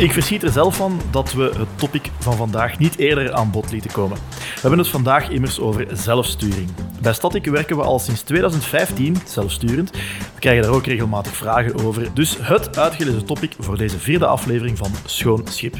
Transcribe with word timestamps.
Ik 0.00 0.12
verschiet 0.12 0.42
er 0.42 0.50
zelf 0.50 0.76
van 0.76 1.00
dat 1.10 1.32
we 1.32 1.52
het 1.56 1.68
topic 1.74 2.10
van 2.18 2.36
vandaag 2.36 2.78
niet 2.78 2.98
eerder 2.98 3.32
aan 3.32 3.50
bod 3.50 3.70
lieten 3.70 3.92
komen. 3.92 4.16
We 4.36 4.60
hebben 4.60 4.78
het 4.78 4.88
vandaag 4.88 5.30
immers 5.30 5.60
over 5.60 5.86
zelfsturing. 5.92 6.70
Bij 7.00 7.12
Static 7.12 7.46
werken 7.46 7.76
we 7.76 7.82
al 7.82 7.98
sinds 7.98 8.22
2015 8.22 9.16
zelfsturend. 9.26 9.90
We 10.34 10.38
krijgen 10.38 10.62
daar 10.62 10.72
ook 10.72 10.86
regelmatig 10.86 11.36
vragen 11.36 11.84
over. 11.84 12.14
Dus 12.14 12.36
het 12.40 12.78
uitgelezen 12.78 13.24
topic 13.24 13.54
voor 13.58 13.76
deze 13.76 13.98
vierde 13.98 14.26
aflevering 14.26 14.78
van 14.78 14.90
Schoon 15.04 15.46
Schip. 15.48 15.74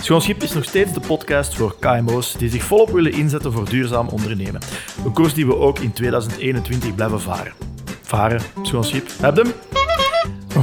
Schoon 0.00 0.22
Schip 0.22 0.42
is 0.42 0.52
nog 0.52 0.64
steeds 0.64 0.92
de 0.92 1.00
podcast 1.00 1.54
voor 1.54 1.76
KMO's 1.80 2.32
die 2.32 2.50
zich 2.50 2.62
volop 2.62 2.90
willen 2.90 3.12
inzetten 3.12 3.52
voor 3.52 3.68
duurzaam 3.68 4.08
ondernemen. 4.08 4.60
Een 5.04 5.12
koers 5.12 5.34
die 5.34 5.46
we 5.46 5.56
ook 5.56 5.78
in 5.78 5.92
2021 5.92 6.94
blijven 6.94 7.20
varen. 7.20 7.52
Varen, 8.02 8.40
Schoon 8.62 8.84
Schip. 8.84 9.10
Heb 9.20 9.36
hem? 9.36 9.85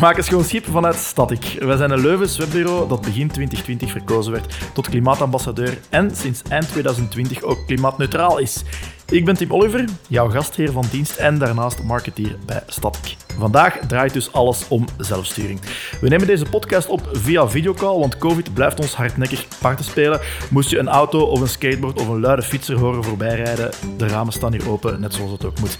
We 0.03 0.09
maken 0.09 0.23
schoon 0.23 0.43
schip 0.43 0.65
vanuit 0.65 0.95
Static. 0.95 1.55
Wij 1.59 1.77
zijn 1.77 1.91
een 1.91 2.01
Leuvens 2.01 2.37
webbureau 2.37 2.87
dat 2.87 3.01
begin 3.01 3.27
2020 3.27 3.91
verkozen 3.91 4.31
werd 4.31 4.55
tot 4.73 4.89
klimaatambassadeur 4.89 5.77
en 5.89 6.15
sinds 6.15 6.41
eind 6.49 6.67
2020 6.67 7.41
ook 7.43 7.65
klimaatneutraal 7.65 8.37
is. 8.37 8.63
Ik 9.09 9.25
ben 9.25 9.35
Tim 9.35 9.51
Oliver, 9.51 9.85
jouw 10.07 10.29
gastheer 10.29 10.71
van 10.71 10.85
dienst 10.91 11.15
en 11.15 11.37
daarnaast 11.37 11.83
marketeer 11.83 12.35
bij 12.45 12.63
Static. 12.67 13.15
Vandaag 13.37 13.77
draait 13.87 14.13
dus 14.13 14.31
alles 14.31 14.67
om 14.67 14.85
zelfsturing. 14.97 15.59
We 16.01 16.07
nemen 16.07 16.27
deze 16.27 16.45
podcast 16.45 16.87
op 16.87 17.09
via 17.11 17.47
videocall, 17.47 17.99
want 17.99 18.17
COVID 18.17 18.53
blijft 18.53 18.79
ons 18.79 18.95
hardnekkig 18.95 19.47
parten 19.59 19.85
spelen. 19.85 20.19
Moest 20.49 20.69
je 20.69 20.79
een 20.79 20.87
auto 20.87 21.19
of 21.19 21.39
een 21.41 21.47
skateboard 21.47 22.01
of 22.01 22.07
een 22.07 22.19
luide 22.19 22.41
fietser 22.41 22.79
horen 22.79 23.03
voorbijrijden, 23.03 23.71
de 23.97 24.07
ramen 24.07 24.33
staan 24.33 24.51
hier 24.51 24.69
open, 24.69 24.99
net 24.99 25.13
zoals 25.13 25.31
het 25.31 25.45
ook 25.45 25.59
moet. 25.59 25.77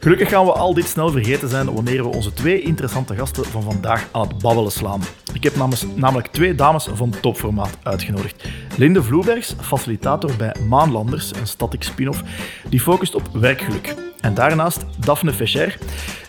Gelukkig 0.00 0.28
gaan 0.28 0.44
we 0.44 0.52
al 0.52 0.74
dit 0.74 0.86
snel 0.86 1.10
vergeten 1.10 1.48
zijn 1.48 1.74
wanneer 1.74 2.02
we 2.02 2.14
onze 2.14 2.32
twee 2.32 2.60
interessante 2.60 3.14
gasten 3.14 3.44
van 3.44 3.62
vandaag 3.62 4.08
aan 4.12 4.28
het 4.28 4.38
babbelen 4.38 4.72
slaan. 4.72 5.00
Ik 5.32 5.42
heb 5.42 5.56
namens, 5.56 5.86
namelijk 5.94 6.26
twee 6.26 6.54
dames 6.54 6.88
van 6.92 7.14
topformaat 7.20 7.78
uitgenodigd. 7.82 8.44
Linde 8.76 9.02
Vloebergs, 9.02 9.54
facilitator 9.60 10.36
bij 10.36 10.54
Maanlanders, 10.68 11.30
een 11.34 11.46
static 11.46 11.82
spin-off, 11.82 12.22
die 12.68 12.80
focust 12.80 13.14
op 13.14 13.28
werkgeluk. 13.32 13.94
En 14.20 14.34
daarnaast 14.34 14.84
Daphne 14.98 15.32
Fescher. 15.32 15.78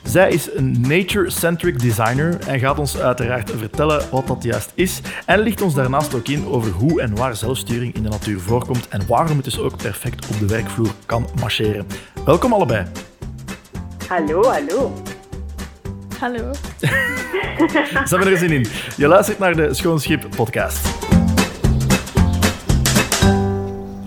Zij 0.04 0.30
is 0.30 0.50
een 0.54 0.82
nature-centric 0.82 1.80
designer 1.80 2.40
en 2.48 2.60
gaat 2.60 2.80
ons 2.80 2.98
uiteraard 2.98 3.52
vertellen 3.58 4.06
wat 4.12 4.28
dat 4.28 4.44
juist 4.44 4.72
is. 4.76 5.02
En 5.26 5.40
licht 5.40 5.62
ons 5.62 5.74
daarnaast 5.74 6.16
ook 6.16 6.28
in 6.28 6.46
over 6.46 6.72
hoe 6.72 7.02
en 7.02 7.16
waar 7.16 7.36
zelfsturing 7.36 7.94
in 7.94 8.04
de 8.04 8.10
natuur 8.10 8.40
voorkomt 8.40 8.88
en 8.88 9.08
waarom 9.08 9.36
het 9.36 9.46
dus 9.46 9.60
ook 9.60 9.78
perfect 9.78 10.28
op 10.30 10.40
de 10.40 10.48
werkvloer 10.48 10.92
kan 11.06 11.28
marcheren. 11.40 11.88
Welkom 12.26 12.54
allebei. 12.54 12.86
Hallo, 14.12 14.44
hallo. 14.44 14.94
Hallo. 16.20 16.54
Ze 18.08 18.08
hebben 18.10 18.28
er 18.28 18.38
zin 18.38 18.52
in. 18.52 18.66
Je 18.98 19.08
luistert 19.08 19.40
naar 19.40 19.56
de 19.56 19.74
Schoonschip 19.74 20.26
podcast. 20.36 21.06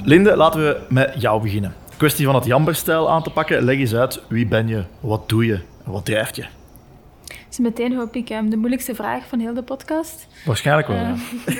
Linde, 0.02 0.36
laten 0.36 0.60
we 0.60 0.80
met 0.88 1.14
jou 1.19 1.42
beginnen. 1.42 1.75
Kwestie 1.97 2.27
van 2.27 2.34
het 2.34 2.44
jamberstijl 2.44 3.10
aan 3.10 3.22
te 3.22 3.30
pakken. 3.30 3.62
Leg 3.62 3.78
eens 3.78 3.94
uit, 3.94 4.22
wie 4.28 4.47
ben 4.47 4.69
je, 4.69 4.84
wat 5.00 5.28
doe 5.28 5.47
je 5.47 5.60
en 5.84 5.92
wat 5.92 6.05
drijft 6.05 6.36
je? 6.36 6.44
Dus 7.56 7.64
meteen 7.64 7.97
hoop 7.97 8.14
ik 8.16 8.30
um, 8.30 8.50
de 8.50 8.56
moeilijkste 8.56 8.94
vraag 8.94 9.27
van 9.27 9.38
heel 9.38 9.55
de 9.55 9.62
podcast. 9.62 10.27
Waarschijnlijk 10.44 10.88
wel, 10.88 10.97
ja. 10.97 11.14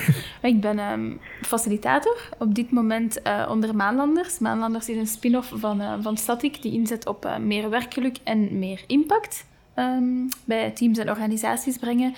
Uh, 0.43 0.51
ik 0.51 0.61
ben 0.61 0.79
um, 0.79 1.21
facilitator, 1.43 2.29
op 2.39 2.55
dit 2.55 2.71
moment 2.71 3.21
uh, 3.27 3.47
onder 3.51 3.77
Maanlanders. 3.77 4.39
Maanlanders 4.39 4.89
is 4.89 4.97
een 4.97 5.07
spin-off 5.07 5.53
van, 5.55 5.81
uh, 5.81 5.93
van 6.01 6.17
Static, 6.17 6.63
die 6.63 6.73
inzet 6.73 7.07
op 7.07 7.29
meer 7.41 7.71
werkgeluk 7.71 8.17
en 8.25 8.59
meer 8.59 8.85
impact 8.87 9.47
um, 9.77 10.29
bij 10.45 10.71
teams 10.71 10.99
en 10.99 11.11
organisaties 11.11 11.77
brengen. 11.77 12.15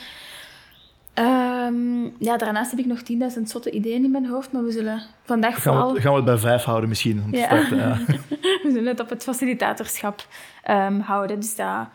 ja, 2.19 2.37
daarnaast 2.37 2.71
heb 2.71 2.81
ik 2.81 2.87
nog 2.87 3.01
10.000 3.37 3.43
zotte 3.43 3.71
ideeën 3.71 4.05
in 4.05 4.11
mijn 4.11 4.27
hoofd, 4.27 4.53
maar 4.53 4.65
we 4.65 4.71
zullen 4.71 5.03
vandaag 5.25 5.53
gaan 5.53 5.63
vooral... 5.63 5.93
We, 5.93 6.01
gaan 6.01 6.11
we 6.11 6.17
het 6.17 6.27
bij 6.27 6.39
vijf 6.39 6.63
houden 6.63 6.89
misschien, 6.89 7.23
om 7.25 7.31
te 7.31 7.39
ja. 7.39 7.45
starten. 7.45 7.77
Ja. 7.77 7.99
we 8.65 8.71
zullen 8.73 8.87
het 8.87 9.01
op 9.01 9.11
het 9.11 9.23
facilitatorschap 9.23 10.27
houden, 11.03 11.41
dus 11.41 11.57
dat... 11.57 11.89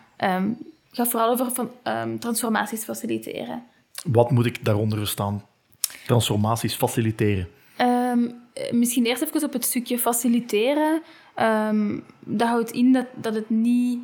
gaat 0.92 1.08
vooral 1.08 1.30
over 1.30 1.52
van, 1.52 1.72
um, 1.84 2.20
transformaties 2.20 2.84
faciliteren. 2.84 3.64
Wat 4.06 4.32
moet 4.32 4.46
ik 4.46 4.66
daaronder 4.66 4.98
verstaan? 4.98 5.46
Transformaties 6.06 6.76
faciliteren? 6.76 7.48
Um, 7.78 8.34
misschien 8.72 9.06
eerst 9.06 9.22
even 9.22 9.44
op 9.44 9.54
het 9.54 9.66
stukje 9.66 10.00
faciliteren. 10.00 11.02
Um, 11.70 12.04
dat 12.20 12.48
houdt 12.48 12.72
in 12.72 12.94
dat, 12.94 13.06
dat 13.16 13.36
het 13.36 13.50
niet 13.50 14.00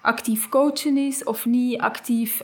actief 0.00 0.48
coachen 0.48 0.96
is 0.96 1.24
of 1.24 1.46
niet 1.46 1.80
actief 1.80 2.42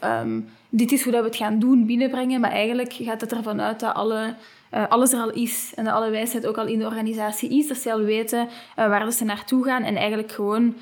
dit 0.70 0.92
is 0.92 1.02
hoe 1.02 1.12
dat 1.12 1.20
we 1.20 1.26
het 1.26 1.36
gaan 1.36 1.58
doen 1.58 1.86
binnenbrengen, 1.86 2.40
maar 2.40 2.50
eigenlijk 2.50 2.92
gaat 2.92 3.20
het 3.20 3.32
ervan 3.32 3.60
uit 3.60 3.80
dat 3.80 3.94
alle, 3.94 4.34
uh, 4.74 4.88
alles 4.88 5.12
er 5.12 5.20
al 5.20 5.30
is 5.30 5.72
en 5.74 5.84
dat 5.84 5.94
alle 5.94 6.10
wijsheid 6.10 6.46
ook 6.46 6.56
al 6.56 6.66
in 6.66 6.78
de 6.78 6.84
organisatie 6.84 7.58
is, 7.58 7.68
dat 7.68 7.76
ze 7.76 7.92
al 7.92 8.00
weten 8.00 8.48
uh, 8.48 8.48
waar 8.74 9.12
ze 9.12 9.24
naartoe 9.24 9.64
gaan 9.64 9.82
en 9.82 9.96
eigenlijk 9.96 10.32
gewoon 10.32 10.74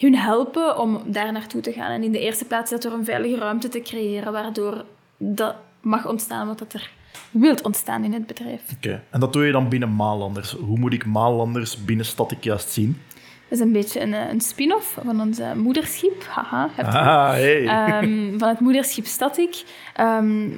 hun 0.00 0.16
helpen 0.16 0.78
om 0.78 1.02
daar 1.04 1.32
naartoe 1.32 1.60
te 1.60 1.72
gaan. 1.72 1.90
En 1.90 2.02
in 2.02 2.12
de 2.12 2.20
eerste 2.20 2.44
plaats 2.44 2.70
dat 2.70 2.82
door 2.82 2.92
een 2.92 3.04
veilige 3.04 3.36
ruimte 3.36 3.68
te 3.68 3.80
creëren, 3.80 4.32
waardoor 4.32 4.84
dat 5.16 5.54
mag 5.80 6.06
ontstaan 6.06 6.46
wat 6.46 6.58
dat 6.58 6.72
er 6.72 6.90
wilt 7.30 7.62
ontstaan 7.62 8.04
in 8.04 8.12
het 8.12 8.26
bedrijf. 8.26 8.62
Oké, 8.62 8.88
okay. 8.88 9.02
en 9.10 9.20
dat 9.20 9.32
doe 9.32 9.46
je 9.46 9.52
dan 9.52 9.68
binnen 9.68 9.94
Maanlanders. 9.94 10.52
Hoe 10.52 10.78
moet 10.78 10.92
ik 10.92 11.06
Maanlanders 11.06 11.84
binnen 11.84 12.06
Static 12.06 12.44
juist 12.44 12.70
zien? 12.70 13.02
Dat 13.48 13.58
is 13.58 13.64
een 13.64 13.72
beetje 13.72 14.00
een, 14.00 14.12
een 14.12 14.40
spin-off 14.40 14.98
van 15.04 15.20
ons 15.20 15.40
moederschip. 15.54 16.22
Haha, 16.22 16.70
ah, 16.76 17.30
hey. 17.30 18.02
um, 18.02 18.38
van 18.38 18.48
het 18.48 18.60
moederschip 18.60 19.06
Static. 19.06 19.64
Um, 20.00 20.56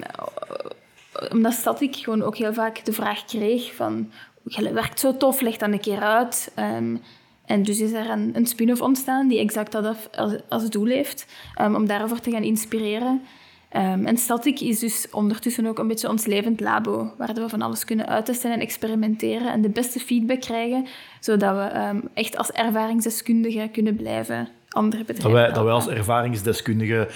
omdat 1.32 1.52
Static 1.52 1.96
gewoon 1.96 2.22
ook 2.22 2.36
heel 2.36 2.52
vaak 2.52 2.84
de 2.84 2.92
vraag 2.92 3.24
kreeg 3.24 3.74
van... 3.74 4.10
Je 4.44 4.72
werkt 4.72 5.00
zo 5.00 5.16
tof, 5.16 5.40
leg 5.40 5.56
dan 5.56 5.72
een 5.72 5.80
keer 5.80 6.00
uit. 6.00 6.52
Um, 6.58 7.02
en 7.46 7.62
dus 7.62 7.80
is 7.80 7.92
er 7.92 8.10
een, 8.10 8.30
een 8.32 8.46
spin-off 8.46 8.80
ontstaan 8.80 9.28
die 9.28 9.38
exact 9.38 9.72
dat 9.72 9.96
als, 10.16 10.32
als 10.48 10.70
doel 10.70 10.86
heeft, 10.86 11.26
um, 11.60 11.74
om 11.74 11.86
daarover 11.86 12.20
te 12.20 12.30
gaan 12.30 12.42
inspireren. 12.42 13.22
Um, 13.76 14.06
en 14.06 14.16
Static 14.16 14.60
is 14.60 14.78
dus 14.78 15.06
ondertussen 15.10 15.66
ook 15.66 15.78
een 15.78 15.88
beetje 15.88 16.08
ons 16.08 16.26
levend 16.26 16.60
labo, 16.60 17.12
waar 17.18 17.34
we 17.34 17.48
van 17.48 17.62
alles 17.62 17.84
kunnen 17.84 18.08
uittesten 18.08 18.52
en 18.52 18.60
experimenteren 18.60 19.52
en 19.52 19.62
de 19.62 19.68
beste 19.68 20.00
feedback 20.00 20.40
krijgen, 20.40 20.86
zodat 21.20 21.56
we 21.56 21.78
um, 21.78 22.08
echt 22.14 22.36
als 22.36 22.50
ervaringsdeskundigen 22.50 23.70
kunnen 23.70 23.96
blijven 23.96 24.48
andere 24.68 25.04
bedrijven 25.04 25.30
Dat 25.30 25.40
wij, 25.40 25.52
dat 25.52 25.64
wij 25.64 25.72
als 25.72 25.88
ervaringsdeskundigen 25.88 27.08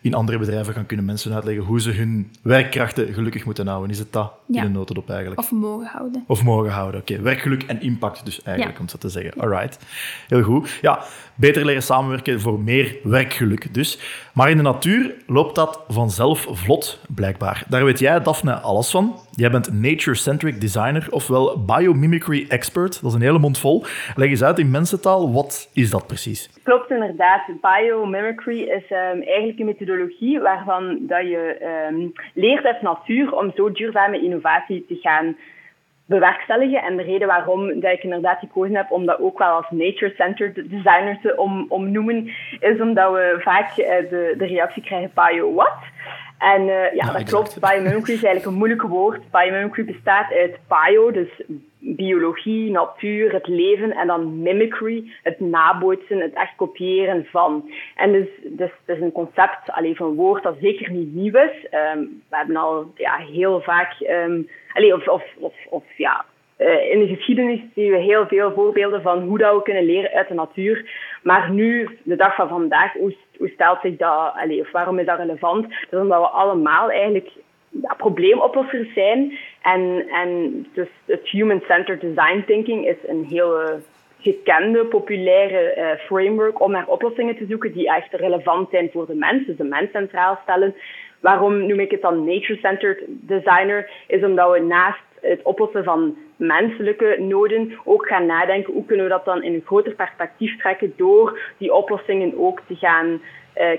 in 0.00 0.14
andere 0.14 0.38
bedrijven 0.38 0.74
gaan 0.74 0.86
kunnen 0.86 1.06
mensen 1.06 1.32
uitleggen 1.34 1.64
hoe 1.64 1.80
ze 1.80 1.90
hun 1.90 2.30
werkkrachten 2.42 3.12
gelukkig 3.12 3.44
moeten 3.44 3.66
houden. 3.66 3.90
Is 3.90 3.98
het 3.98 4.12
dat 4.12 4.32
ja. 4.46 4.62
in 4.62 4.72
de 4.72 4.78
notendop 4.78 5.10
eigenlijk? 5.10 5.40
Of 5.40 5.50
mogen 5.50 5.86
houden. 5.86 6.24
Of 6.26 6.42
mogen 6.42 6.70
houden, 6.70 7.00
oké. 7.00 7.12
Okay. 7.12 7.24
Werkgeluk 7.24 7.62
en 7.62 7.80
impact 7.80 8.24
dus 8.24 8.42
eigenlijk, 8.42 8.76
ja. 8.76 8.82
om 8.82 8.88
zo 8.88 8.98
te 8.98 9.08
zeggen. 9.08 9.40
Alright, 9.40 9.78
heel 10.28 10.42
goed. 10.42 10.78
Ja, 10.82 11.02
beter 11.34 11.64
leren 11.64 11.82
samenwerken 11.82 12.40
voor 12.40 12.60
meer 12.60 12.96
werkgeluk 13.02 13.74
dus. 13.74 13.98
Maar 14.34 14.50
in 14.50 14.56
de 14.56 14.62
natuur 14.62 15.14
loopt 15.26 15.54
dat 15.54 15.80
vanzelf 15.88 16.46
vlot, 16.50 17.00
blijkbaar. 17.14 17.64
Daar 17.68 17.84
weet 17.84 17.98
jij, 17.98 18.22
Daphne, 18.22 18.54
alles 18.54 18.90
van. 18.90 19.14
Jij 19.30 19.50
bent 19.50 19.72
nature-centric 19.72 20.60
designer, 20.60 21.06
ofwel 21.10 21.64
biomimicry 21.64 22.46
expert. 22.48 23.00
Dat 23.02 23.10
is 23.10 23.16
een 23.16 23.22
hele 23.22 23.38
mond 23.38 23.58
vol. 23.58 23.84
Leg 24.16 24.28
eens 24.28 24.42
uit 24.42 24.58
in 24.58 24.70
mensentaal, 24.70 25.32
wat 25.32 25.68
is 25.72 25.90
dat 25.90 26.06
precies? 26.06 26.50
Klopt 26.62 26.90
inderdaad. 26.90 27.42
Biomimicry 27.60 28.60
is 28.60 28.82
um, 28.90 29.22
eigenlijk 29.22 29.58
een 29.58 29.66
methodologie 29.90 30.40
waarvan 30.40 30.98
dat 31.00 31.22
je 31.22 31.56
um, 31.90 32.12
leert 32.34 32.64
uit 32.64 32.82
natuur 32.82 33.36
om 33.36 33.52
zo 33.56 33.72
duurzame 33.72 34.20
innovatie 34.20 34.84
te 34.88 34.94
gaan 34.94 35.36
bewerkstelligen. 36.06 36.82
En 36.82 36.96
de 36.96 37.02
reden 37.02 37.26
waarom 37.28 37.80
dat 37.80 37.92
ik 37.92 38.02
inderdaad 38.02 38.38
gekozen 38.38 38.76
heb 38.76 38.90
om 38.90 39.06
dat 39.06 39.20
ook 39.20 39.38
wel 39.38 39.48
als 39.48 39.70
nature-centered 39.70 40.54
designer 40.54 41.18
te 41.22 41.36
om, 41.36 41.66
omnoemen, 41.68 42.30
is 42.60 42.80
omdat 42.80 43.12
we 43.12 43.38
vaak 43.40 43.70
uh, 43.70 43.86
de, 43.86 44.34
de 44.38 44.46
reactie 44.46 44.82
krijgen, 44.82 45.10
bio 45.14 45.54
what? 45.54 45.78
En 46.38 46.62
uh, 46.62 46.94
ja, 46.94 47.12
dat 47.12 47.22
klopt. 47.22 47.60
Biomimicry 47.60 48.14
is 48.14 48.24
eigenlijk 48.24 48.46
een 48.46 48.58
moeilijk 48.58 48.82
woord. 48.82 49.30
Biomimicry 49.30 49.84
bestaat 49.84 50.32
uit 50.32 50.58
bio, 50.68 51.10
dus 51.10 51.42
biologie, 51.80 52.70
natuur, 52.70 53.32
het 53.32 53.46
leven, 53.46 53.92
en 53.92 54.06
dan 54.06 54.42
mimicry, 54.42 55.12
het 55.22 55.40
nabootsen, 55.40 56.18
het 56.18 56.34
echt 56.34 56.56
kopiëren 56.56 57.26
van. 57.30 57.70
En 57.96 58.12
dus, 58.12 58.28
dus 58.42 58.70
het 58.84 58.96
is 58.96 59.02
een 59.02 59.12
concept, 59.12 59.70
alleen 59.70 59.96
van 59.96 60.06
een 60.06 60.14
woord 60.14 60.42
dat 60.42 60.56
zeker 60.60 60.90
niet 60.90 61.14
nieuw 61.14 61.34
is. 61.34 61.68
Ehm, 61.70 61.98
we 61.98 62.36
hebben 62.36 62.56
al 62.56 62.92
ja, 62.94 63.16
heel 63.16 63.60
vaak, 63.60 63.94
allee, 64.72 64.94
of, 64.94 65.08
of, 65.08 65.24
of, 65.38 65.54
of 65.68 65.84
ja, 65.96 66.24
eh, 66.60 66.90
in 66.90 66.98
de 66.98 67.14
geschiedenis 67.14 67.60
zien 67.74 67.90
we 67.90 67.96
heel 67.96 68.26
veel 68.26 68.52
voorbeelden 68.52 69.02
van 69.02 69.22
hoe 69.22 69.38
dat 69.38 69.54
we 69.54 69.62
kunnen 69.62 69.84
leren 69.84 70.10
uit 70.10 70.28
de 70.28 70.34
natuur. 70.34 70.90
Maar 71.22 71.50
nu, 71.50 71.98
de 72.02 72.16
dag 72.16 72.34
van 72.34 72.48
vandaag, 72.48 72.92
hoe, 72.92 73.16
hoe 73.38 73.48
stelt 73.48 73.78
zich 73.82 73.96
dat, 73.96 74.32
allee, 74.34 74.60
of 74.60 74.70
waarom 74.70 74.98
is 74.98 75.06
dat 75.06 75.18
relevant? 75.18 75.62
Dat 75.62 75.92
is 75.92 75.98
omdat 75.98 76.20
we 76.20 76.26
allemaal 76.26 76.90
eigenlijk 76.90 77.30
probleemoplossers 77.96 78.92
zijn. 78.94 79.38
En, 79.62 80.08
en 80.08 80.66
dus 80.72 80.88
het 81.04 81.28
human-centered 81.28 82.00
design 82.00 82.42
thinking 82.46 82.86
is 82.86 82.96
een 83.06 83.24
heel 83.24 83.60
eh, 83.60 83.74
gekende, 84.20 84.84
populaire 84.84 85.58
eh, 85.58 85.98
framework 85.98 86.60
om 86.60 86.70
naar 86.70 86.86
oplossingen 86.86 87.36
te 87.36 87.46
zoeken 87.48 87.72
die 87.72 87.94
echt 87.94 88.12
relevant 88.12 88.70
zijn 88.70 88.90
voor 88.92 89.06
de 89.06 89.14
mens. 89.14 89.46
Dus 89.46 89.56
de 89.56 89.64
mens 89.64 89.90
centraal 89.90 90.38
stellen. 90.42 90.74
waarom 91.20 91.66
noem 91.66 91.80
ik 91.80 91.90
het 91.90 92.02
dan 92.02 92.24
nature-centered 92.24 93.02
designer? 93.06 93.90
Is 94.06 94.24
omdat 94.24 94.52
we 94.52 94.60
naast 94.60 95.02
het 95.20 95.42
oplossen 95.42 95.84
van 95.84 96.16
menselijke 96.36 97.16
noden 97.18 97.72
ook 97.84 98.06
gaan 98.06 98.26
nadenken 98.26 98.72
hoe 98.72 98.84
kunnen 98.84 99.04
we 99.04 99.10
dat 99.10 99.24
dan 99.24 99.42
in 99.42 99.54
een 99.54 99.62
groter 99.66 99.94
perspectief 99.94 100.58
trekken 100.58 100.92
door 100.96 101.40
die 101.58 101.74
oplossingen 101.74 102.38
ook 102.38 102.60
te 102.66 102.74
gaan 102.74 103.20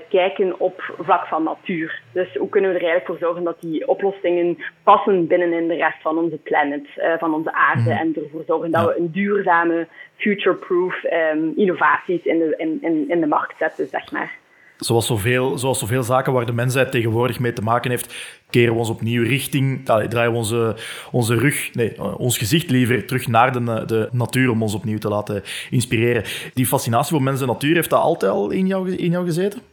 kijken 0.08 0.60
op 0.60 0.94
vlak 0.98 1.26
van 1.26 1.42
natuur. 1.42 2.00
Dus 2.12 2.34
hoe 2.34 2.48
kunnen 2.48 2.70
we 2.70 2.76
er 2.76 2.82
eigenlijk 2.82 3.10
voor 3.10 3.28
zorgen 3.28 3.44
dat 3.44 3.60
die 3.60 3.88
oplossingen 3.88 4.58
passen 4.82 5.26
binnen 5.26 5.52
in 5.52 5.68
de 5.68 5.74
rest 5.74 6.02
van 6.02 6.18
onze 6.18 6.36
planet, 6.36 6.86
uh, 6.96 7.18
van 7.18 7.34
onze 7.34 7.52
aarde, 7.52 7.90
mm. 7.90 7.96
en 7.96 8.16
ervoor 8.22 8.44
zorgen 8.46 8.70
dat 8.70 8.86
we 8.86 8.98
een 8.98 9.10
duurzame, 9.12 9.86
future-proof 10.16 11.04
um, 11.04 11.52
innovaties 11.56 12.24
in 12.24 12.38
de, 12.38 12.54
in, 12.56 12.78
in, 12.80 13.04
in 13.08 13.20
de 13.20 13.26
markt 13.26 13.54
zetten, 13.58 13.86
zeg 13.86 14.12
maar. 14.12 14.40
Zoals 14.76 15.06
zoveel, 15.06 15.58
zoals 15.58 15.78
zoveel 15.78 16.02
zaken 16.02 16.32
waar 16.32 16.46
de 16.46 16.52
mensheid 16.52 16.90
tegenwoordig 16.90 17.40
mee 17.40 17.52
te 17.52 17.62
maken 17.62 17.90
heeft, 17.90 18.14
keren 18.50 18.72
we 18.72 18.78
ons 18.78 18.90
opnieuw 18.90 19.24
richting, 19.24 19.84
draaien 19.84 20.32
we 20.32 20.38
onze, 20.38 20.76
onze 21.10 21.34
rug, 21.34 21.74
nee, 21.74 21.94
eh, 21.94 22.20
ons 22.20 22.38
gezicht 22.38 22.70
liever 22.70 23.06
terug 23.06 23.26
naar 23.26 23.52
de, 23.52 23.84
de 23.86 24.08
natuur 24.12 24.50
om 24.50 24.62
ons 24.62 24.74
opnieuw 24.74 24.98
te 24.98 25.08
laten 25.08 25.42
inspireren. 25.70 26.22
Die 26.54 26.66
fascinatie 26.66 27.10
voor 27.10 27.22
mens 27.22 27.40
en 27.40 27.46
natuur, 27.46 27.74
heeft 27.74 27.90
dat 27.90 28.00
altijd 28.00 28.32
al 28.32 28.50
in 28.50 28.66
jou, 28.66 28.92
in 28.92 29.10
jou 29.10 29.24
gezeten? 29.24 29.71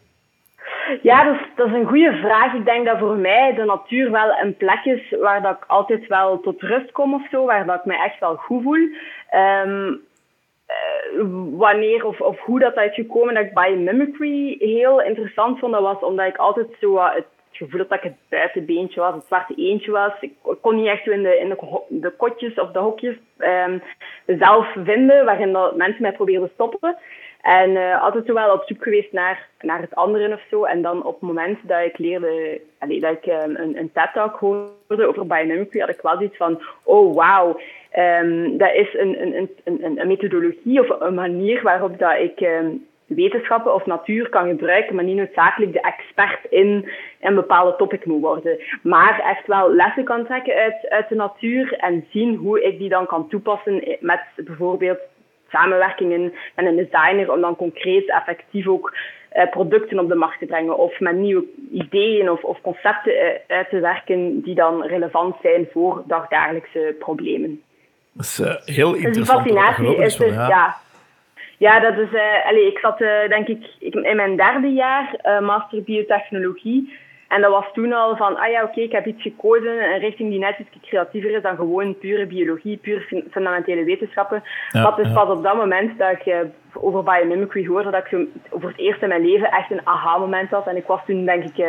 Ja, 1.01 1.23
dat 1.23 1.35
is, 1.35 1.47
dat 1.55 1.67
een 1.67 1.87
goede 1.87 2.13
vraag. 2.13 2.53
Ik 2.53 2.65
denk 2.65 2.85
dat 2.85 2.99
voor 2.99 3.15
mij 3.15 3.53
de 3.53 3.65
natuur 3.65 4.11
wel 4.11 4.37
een 4.41 4.57
plek 4.57 4.83
is 4.83 5.15
waar 5.21 5.41
dat 5.41 5.55
ik 5.55 5.63
altijd 5.67 6.07
wel 6.07 6.39
tot 6.39 6.61
rust 6.61 6.91
kom 6.91 7.13
of 7.13 7.27
zo, 7.31 7.45
waar 7.45 7.65
dat 7.65 7.75
ik 7.75 7.85
me 7.85 7.97
echt 7.97 8.19
wel 8.19 8.35
goed 8.35 8.63
voel. 8.63 8.89
Um, 9.35 10.07
uh, 10.69 11.25
wanneer 11.51 12.05
of, 12.05 12.21
of 12.21 12.39
hoe 12.39 12.59
dat 12.59 12.77
is 12.77 12.93
gekomen 12.93 13.33
dat 13.33 13.43
ik 13.43 13.53
biomimicry 13.53 14.55
heel 14.59 15.01
interessant 15.01 15.59
vond, 15.59 15.73
dat 15.73 15.81
was 15.81 15.99
omdat 15.99 16.27
ik 16.27 16.37
altijd 16.37 16.67
zo 16.79 16.95
uh, 16.95 17.13
het 17.13 17.25
gevoel 17.51 17.87
dat 17.87 17.97
ik 17.97 18.03
het 18.03 18.15
buitenbeentje 18.29 18.99
was, 18.99 19.13
het 19.13 19.25
zwarte 19.25 19.53
eentje 19.55 19.91
was. 19.91 20.11
Ik, 20.19 20.33
kon 20.61 20.75
niet 20.75 20.87
echt 20.87 21.03
zo 21.03 21.11
in 21.11 21.23
de, 21.23 21.37
in 21.37 21.49
de, 21.49 21.81
de 21.87 22.09
kotjes 22.09 22.53
of 22.53 22.71
de 22.71 22.79
hokjes 22.79 23.15
um, 23.37 23.81
zelf 24.25 24.67
vinden 24.83 25.25
waarin 25.25 25.53
dat 25.53 25.75
mensen 25.75 26.01
mij 26.01 26.11
probeerden 26.11 26.51
stoppen. 26.53 26.97
En 27.41 27.69
uh, 27.69 28.03
altijd 28.03 28.25
zo 28.25 28.33
wel 28.33 28.53
op 28.53 28.63
zoek 28.65 28.83
geweest 28.83 29.11
naar, 29.11 29.47
naar 29.61 29.81
het 29.81 29.95
andere 29.95 30.33
of 30.33 30.41
zo. 30.49 30.63
En 30.63 30.81
dan 30.81 31.03
op 31.03 31.13
het 31.13 31.29
moment 31.29 31.57
dat 31.61 31.81
ik 31.81 31.97
leerde, 31.97 32.61
dat 32.79 33.11
ik 33.11 33.25
um, 33.25 33.55
een, 33.55 33.77
een 33.77 33.91
TED-talk 33.93 34.35
hoorde 34.35 35.07
over 35.07 35.27
biomimicry, 35.27 35.79
had 35.79 35.89
ik 35.89 36.01
wel 36.01 36.13
zoiets 36.13 36.37
van, 36.37 36.61
oh 36.83 37.15
wauw, 37.15 37.59
um, 37.97 38.57
dat 38.57 38.73
is 38.73 38.93
een, 38.93 39.21
een, 39.21 39.49
een, 39.63 39.99
een, 39.99 40.07
methodologie 40.07 40.79
of 40.79 41.01
een 41.01 41.13
manier 41.13 41.61
waarop 41.61 41.99
dat 41.99 42.19
ik 42.19 42.39
um, 42.39 42.87
wetenschappen 43.05 43.73
of 43.73 43.85
natuur 43.85 44.29
kan 44.29 44.47
gebruiken, 44.47 44.95
maar 44.95 45.03
niet 45.03 45.17
noodzakelijk 45.17 45.73
de 45.73 45.81
expert 45.81 46.39
in 46.49 46.89
een 47.21 47.35
bepaalde 47.35 47.75
topic 47.75 48.05
moet 48.05 48.21
worden. 48.21 48.59
Maar 48.83 49.19
echt 49.19 49.47
wel 49.47 49.73
lessen 49.73 50.03
kan 50.03 50.25
trekken 50.25 50.55
uit, 50.55 50.89
uit 50.89 51.09
de 51.09 51.15
natuur 51.15 51.73
en 51.73 52.05
zien 52.09 52.35
hoe 52.35 52.63
ik 52.63 52.77
die 52.77 52.89
dan 52.89 53.05
kan 53.05 53.27
toepassen 53.29 53.97
met 53.99 54.21
bijvoorbeeld 54.35 54.99
samenwerkingen 55.49 56.33
met 56.55 56.65
een 56.65 56.75
designer 56.75 57.31
om 57.31 57.41
dan 57.41 57.55
concreet 57.55 58.09
effectief 58.09 58.67
ook 58.67 58.93
uh, 59.35 59.49
producten 59.49 59.99
op 59.99 60.07
de 60.09 60.15
markt 60.15 60.39
te 60.39 60.45
brengen 60.45 60.77
of 60.77 60.99
met 60.99 61.15
nieuwe 61.15 61.45
ideeën 61.71 62.29
of, 62.29 62.43
of 62.43 62.61
concepten 62.61 63.13
uh, 63.13 63.29
uit 63.47 63.69
te 63.69 63.79
werken 63.79 64.41
die 64.41 64.55
dan 64.55 64.83
relevant 64.83 65.35
zijn 65.41 65.67
voor 65.71 66.03
dagdagelijkse 66.07 66.95
problemen. 66.99 67.61
Dat 68.11 68.25
is 68.25 68.39
uh, 68.39 68.55
heel 68.75 68.93
interessant. 68.93 69.43
Dus 69.43 69.53
die 69.53 69.61
fascinatie 69.61 70.05
is 70.05 70.15
dus, 70.15 70.33
ja. 70.33 70.47
ja. 70.47 70.75
ja. 71.57 71.79
dat 71.79 71.97
is, 71.97 72.09
allez, 72.43 72.67
ik 72.67 72.77
zat 72.77 72.97
denk 73.27 73.47
ik 73.47 73.65
in 73.79 74.15
mijn 74.15 74.35
derde 74.35 74.73
jaar 74.73 75.15
master 75.41 75.83
biotechnologie 75.83 76.97
en 77.29 77.41
dat 77.41 77.51
was 77.51 77.65
toen 77.73 77.93
al 77.93 78.15
van, 78.15 78.37
ah 78.37 78.51
ja, 78.51 78.63
oké, 78.63 78.81
ik 78.81 78.91
heb 78.91 79.05
iets 79.05 79.21
gekozen, 79.21 79.93
een 79.93 79.99
richting 79.99 80.29
die 80.29 80.39
net 80.39 80.59
iets 80.59 80.87
creatiever 80.87 81.35
is 81.35 81.41
dan 81.41 81.55
gewoon 81.55 81.97
pure 81.97 82.25
biologie, 82.25 82.77
puur 82.77 83.23
fundamentele 83.31 83.83
wetenschappen. 83.83 84.43
Ja, 84.69 84.81
dat 84.81 84.99
is 84.99 85.13
pas 85.13 85.29
op 85.29 85.43
dat 85.43 85.55
moment 85.55 85.97
dat 85.97 86.11
ik 86.11 86.45
over 86.73 87.03
biomimicry 87.03 87.67
hoorde, 87.67 87.91
dat 87.91 88.03
ik 88.03 88.07
zo 88.07 88.25
voor 88.49 88.69
het 88.69 88.79
eerst 88.79 89.01
in 89.01 89.07
mijn 89.07 89.25
leven 89.25 89.51
echt 89.51 89.71
een 89.71 89.87
aha-moment 89.87 90.49
had. 90.49 90.67
En 90.67 90.75
ik 90.75 90.85
was 90.85 90.99
toen, 91.05 91.25
denk 91.25 91.43
ik, 91.43 91.57
uh, 91.57 91.67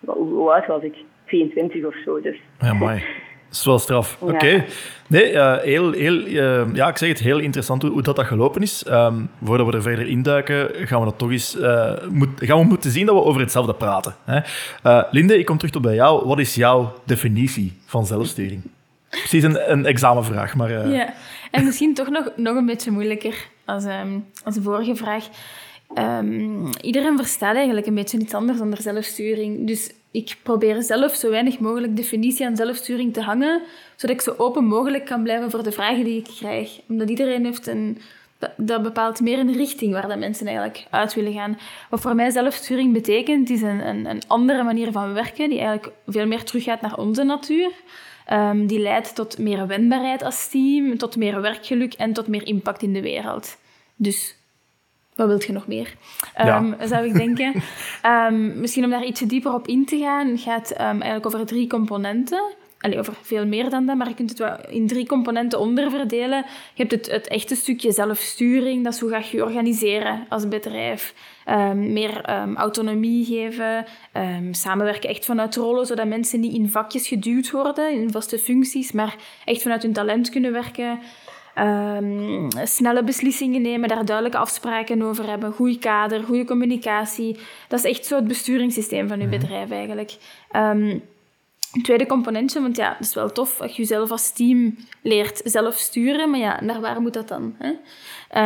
hoe 0.00 0.52
oud 0.52 0.66
was 0.66 0.82
ik? 0.82 0.96
22 1.24 1.84
of 1.84 1.94
zo. 2.04 2.20
Dus. 2.20 2.36
Ja, 2.58 2.72
mooi. 2.72 3.04
Dat 3.48 3.58
is 3.58 3.64
wel 3.64 3.78
straf. 3.78 4.16
Oké. 4.20 4.64
Nee, 5.08 5.32
uh, 5.32 5.56
heel, 5.56 5.92
heel, 5.92 6.26
uh, 6.26 6.74
ja, 6.74 6.88
ik 6.88 6.96
zeg 6.96 7.08
het, 7.08 7.18
heel 7.18 7.38
interessant 7.38 7.82
hoe, 7.82 7.90
hoe 7.90 8.02
dat, 8.02 8.16
dat 8.16 8.26
gelopen 8.26 8.62
is. 8.62 8.84
Um, 8.88 9.30
voordat 9.44 9.66
we 9.66 9.72
er 9.72 9.82
verder 9.82 10.06
induiken, 10.06 10.70
gaan 10.86 11.00
we 11.00 11.04
dat 11.04 11.18
toch 11.18 11.30
eens 11.30 11.56
uh, 11.56 11.92
moet, 12.10 12.28
gaan 12.36 12.58
we 12.58 12.64
moeten 12.64 12.90
zien 12.90 13.06
dat 13.06 13.14
we 13.14 13.22
over 13.22 13.40
hetzelfde 13.40 13.74
praten. 13.74 14.14
Hè? 14.24 14.40
Linde, 15.10 15.38
ik 15.38 15.44
kom 15.44 15.56
terug 15.56 15.72
tot 15.72 15.82
bij 15.82 15.94
jou. 15.94 16.26
Wat 16.26 16.38
is 16.38 16.54
jouw 16.54 16.92
definitie 17.04 17.72
van 17.86 18.06
zelfsturing? 18.06 18.62
Precies 19.08 19.42
een, 19.42 19.70
een 19.72 19.86
examenvraag, 19.86 20.54
maar... 20.54 20.88
Ja, 20.88 21.14
en 21.50 21.64
misschien 21.64 21.94
toch 21.94 22.08
nog, 22.08 22.30
nog 22.36 22.56
een 22.56 22.66
beetje 22.66 22.90
moeilijker 22.90 23.46
als, 23.64 23.84
um, 23.84 24.24
als 24.44 24.54
de 24.54 24.62
vorige 24.62 24.96
vraag. 24.96 25.28
Um, 25.98 26.70
iedereen 26.80 27.16
verstaat 27.16 27.54
eigenlijk 27.54 27.86
een 27.86 27.94
beetje 27.94 28.18
iets 28.18 28.34
anders 28.34 28.60
onder 28.60 28.82
zelfsturing. 28.82 29.66
Dus 29.66 29.92
ik 30.16 30.36
probeer 30.42 30.82
zelf 30.82 31.14
zo 31.14 31.30
weinig 31.30 31.58
mogelijk 31.58 31.96
definitie 31.96 32.46
aan 32.46 32.56
zelfsturing 32.56 33.12
te 33.12 33.22
hangen, 33.22 33.62
zodat 33.96 34.16
ik 34.16 34.22
zo 34.22 34.34
open 34.36 34.64
mogelijk 34.64 35.04
kan 35.04 35.22
blijven 35.22 35.50
voor 35.50 35.62
de 35.62 35.72
vragen 35.72 36.04
die 36.04 36.18
ik 36.18 36.28
krijg. 36.38 36.80
Omdat 36.88 37.10
iedereen 37.10 37.44
heeft 37.44 37.66
een... 37.66 37.98
Dat 38.56 38.82
bepaalt 38.82 39.20
meer 39.20 39.38
een 39.38 39.52
richting 39.52 39.92
waar 39.92 40.08
de 40.08 40.16
mensen 40.16 40.46
eigenlijk 40.46 40.86
uit 40.90 41.14
willen 41.14 41.32
gaan. 41.32 41.58
Wat 41.90 42.00
voor 42.00 42.14
mij 42.14 42.30
zelfsturing 42.30 42.92
betekent, 42.92 43.50
is 43.50 43.62
een, 43.62 43.86
een, 43.88 44.06
een 44.06 44.22
andere 44.26 44.62
manier 44.62 44.92
van 44.92 45.12
werken, 45.12 45.48
die 45.48 45.58
eigenlijk 45.58 45.92
veel 46.06 46.26
meer 46.26 46.42
teruggaat 46.44 46.80
naar 46.80 46.98
onze 46.98 47.22
natuur. 47.22 47.70
Um, 48.32 48.66
die 48.66 48.78
leidt 48.78 49.14
tot 49.14 49.38
meer 49.38 49.66
wendbaarheid 49.66 50.22
als 50.22 50.48
team, 50.48 50.98
tot 50.98 51.16
meer 51.16 51.40
werkgeluk 51.40 51.94
en 51.94 52.12
tot 52.12 52.26
meer 52.26 52.46
impact 52.46 52.82
in 52.82 52.92
de 52.92 53.02
wereld. 53.02 53.56
Dus 53.96 54.36
wat 55.16 55.26
wilt 55.26 55.44
je 55.44 55.52
nog 55.52 55.66
meer? 55.66 55.94
Um, 56.40 56.76
Zou 56.84 57.06
ik 57.06 57.14
denken. 57.14 57.62
um, 58.06 58.52
misschien 58.60 58.84
om 58.84 58.90
daar 58.90 59.04
ietsje 59.04 59.26
dieper 59.26 59.54
op 59.54 59.68
in 59.68 59.84
te 59.86 59.98
gaan, 59.98 60.38
gaat 60.38 60.70
um, 60.70 60.78
eigenlijk 60.78 61.26
over 61.26 61.46
drie 61.46 61.66
componenten. 61.66 62.54
Allee, 62.80 62.98
over 62.98 63.14
veel 63.22 63.46
meer 63.46 63.70
dan 63.70 63.86
dat, 63.86 63.96
maar 63.96 64.08
je 64.08 64.14
kunt 64.14 64.30
het 64.30 64.38
wel 64.38 64.56
in 64.68 64.86
drie 64.86 65.06
componenten 65.06 65.58
onderverdelen. 65.58 66.44
Je 66.74 66.82
hebt 66.82 66.90
het, 66.90 67.10
het 67.10 67.28
echte 67.28 67.54
stukje 67.54 67.92
zelfsturing, 67.92 68.84
dat 68.84 68.94
is 68.94 69.00
hoe 69.00 69.10
ga 69.10 69.22
je 69.30 69.44
organiseren 69.44 70.26
als 70.28 70.48
bedrijf. 70.48 71.14
meer 71.74 72.24
autonomie 72.54 73.24
geven, 73.24 73.84
samenwerken 74.50 75.08
echt 75.08 75.24
vanuit 75.24 75.56
rollen, 75.56 75.86
zodat 75.86 76.06
mensen 76.06 76.40
niet 76.40 76.54
in 76.54 76.70
vakjes 76.70 77.08
geduwd 77.08 77.50
worden, 77.50 77.92
in 77.92 78.10
vaste 78.10 78.38
functies, 78.38 78.92
maar 78.92 79.16
echt 79.44 79.62
vanuit 79.62 79.82
hun 79.82 79.92
talent 79.92 80.30
kunnen 80.30 80.52
werken. 80.52 80.98
Um, 81.58 82.48
snelle 82.64 83.04
beslissingen 83.04 83.62
nemen, 83.62 83.88
daar 83.88 84.04
duidelijke 84.04 84.38
afspraken 84.38 85.02
over 85.02 85.28
hebben, 85.28 85.52
goed 85.52 85.78
kader, 85.78 86.22
goede 86.22 86.44
communicatie. 86.44 87.38
Dat 87.68 87.84
is 87.84 87.90
echt 87.90 88.06
zo 88.06 88.16
het 88.16 88.28
besturingssysteem 88.28 89.08
van 89.08 89.20
je 89.20 89.26
mhm. 89.26 89.38
bedrijf 89.38 89.70
eigenlijk. 89.70 90.16
Um, 90.56 91.02
tweede 91.82 92.06
componentje, 92.06 92.60
want 92.60 92.76
ja, 92.76 92.90
dat 92.90 93.06
is 93.06 93.14
wel 93.14 93.32
tof 93.32 93.60
als 93.60 93.70
je 93.70 93.82
jezelf 93.82 94.10
als 94.10 94.32
team 94.32 94.76
leert 95.02 95.40
zelf 95.44 95.74
sturen, 95.74 96.30
maar 96.30 96.40
ja, 96.40 96.60
naar 96.60 96.80
waar 96.80 97.00
moet 97.00 97.14
dat 97.14 97.28
dan? 97.28 97.56
Hè? 97.58 97.68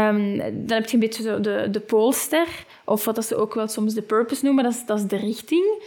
Um, 0.09 0.39
dan 0.39 0.77
heb 0.79 0.87
je 0.87 0.95
een 0.95 1.01
beetje 1.01 1.23
zo 1.23 1.41
de, 1.41 1.69
de 1.71 1.81
poolster, 1.81 2.47
of 2.85 3.05
wat 3.05 3.25
ze 3.25 3.37
ook 3.37 3.55
wel 3.55 3.69
soms 3.69 3.95
de 3.95 4.03
purpose 4.03 4.45
noemen, 4.45 4.65
dat 4.65 4.73
is, 4.73 4.87
dat 4.87 4.99
is 4.99 5.07
de 5.07 5.17
richting. 5.17 5.83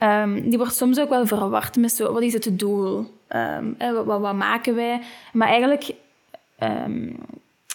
Um, 0.00 0.50
die 0.50 0.58
wordt 0.58 0.74
soms 0.74 1.00
ook 1.00 1.08
wel 1.08 1.26
verward 1.26 1.76
met 1.76 1.92
zo, 1.92 2.12
wat 2.12 2.22
is 2.22 2.32
het 2.32 2.58
doel? 2.58 3.06
Um, 3.28 3.76
wat, 3.78 4.20
wat, 4.20 4.34
maken 4.34 4.74
wij? 4.74 5.00
Maar 5.32 5.48
eigenlijk 5.48 5.94
Um, 6.62 7.16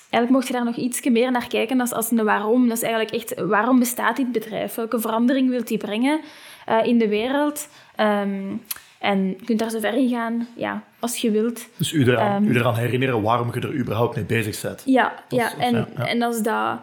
eigenlijk 0.10 0.30
mocht 0.30 0.48
je 0.48 0.54
daar 0.54 0.66
nog 0.66 0.76
iets 0.76 1.10
meer 1.10 1.32
naar 1.32 1.48
kijken 1.48 1.82
als, 1.82 1.92
als 1.92 2.12
een 2.12 2.24
waarom. 2.24 2.68
Dat 2.68 2.78
is 2.78 2.84
eigenlijk 2.84 3.14
echt, 3.14 3.40
waarom 3.40 3.80
bestaat 3.80 4.16
dit 4.16 4.32
bedrijf? 4.32 4.76
Welke 4.76 5.00
verandering 5.00 5.50
wilt 5.50 5.70
hij 5.70 5.78
brengen 5.78 6.20
uh, 6.70 6.86
in 6.86 6.98
de 6.98 7.08
wereld? 7.08 7.68
Um, 7.98 8.62
en 9.00 9.28
je 9.28 9.46
kunt 9.46 9.60
daar 9.60 9.70
zo 9.70 9.80
ver 9.80 9.94
in 9.94 10.10
gaan, 10.10 10.48
ja, 10.56 10.84
als 11.00 11.18
je 11.18 11.32
wilt. 11.32 11.68
Dus 11.78 11.92
u 11.92 12.04
eraan, 12.04 12.44
um, 12.44 12.50
u 12.50 12.56
eraan 12.56 12.76
herinneren 12.76 13.22
waarom 13.22 13.54
je 13.54 13.60
er 13.60 13.76
überhaupt 13.76 14.16
mee 14.16 14.26
bezig 14.26 14.62
bent. 14.62 14.82
Ja, 14.86 15.24
ja, 15.30 15.58
en, 15.58 15.76
ja, 15.76 16.08
en 16.08 16.22
als 16.22 16.42
dat 16.42 16.80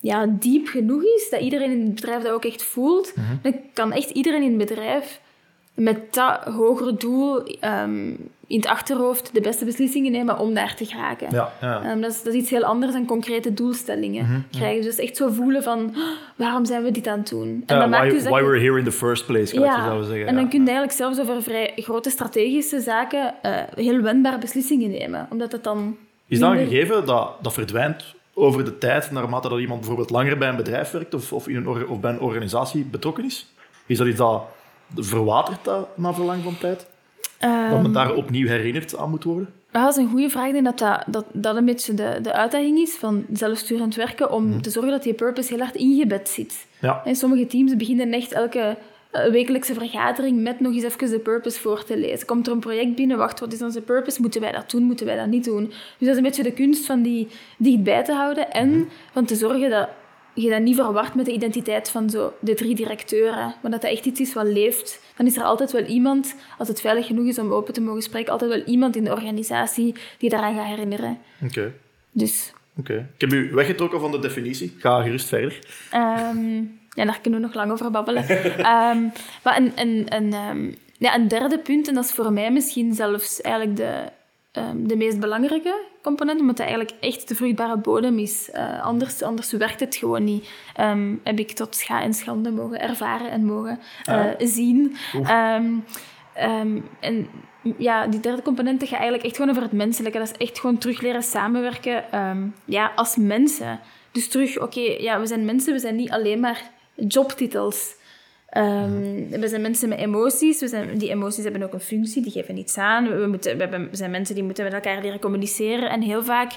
ja, 0.00 0.26
diep 0.26 0.66
genoeg 0.66 1.02
is, 1.02 1.28
dat 1.30 1.40
iedereen 1.40 1.70
in 1.70 1.80
het 1.80 1.94
bedrijf 1.94 2.22
dat 2.22 2.32
ook 2.32 2.44
echt 2.44 2.62
voelt, 2.62 3.12
mm 3.16 3.24
-hmm. 3.24 3.38
dan 3.42 3.54
kan 3.72 3.92
echt 3.92 4.10
iedereen 4.10 4.42
in 4.42 4.58
het 4.58 4.68
bedrijf 4.68 5.20
met 5.78 6.14
dat 6.14 6.44
hogere 6.44 6.94
doel 6.94 7.42
um, 7.64 8.16
in 8.46 8.56
het 8.56 8.66
achterhoofd 8.66 9.30
de 9.34 9.40
beste 9.40 9.64
beslissingen 9.64 10.12
nemen 10.12 10.38
om 10.38 10.54
daar 10.54 10.74
te 10.74 10.84
geraken. 10.84 11.28
Ja, 11.30 11.52
ja. 11.60 11.90
Um, 11.90 12.00
dat, 12.00 12.10
is, 12.10 12.22
dat, 12.22 12.34
is, 12.34 12.40
iets 12.40 12.50
heel 12.50 12.64
anders 12.64 12.92
dan 12.92 13.06
concrete 13.06 13.54
doelstellingen 13.54 14.24
mm 14.24 14.30
-hmm. 14.30 14.44
krijgen. 14.50 14.82
Dus 14.82 14.98
echt 14.98 15.16
zo 15.16 15.28
voelen 15.30 15.62
van, 15.62 15.92
oh, 15.96 16.02
waarom 16.36 16.64
zijn 16.64 16.82
we 16.82 16.90
dit 16.90 17.06
aan 17.06 17.18
het 17.18 17.28
doen? 17.28 17.62
En 17.66 17.78
dan 17.78 17.90
why, 17.90 18.08
dus 18.08 18.22
why 18.22 18.42
we're 18.42 18.60
here 18.60 18.78
in 18.78 18.84
the 18.84 18.92
first 18.92 19.26
place, 19.26 19.54
kan 19.54 19.62
ja, 19.62 19.92
je 19.92 20.04
zeggen. 20.04 20.26
En 20.26 20.34
dan 20.34 20.48
kun 20.48 20.60
je 20.60 20.66
eigenlijk 20.66 20.96
zelfs 20.98 21.20
over 21.20 21.42
vrij 21.42 21.72
grote 21.76 22.10
strategische 22.10 22.80
zaken 22.80 23.34
uh, 23.42 23.52
heel 23.74 24.00
wendbare 24.00 24.38
beslissingen 24.38 24.90
nemen. 24.90 25.26
Omdat 25.30 25.52
het 25.52 25.64
dan... 25.64 25.96
Is 26.26 26.38
dat 26.38 26.52
een 26.52 26.58
gegeven 26.58 27.06
dat, 27.06 27.30
dat 27.42 27.52
verdwijnt 27.52 28.14
over 28.34 28.64
de 28.64 28.78
tijd, 28.78 29.10
naarmate 29.10 29.48
dat 29.48 29.58
iemand 29.58 29.78
bijvoorbeeld 29.78 30.10
langer 30.10 30.38
bij 30.38 30.48
een 30.48 30.56
bedrijf 30.56 30.90
werkt 30.90 31.14
of, 31.14 31.32
of, 31.32 31.48
in 31.48 31.56
een, 31.56 31.88
of 31.88 32.00
bij 32.00 32.12
een 32.12 32.20
organisatie 32.20 32.84
betrokken 32.84 33.24
is? 33.24 33.52
Is 33.86 33.98
dat 33.98 34.06
iets 34.06 34.16
dat 34.16 34.42
verwatert 34.94 35.64
dat 35.64 35.88
na 35.96 36.14
verlang 36.14 36.42
van 36.42 36.58
tijd? 36.58 36.86
dat 37.38 37.50
men 37.50 37.84
Ehm, 37.84 37.92
daar 37.92 38.14
opnieuw 38.14 38.46
herinnerd 38.46 38.96
aan 38.96 39.10
moet 39.10 39.24
worden? 39.24 39.48
Dat 39.70 39.88
is 39.90 39.96
een 39.96 40.10
goede 40.10 40.30
vraag. 40.30 40.46
Ik 40.46 40.52
denk 40.52 40.64
dat 40.64 40.78
dat, 40.78 41.02
dat, 41.06 41.24
dat 41.32 41.56
een 41.56 41.64
beetje 41.64 41.94
de, 41.94 42.18
de 42.22 42.32
uitdaging 42.32 42.78
is 42.78 42.94
van 42.94 43.26
zelfsturend 43.32 43.94
werken, 43.94 44.32
om 44.32 44.62
te 44.62 44.70
zorgen 44.70 44.90
dat 44.90 45.02
die 45.02 45.14
purpose 45.14 45.54
heel 45.54 45.62
hard 45.62 45.74
ingebed 45.74 46.28
zit. 46.28 46.66
Ja. 46.80 47.02
En 47.04 47.16
sommige 47.16 47.46
teams 47.46 47.76
beginnen 47.76 48.12
echt 48.12 48.32
elke 48.32 48.76
eh, 49.10 49.30
wekelijkse 49.30 49.74
vergadering 49.74 50.42
met 50.42 50.60
nog 50.60 50.72
eens 50.74 50.82
even 50.82 51.10
de 51.10 51.18
purpose 51.18 51.60
voor 51.60 51.84
te 51.84 51.98
lezen. 51.98 52.26
Komt 52.26 52.46
er 52.46 52.52
een 52.52 52.58
project 52.58 52.94
binnen, 52.94 53.18
wacht, 53.18 53.40
wat 53.40 53.52
is 53.52 53.62
onze 53.62 53.80
purpose? 53.80 54.20
Moeten 54.20 54.40
wij 54.40 54.52
dat 54.52 54.70
doen, 54.70 54.82
moeten 54.82 55.06
wij 55.06 55.16
dat 55.16 55.26
niet 55.26 55.44
doen? 55.44 55.66
Dus 55.66 55.76
dat 55.98 56.08
is 56.08 56.16
een 56.16 56.22
beetje 56.22 56.42
de 56.42 56.52
kunst 56.52 56.86
van 56.86 57.02
die 57.02 57.28
dichtbij 57.58 58.04
te 58.04 58.12
houden 58.12 58.52
en 58.52 58.88
van 59.12 59.24
te 59.24 59.34
zorgen 59.34 59.70
dat 59.70 59.88
je 60.42 60.50
dat 60.50 60.62
niet 60.62 60.76
verward 60.76 61.14
met 61.14 61.26
de 61.26 61.32
identiteit 61.32 61.90
van 61.90 62.10
zo 62.10 62.32
de 62.40 62.54
drie 62.54 62.74
directeuren, 62.74 63.54
maar 63.62 63.70
dat 63.70 63.78
dat 63.80 63.90
echt 63.90 64.04
iets 64.04 64.20
is 64.20 64.32
wat 64.32 64.46
leeft. 64.46 65.00
Dan 65.16 65.26
is 65.26 65.36
er 65.36 65.42
altijd 65.42 65.72
wel 65.72 65.84
iemand, 65.84 66.34
als 66.58 66.68
het 66.68 66.80
veilig 66.80 67.06
genoeg 67.06 67.26
is 67.26 67.38
om 67.38 67.52
open 67.52 67.74
te 67.74 67.80
mogen 67.80 68.02
spreken, 68.02 68.32
altijd 68.32 68.50
wel 68.50 68.62
iemand 68.62 68.96
in 68.96 69.04
de 69.04 69.12
organisatie 69.12 69.94
die 70.18 70.30
daaraan 70.30 70.54
gaat 70.54 70.66
herinneren. 70.66 71.18
Oké. 71.44 71.72
Dus 72.12 72.52
Oké. 72.76 73.08
Ik 73.14 73.20
heb 73.20 73.32
u 73.32 73.50
weggetrokken 73.52 74.00
van 74.00 74.10
de 74.10 74.18
definitie. 74.18 74.76
Ga 74.78 75.02
gerust 75.02 75.28
verder. 75.28 75.58
Ehm, 75.90 76.56
ja, 76.90 77.04
daar 77.04 77.20
kunnen 77.20 77.40
we 77.40 77.46
nog 77.46 77.54
lang 77.54 77.72
over 77.72 77.90
babbelen. 77.90 78.28
Ehm, 78.28 79.02
maar 79.42 79.56
een, 79.56 79.72
een, 79.76 80.06
een, 80.08 80.32
ehm, 80.32 80.72
ja, 80.98 81.14
een 81.14 81.28
derde 81.28 81.58
punt, 81.58 81.88
en 81.88 81.94
dat 81.94 82.04
is 82.04 82.12
voor 82.12 82.32
mij 82.32 82.52
misschien 82.52 82.94
zelfs 82.94 83.40
eigenlijk 83.40 83.76
de, 83.76 84.04
de 84.76 84.96
meest 84.96 85.20
belangrijke 85.20 85.84
component, 86.02 86.40
omdat 86.40 86.56
dat 86.56 86.66
eigenlijk 86.66 86.96
echt 87.00 87.28
de 87.28 87.34
vruchtbare 87.34 87.76
bodem 87.78 88.18
is. 88.18 88.50
Eh, 88.50 88.82
anders, 88.82 89.22
anders 89.22 89.52
werkt 89.52 89.80
het 89.80 89.96
gewoon 89.96 90.24
niet. 90.24 90.48
Ehm, 90.74 91.14
heb 91.22 91.38
ik 91.38 91.50
tot 91.52 91.76
scha 91.76 92.02
en 92.02 92.14
schande 92.14 92.50
mogen 92.50 92.80
ervaren 92.80 93.30
en 93.30 93.44
mogen 93.44 93.78
eh, 94.04 94.14
Ah. 94.14 94.24
zien. 94.38 94.96
Oef. 95.16 95.28
Ehm, 95.28 95.72
ehm, 96.34 96.80
en 97.00 97.28
ja, 97.78 98.06
die 98.06 98.20
derde 98.20 98.42
component 98.42 98.80
gaat 98.82 98.90
eigenlijk 98.92 99.24
echt 99.24 99.36
gewoon 99.36 99.50
over 99.50 99.62
het 99.62 99.72
menselijke. 99.72 100.18
Dat 100.18 100.30
is 100.38 100.46
echt 100.46 100.58
gewoon 100.60 100.78
terug 100.78 101.00
leren 101.00 101.22
samenwerken 101.22 102.12
ehm, 102.12 102.46
ja, 102.64 102.92
als 102.94 103.16
mensen. 103.16 103.80
Dus 104.12 104.28
terug, 104.28 104.60
oké, 104.60 104.80
ja, 104.80 105.20
we 105.20 105.26
zijn 105.26 105.44
mensen, 105.44 105.72
we 105.72 105.78
zijn 105.78 105.96
niet 105.96 106.10
alleen 106.10 106.40
maar 106.40 106.62
jobtitels. 106.94 107.94
Ehm, 108.48 109.28
We 109.40 109.48
zijn 109.48 109.60
mensen 109.60 109.88
met 109.88 109.98
emoties. 109.98 110.60
We 110.60 110.68
zijn, 110.68 110.98
die 110.98 111.10
emoties 111.10 111.44
hebben 111.44 111.62
ook 111.62 111.72
een 111.72 111.80
functie, 111.80 112.22
die 112.22 112.32
geven 112.32 112.56
iets 112.56 112.78
aan. 112.78 113.08
We, 113.08 113.30
we, 113.56 113.88
zijn 113.92 114.10
mensen 114.10 114.34
die 114.34 114.44
moeten 114.44 114.64
met 114.64 114.72
elkaar 114.72 115.02
leren 115.02 115.20
communiceren. 115.20 115.90
En 115.90 116.00
heel 116.00 116.24
vaak, 116.24 116.50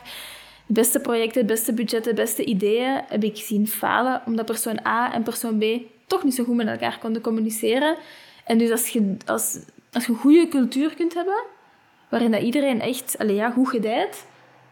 de 0.65 0.73
beste 0.73 0.99
projecten, 0.99 1.45
beste 1.45 1.73
budgetten, 1.73 2.15
de 2.15 2.21
beste 2.21 2.43
ideeën 2.43 3.01
heb 3.07 3.23
ik 3.23 3.37
zien 3.37 3.67
falen, 3.67 4.21
omdat 4.25 4.45
persoon 4.45 4.85
A 4.85 5.13
en 5.13 5.23
persoon 5.23 5.57
B 5.57 5.63
toch 6.07 6.23
niet 6.23 6.35
zo 6.35 6.43
goed 6.43 6.55
met 6.55 6.67
elkaar 6.67 6.97
konden 6.99 7.21
communiceren. 7.21 7.95
En 8.45 8.57
dus 8.57 8.71
als 8.71 8.87
je, 8.87 9.15
als, 9.25 9.59
als 9.91 10.05
je 10.05 10.11
een 10.11 10.17
goede 10.17 10.47
cultuur 10.47 10.93
kunt 10.95 11.13
hebben, 11.13 11.43
waarin 12.09 12.31
dat 12.31 12.41
iedereen 12.41 12.81
echt 12.81 13.15
allee, 13.17 13.35
ja, 13.35 13.51
goed 13.51 13.69
gedijt, 13.69 14.25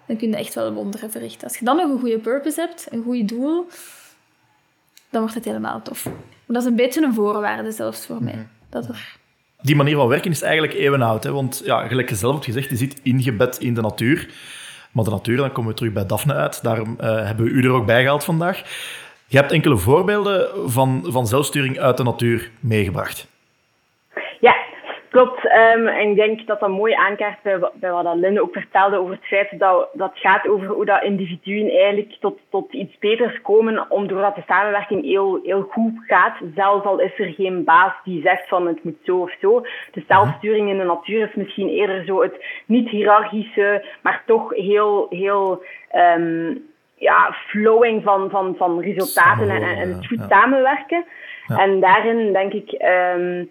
dan 0.06 0.18
kun 0.18 0.30
je 0.30 0.36
echt 0.36 0.54
wel 0.54 0.74
wonderen 0.74 1.12
verrichten. 1.12 1.48
Als 1.48 1.58
je 1.58 1.66
dan 1.66 1.76
nog 1.76 1.90
een 1.90 2.00
goede 2.00 2.20
purpose 2.20 2.60
hebt, 2.60 2.88
een 2.90 3.04
goed 3.04 3.28
doel, 3.28 3.68
dan 5.10 5.22
wordt 5.22 5.36
het 5.36 5.46
helemaal 5.46 5.82
tof. 5.82 6.06
Maar 6.06 6.14
dat 6.46 6.62
is 6.62 6.66
een 6.66 6.76
beetje 6.76 7.04
een 7.04 7.14
voorwaarde 7.14 7.72
zelfs 7.72 8.06
voor 8.06 8.24
mij. 8.24 8.48
Dat 8.70 8.88
er... 8.88 9.18
Die 9.62 9.76
manier 9.76 9.96
van 9.96 10.08
werken 10.08 10.32
is 10.32 10.42
eigenlijk 10.42 10.74
eeuwenoud. 10.74 11.24
Hè? 11.24 11.32
Want 11.32 11.62
ja, 11.66 11.88
gelijk 11.88 12.10
je 12.10 12.16
zelf 12.16 12.34
hebt 12.34 12.46
gezegd, 12.46 12.70
je 12.70 12.76
zit 12.76 13.00
ingebed 13.04 13.58
in 13.58 13.74
de 13.74 13.82
natuur. 13.82 14.30
Maar 14.92 15.04
de 15.04 15.10
natuur, 15.10 15.38
dan 15.38 15.52
komen 15.52 15.72
we 15.72 15.78
terug 15.78 15.94
bij 15.94 16.06
Daphne 16.06 16.34
uit. 16.34 16.64
Daarom 16.64 16.96
eh, 17.00 17.26
hebben 17.26 17.46
we 17.46 17.52
u 17.52 17.64
er 17.64 17.72
ook 17.72 17.86
bij 17.86 18.02
gehaald 18.02 18.24
vandaag. 18.24 18.64
Je 19.26 19.38
hebt 19.38 19.52
enkele 19.52 19.78
voorbeelden 19.78 20.50
van, 20.72 21.06
van 21.08 21.28
zelfsturing 21.28 21.80
uit 21.80 21.98
de 21.98 22.04
natuur 22.04 22.52
meegebracht. 22.60 23.28
Klopt. 25.10 25.48
Ehm, 25.48 25.88
en 25.88 26.10
ik 26.10 26.16
denk 26.16 26.48
dat 26.48 26.60
dat 26.60 26.70
mooi 26.70 26.94
aankaart 26.94 27.42
bij, 27.42 27.60
wa- 27.60 27.72
bij 27.74 27.92
wat 27.92 28.16
Linde 28.16 28.42
ook 28.42 28.54
vertelde 28.54 28.98
over 28.98 29.12
het 29.14 29.26
feit 29.26 29.60
dat 29.60 29.90
dat 29.94 30.12
gaat 30.14 30.48
over 30.48 30.68
hoe 30.68 30.86
dat 30.86 31.04
individuen 31.04 31.70
eigenlijk 31.72 32.18
tot, 32.20 32.40
tot 32.50 32.74
iets 32.74 32.98
beters 32.98 33.42
komen, 33.42 33.86
om 33.92 34.08
doordat 34.08 34.36
de 34.36 34.44
samenwerking 34.48 35.04
heel, 35.04 35.40
heel 35.44 35.62
goed 35.72 35.94
gaat, 36.08 36.38
zelfs 36.56 36.86
al 36.86 37.00
is 37.00 37.20
er 37.20 37.34
geen 37.34 37.64
baas 37.64 37.94
die 38.04 38.22
zegt 38.22 38.48
van 38.48 38.68
het 38.68 38.84
moet 38.84 38.98
zo 39.04 39.18
of 39.18 39.36
zo. 39.42 39.62
De 39.92 40.04
zelfsturing 40.08 40.70
in 40.70 40.78
de 40.78 40.84
natuur 40.84 41.28
is 41.28 41.36
misschien 41.36 41.68
eerder 41.70 42.04
zo 42.06 42.22
het 42.22 42.46
niet-hierarchische, 42.66 43.86
maar 44.02 44.24
toch 44.26 44.54
heel, 44.56 45.08
heel 45.10 45.64
ehm, 45.92 46.56
ja, 46.96 47.32
flowing 47.48 48.04
van, 48.04 48.30
van, 48.30 48.56
van 48.58 48.82
resultaten 48.82 49.50
en, 49.50 49.62
en, 49.64 50.06
goed 50.08 50.20
Ja. 50.20 50.28
samenwerken. 50.30 51.06
Ja. 51.48 51.58
En 51.58 51.80
daarin 51.80 52.34
denk 52.34 52.54
ik... 52.54 52.72
ehm, 52.72 53.44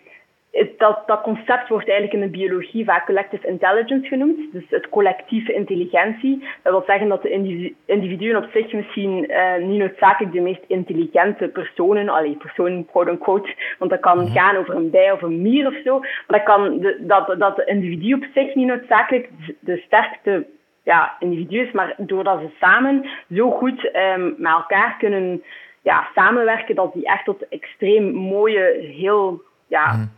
dat, 0.79 1.03
dat 1.07 1.21
concept 1.21 1.69
wordt 1.69 1.88
eigenlijk 1.88 2.12
in 2.12 2.31
de 2.31 2.38
biologie 2.38 2.85
vaak 2.85 3.07
collective 3.07 3.47
intelligence 3.47 4.09
genoemd. 4.09 4.53
Dus 4.53 4.65
het 4.69 4.88
collectieve 4.88 5.53
intelligentie. 5.53 6.49
Dat 6.62 6.73
wil 6.73 6.83
zeggen 6.87 7.09
dat 7.09 7.23
de 7.23 7.31
individu- 7.31 7.75
individuen 7.85 8.37
op 8.37 8.49
zich 8.53 8.73
misschien 8.73 9.29
eh, 9.29 9.65
niet 9.65 9.79
noodzakelijk 9.79 10.33
de 10.35 10.41
meest 10.41 10.65
intelligente 10.67 11.49
personen, 11.49 12.09
allee, 12.09 12.37
personen 12.37 12.87
quote-unquote, 12.87 13.55
want 13.79 13.91
dat 13.91 14.00
kan 14.00 14.29
gaan 14.29 14.57
over 14.57 14.75
een 14.75 14.91
bij 14.91 15.12
of 15.12 15.23
een 15.23 15.43
mier 15.43 15.67
of 15.67 15.75
zo, 15.85 15.99
maar 15.99 16.38
dat, 16.38 16.43
kan 16.43 16.79
de, 16.79 16.97
dat, 17.00 17.35
dat 17.38 17.57
de 17.57 17.65
individu 17.65 18.15
op 18.15 18.25
zich 18.35 18.55
niet 18.55 18.67
noodzakelijk 18.67 19.29
de 19.61 19.83
sterkste 19.87 20.47
ja, 20.83 21.17
individu 21.19 21.61
is, 21.61 21.73
maar 21.73 21.95
doordat 21.97 22.41
ze 22.41 22.49
samen 22.61 23.09
zo 23.35 23.50
goed 23.50 23.91
ehm, 23.91 24.25
met 24.37 24.53
elkaar 24.53 24.97
kunnen 24.99 25.43
ja, 25.83 26.09
samenwerken, 26.15 26.75
dat 26.75 26.93
die 26.93 27.07
echt 27.07 27.25
tot 27.25 27.49
extreem 27.49 28.12
mooie, 28.15 28.93
heel 28.97 29.43
ja, 29.67 30.09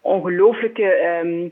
ongelooflijke 0.00 0.82
ehm, 0.82 1.48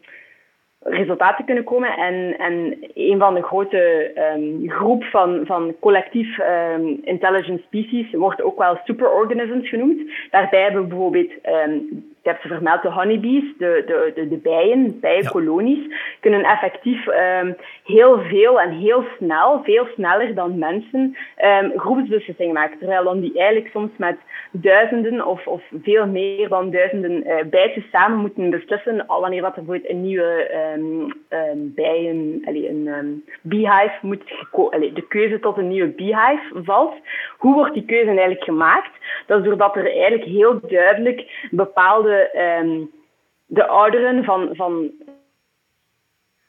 resultaten 0.80 1.44
kunnen 1.44 1.64
komen. 1.64 1.96
En, 1.96 2.38
en 2.38 2.76
een 2.94 3.18
van 3.18 3.34
de 3.34 3.42
grote 3.42 4.12
ehm, 4.14 4.68
groep 4.68 5.04
van, 5.04 5.46
van 5.46 5.74
collectief 5.80 6.38
ehm, 6.38 6.86
intelligent 7.02 7.60
species 7.66 8.12
wordt 8.12 8.42
ook 8.42 8.58
wel 8.58 8.78
superorganisms 8.84 9.68
genoemd. 9.68 10.10
Daarbij 10.30 10.62
hebben 10.62 10.82
we 10.82 10.88
bijvoorbeeld, 10.88 11.32
ik 12.26 12.32
heb 12.32 12.40
ze 12.40 12.48
vermeld, 12.48 12.82
de 12.82 12.90
honeybees, 12.90 13.44
de, 13.58 13.82
de, 13.86 14.12
de, 14.14 14.28
de 14.28 14.36
bijen, 14.36 15.00
bijenkolonies, 15.00 15.94
kunnen 16.20 16.42
effectief 16.42 17.06
ehm, 17.06 17.52
heel 17.84 18.20
veel 18.20 18.60
en 18.60 18.70
heel 18.70 19.04
snel, 19.18 19.60
veel 19.64 19.86
sneller 19.94 20.34
dan 20.34 20.58
mensen, 20.58 21.16
ehm, 21.36 21.70
groepsbeslissingen 21.76 22.54
maken. 22.54 22.78
Terwijl 22.78 23.04
dan 23.04 23.20
die 23.20 23.38
eigenlijk 23.38 23.70
soms 23.72 23.90
met 23.96 24.16
duizenden 24.50 25.26
of, 25.26 25.46
of 25.46 25.62
veel 25.82 26.06
meer 26.06 26.48
dan 26.48 26.70
duizenden 26.70 27.24
eh, 27.24 27.44
bijtjes 27.44 27.84
samen 27.90 28.18
moeten 28.18 28.50
beslissen 28.50 29.04
wanneer 29.06 29.42
dat 29.42 29.56
er 29.56 29.64
bijvoorbeeld 29.64 29.90
een 29.90 30.02
nieuwe 30.02 30.48
ehm, 31.28 31.56
bijen, 31.74 32.42
allee, 32.44 32.68
een 32.68 33.24
beehive 33.42 33.98
moet 34.02 34.22
allee, 34.70 34.92
de 34.92 35.06
keuze 35.06 35.40
tot 35.40 35.56
een 35.56 35.68
nieuwe 35.68 35.88
beehive 35.88 36.62
valt. 36.64 36.94
Hoe 37.38 37.54
wordt 37.54 37.74
die 37.74 37.84
keuze 37.84 38.06
eigenlijk 38.06 38.44
gemaakt? 38.44 38.90
Dat 39.26 39.38
is 39.38 39.44
doordat 39.44 39.76
er 39.76 39.90
eigenlijk 39.90 40.24
heel 40.24 40.60
duidelijk 40.68 41.48
bepaalde 41.50 42.15
ehm, 42.20 42.84
de 43.46 43.66
ouderen 43.66 44.24
van, 44.24 44.48
van 44.52 44.90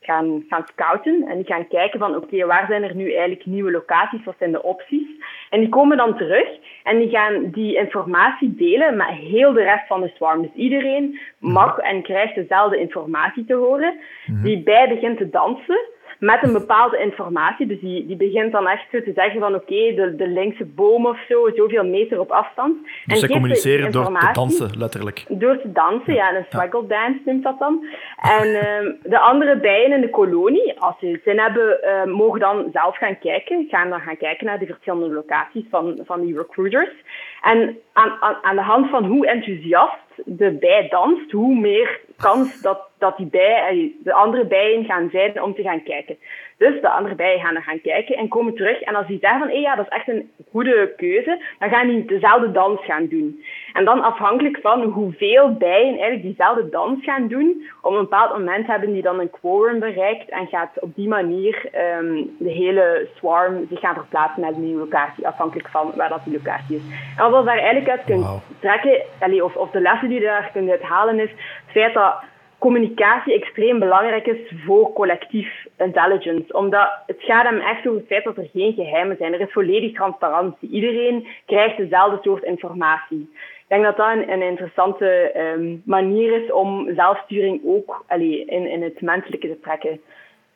gaan, 0.08 0.44
gaan 0.50 0.66
scouten 0.66 1.26
en 1.28 1.36
die 1.36 1.46
gaan 1.46 1.68
kijken 1.68 2.00
van 2.00 2.16
oké, 2.16 2.46
waar 2.46 2.66
zijn 2.68 2.84
er 2.84 2.96
nu 2.96 3.12
eigenlijk 3.12 3.46
nieuwe 3.46 3.72
locaties, 3.72 4.24
wat 4.24 4.36
zijn 4.38 4.52
de 4.52 4.64
opties? 4.64 5.08
En 5.50 5.60
die 5.60 5.70
komen 5.70 5.98
dan 5.98 6.18
terug 6.18 6.48
en 6.84 6.98
die 6.98 7.10
gaan 7.10 7.50
die 7.50 7.76
informatie 7.76 8.56
delen 8.56 8.98
met 8.98 9.08
heel 9.08 9.54
de 9.54 9.64
rest 9.64 9.88
van 9.88 10.02
de 10.02 10.12
swarm. 10.16 10.42
Dus 10.42 10.54
iedereen 10.54 11.20
mag 11.40 11.78
en 11.78 12.02
krijgt 12.02 12.36
dezelfde 12.36 12.80
informatie 12.80 13.46
te 13.46 13.54
horen. 13.54 14.00
Die 14.44 14.64
bij 14.64 14.88
begint 14.90 15.18
te 15.18 15.30
dansen 15.30 15.80
met 16.20 16.44
een 16.44 16.54
bepaalde 16.54 16.98
informatie. 16.98 17.68
Dus 17.68 17.80
die, 17.80 18.06
die 18.06 18.16
begint 18.16 18.52
dan 18.52 18.68
echt 18.68 18.86
zo 18.92 19.02
te 19.04 19.12
zeggen 19.16 19.40
van 19.40 19.56
oké, 19.56 19.94
de, 19.96 20.14
de 20.18 20.28
linkse 20.28 20.66
boom 20.66 21.06
of 21.06 21.20
zo, 21.30 21.50
zoveel 21.56 21.86
meter 21.86 22.20
op 22.20 22.32
afstand. 22.32 22.76
Dus 22.84 23.02
en 23.06 23.18
zij 23.18 23.30
communiceren 23.30 23.92
door 23.92 24.06
te 24.06 24.30
dansen, 24.34 24.78
letterlijk. 24.78 25.26
door 25.28 25.62
te 25.62 25.72
dansen, 25.72 26.14
ja, 26.14 26.36
een 26.36 26.46
swaggle 26.50 26.88
dance 26.88 27.22
noemt 27.26 27.44
dat 27.44 27.60
dan. 27.60 27.86
En 28.22 28.62
ehm, 28.62 28.92
de 29.04 29.20
andere 29.20 29.58
bijen 29.60 29.92
in 29.92 30.02
de 30.02 30.10
kolonie, 30.10 30.80
als 30.80 30.96
ze 31.00 31.20
zin 31.24 31.40
hebben, 31.40 31.84
eh, 31.84 32.04
mogen 32.04 32.40
dan 32.40 32.70
zelf 32.74 32.98
gaan 32.98 33.20
kijken. 33.20 33.66
Gaan 33.70 33.90
dan 33.90 34.00
gaan 34.00 34.18
kijken 34.18 34.46
naar 34.46 34.60
de 34.60 34.66
verschillende 34.66 35.14
locaties 35.14 35.66
van, 35.70 36.00
van 36.06 36.22
die 36.22 36.38
recruiters. 36.38 36.96
En 37.42 37.78
aan, 37.94 38.12
aan, 38.20 38.38
aan 38.42 38.56
de 38.56 38.62
hand 38.62 38.90
van 38.90 39.06
hoe 39.06 39.28
enthousiast 39.28 40.06
de 40.26 40.52
bij 40.52 40.88
danst, 40.90 41.32
hoe 41.32 41.56
meer 41.56 42.00
kans 42.18 42.62
dat, 42.62 42.80
dat 42.98 43.18
die 43.18 43.26
bij, 43.26 43.70
eh, 43.70 44.04
de 44.04 44.14
andere 44.14 44.46
bijen 44.46 44.86
gaan 44.86 45.10
zijn 45.12 45.44
om 45.44 45.56
te 45.56 45.62
gaan 45.62 45.84
kijken. 45.84 46.18
Dus 46.58 46.82
de 46.82 46.90
andere 46.90 47.16
bijen 47.16 47.40
gaan 47.40 47.54
dan 47.54 47.64
gaan 47.64 47.82
kijken 47.82 48.16
en 48.16 48.28
komen 48.28 48.56
terug. 48.56 48.82
En 48.82 48.96
als 48.96 49.08
die 49.08 49.20
zeggen 49.22 49.40
van, 49.40 49.50
hé 49.50 49.58
ja, 49.58 49.76
dat 49.76 49.86
is 49.86 49.98
echt 49.98 50.08
een 50.08 50.32
goede 50.52 50.94
keuze, 50.98 51.42
dan 51.60 51.70
gaan 51.70 51.88
die 51.88 52.06
dezelfde 52.06 52.52
dans 52.52 52.86
gaan 52.86 53.08
doen. 53.08 53.44
En 53.74 53.86
dan 53.86 54.02
afhankelijk 54.02 54.58
van 54.62 54.82
hoeveel 54.82 55.54
bijen 55.54 55.90
eigenlijk 55.90 56.22
diezelfde 56.22 56.70
dans 56.70 57.04
gaan 57.04 57.28
doen, 57.28 57.64
op 57.82 57.92
een 57.92 58.00
bepaald 58.00 58.32
moment 58.32 58.68
hebben 58.68 58.94
die 58.94 59.02
dan 59.02 59.20
een 59.20 59.30
quorum 59.30 59.80
bereikt 59.80 60.30
en 60.30 60.48
gaat 60.48 60.80
op 60.80 60.96
die 60.96 61.08
manier 61.08 61.70
um, 62.00 62.36
de 62.40 62.52
hele 62.52 63.08
swarm 63.16 63.66
zich 63.70 63.80
gaan 63.80 63.96
verplaatsen 63.96 64.42
naar 64.42 64.54
de 64.54 64.60
nieuwe 64.60 64.80
locatie, 64.80 65.28
afhankelijk 65.28 65.70
van 65.70 65.92
waar 65.96 66.10
dat 66.10 66.24
die 66.24 66.34
locatie 66.34 66.76
is. 66.76 66.82
En 67.18 67.32
wat 67.32 67.40
we 67.40 67.46
daar 67.46 67.58
eigenlijk 67.58 67.90
uit 67.90 68.04
kunt 68.04 68.26
trekken, 68.60 69.44
of, 69.44 69.56
of 69.56 69.72
de 69.72 69.82
lessen 69.82 70.10
die 70.10 70.20
je 70.20 70.26
daar 70.26 70.50
kunt 70.54 70.70
uithalen, 70.70 71.20
is 71.20 71.30
het 71.30 71.72
feit 71.72 71.94
dat 71.94 72.16
communicatie 72.58 73.34
extreem 73.34 73.80
belangrijk 73.80 74.26
is 74.26 74.54
voor 74.66 74.94
collectief 74.94 75.66
intelligence. 75.78 76.54
Omdat 76.54 76.90
het 77.06 77.18
gaat 77.20 77.46
hem 77.46 77.60
echt 77.60 77.88
over 77.88 78.00
het 78.00 78.08
feit 78.08 78.24
dat 78.24 78.38
er 78.38 78.50
geen 78.54 78.74
geheimen 78.74 79.18
zijn. 79.18 79.34
Er 79.34 79.40
is 79.40 79.52
volledig 79.52 79.94
transparantie. 79.94 80.70
Iedereen 80.70 81.28
krijgt 81.46 81.78
dezelfde 81.78 82.20
soort 82.22 82.44
informatie. 82.44 83.30
Ik 83.34 83.66
denk 83.68 83.84
dat 83.84 83.98
dat 83.98 84.12
een, 84.12 84.42
interessante 84.42 85.32
um, 85.38 85.82
manier 85.86 86.44
is 86.44 86.52
om 86.52 86.94
zelfsturing 86.96 87.62
ook 87.66 88.04
in, 88.10 88.68
in 88.68 88.82
het 88.84 89.02
menselijke 89.02 89.48
te 89.48 89.60
trekken. 89.60 90.00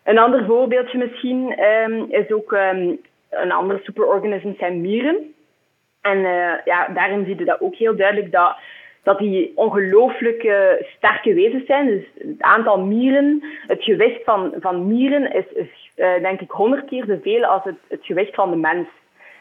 Een 0.03 0.17
ander 0.17 0.45
voorbeeldje 0.45 0.97
misschien 0.97 1.63
um, 1.63 2.05
is 2.09 2.31
ook 2.31 2.51
um, 2.51 2.99
een 3.29 3.51
ander 3.51 3.79
superorganisme 3.83 4.55
zijn 4.57 4.81
mieren. 4.81 5.33
En 6.01 6.17
uh, 6.17 6.53
ja, 6.65 6.87
daarin 6.93 7.25
zie 7.25 7.37
je 7.37 7.45
dat 7.45 7.61
ook 7.61 7.75
heel 7.75 7.95
duidelijk 7.95 8.31
dat 8.31 8.55
dat 9.03 9.17
die 9.17 9.51
ongelooflijk 9.55 10.51
sterke 10.97 11.33
wezens 11.33 11.65
zijn. 11.65 11.87
Dus 11.87 12.03
het 12.17 12.41
aantal 12.41 12.79
mieren, 12.79 13.43
het 13.67 13.83
gewicht 13.83 14.23
van, 14.23 14.53
van 14.59 14.87
mieren 14.87 15.33
is, 15.33 15.45
is 15.53 15.91
uh, 15.95 16.21
denk 16.21 16.41
ik 16.41 16.51
honderd 16.51 16.85
keer 16.85 17.05
zoveel 17.07 17.45
als 17.45 17.63
het, 17.63 17.75
het 17.87 18.05
gewicht 18.05 18.35
van 18.35 18.49
de 18.49 18.57
mens. 18.57 18.87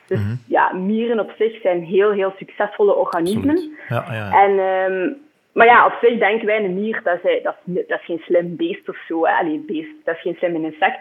Dus 0.07 0.19
mm 0.19 0.25
-hmm. 0.25 0.41
ja, 0.47 0.73
mieren 0.73 1.21
op 1.21 1.33
zich 1.39 1.61
zijn 1.61 1.85
heel, 1.85 2.11
heel 2.11 2.35
succesvolle 2.39 2.95
organismen. 2.95 3.77
Ja, 3.89 4.05
ja. 4.11 4.45
En, 4.45 4.51
um, 4.93 5.17
maar 5.53 5.67
ja, 5.67 5.87
op 5.87 5.97
zich 6.01 6.19
denken 6.19 6.47
wij 6.47 6.65
een 6.65 6.75
mier, 6.75 7.01
dat 7.03 7.25
is, 7.25 7.43
dat 7.43 7.57
is, 7.65 7.75
dat 7.89 7.99
is 7.99 8.05
geen 8.05 8.23
slim 8.25 8.57
beest 8.57 8.89
of 8.89 8.97
zo. 9.09 9.27
Hè. 9.27 9.33
Allee, 9.33 9.65
beest, 9.67 9.91
dat 10.05 10.15
is 10.15 10.21
geen 10.21 10.37
slim 10.39 10.65
insect. 10.65 11.01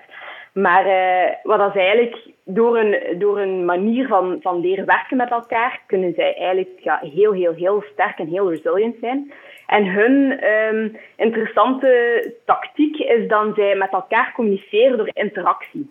Maar 0.53 0.85
uh, 0.85 1.35
wat 1.43 1.59
dat 1.59 1.75
eigenlijk 1.75 2.17
door 2.43 2.77
een, 2.77 3.19
door 3.19 3.39
een 3.39 3.65
manier 3.65 4.07
van, 4.07 4.37
van 4.41 4.59
leren 4.59 4.85
werken 4.85 5.17
met 5.17 5.31
elkaar, 5.31 5.81
kunnen 5.87 6.13
zij 6.13 6.35
eigenlijk 6.35 6.79
ja, 6.79 6.99
heel, 7.13 7.33
heel, 7.33 7.53
heel 7.53 7.83
sterk 7.93 8.17
en 8.17 8.27
heel 8.27 8.49
resilient 8.49 8.95
zijn. 9.01 9.31
En 9.67 9.85
hun 9.85 10.43
um, 10.49 10.97
interessante 11.15 12.33
tactiek 12.45 12.97
is 12.97 13.27
dan 13.27 13.53
zij 13.55 13.75
met 13.75 13.91
elkaar 13.91 14.31
communiceren 14.35 14.97
door 14.97 15.09
interactie. 15.13 15.89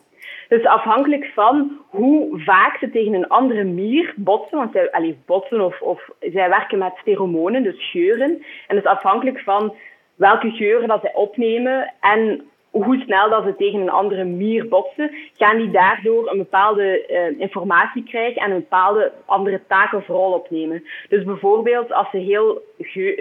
Dus 0.48 0.64
afhankelijk 0.64 1.30
van 1.34 1.78
hoe 1.88 2.40
vaak 2.40 2.76
ze 2.78 2.90
tegen 2.90 3.14
een 3.14 3.28
andere 3.28 3.64
mier 3.64 4.14
botsen, 4.16 4.58
want 4.58 4.72
zij 4.72 4.90
allez, 4.90 5.14
botsen 5.26 5.60
of, 5.60 5.80
of 5.80 6.10
zij 6.20 6.48
werken 6.48 6.78
met 6.78 7.00
pheromonen, 7.04 7.62
dus 7.62 7.90
geuren. 7.90 8.42
En 8.66 8.76
dus 8.76 8.84
afhankelijk 8.84 9.40
van 9.40 9.74
welke 10.14 10.50
geuren 10.50 10.88
dat 10.88 11.00
zij 11.00 11.14
opnemen 11.14 11.92
en 12.00 12.48
hoe 12.70 13.02
snel 13.04 13.30
dat 13.30 13.44
ze 13.44 13.56
tegen 13.56 13.80
een 13.80 13.90
andere 13.90 14.24
mier 14.24 14.68
botsen, 14.68 15.10
gaan 15.36 15.56
die 15.56 15.70
daardoor 15.70 16.30
een 16.30 16.38
bepaalde 16.38 17.06
uh, 17.10 17.40
informatie 17.40 18.02
krijgen 18.02 18.42
en 18.42 18.50
een 18.50 18.60
bepaalde 18.60 19.12
andere 19.24 19.60
taak 19.68 19.92
of 19.92 20.06
rol 20.06 20.32
opnemen. 20.32 20.84
Dus 21.08 21.24
bijvoorbeeld 21.24 21.92
als 21.92 22.10
ze 22.10 22.16
heel 22.16 22.62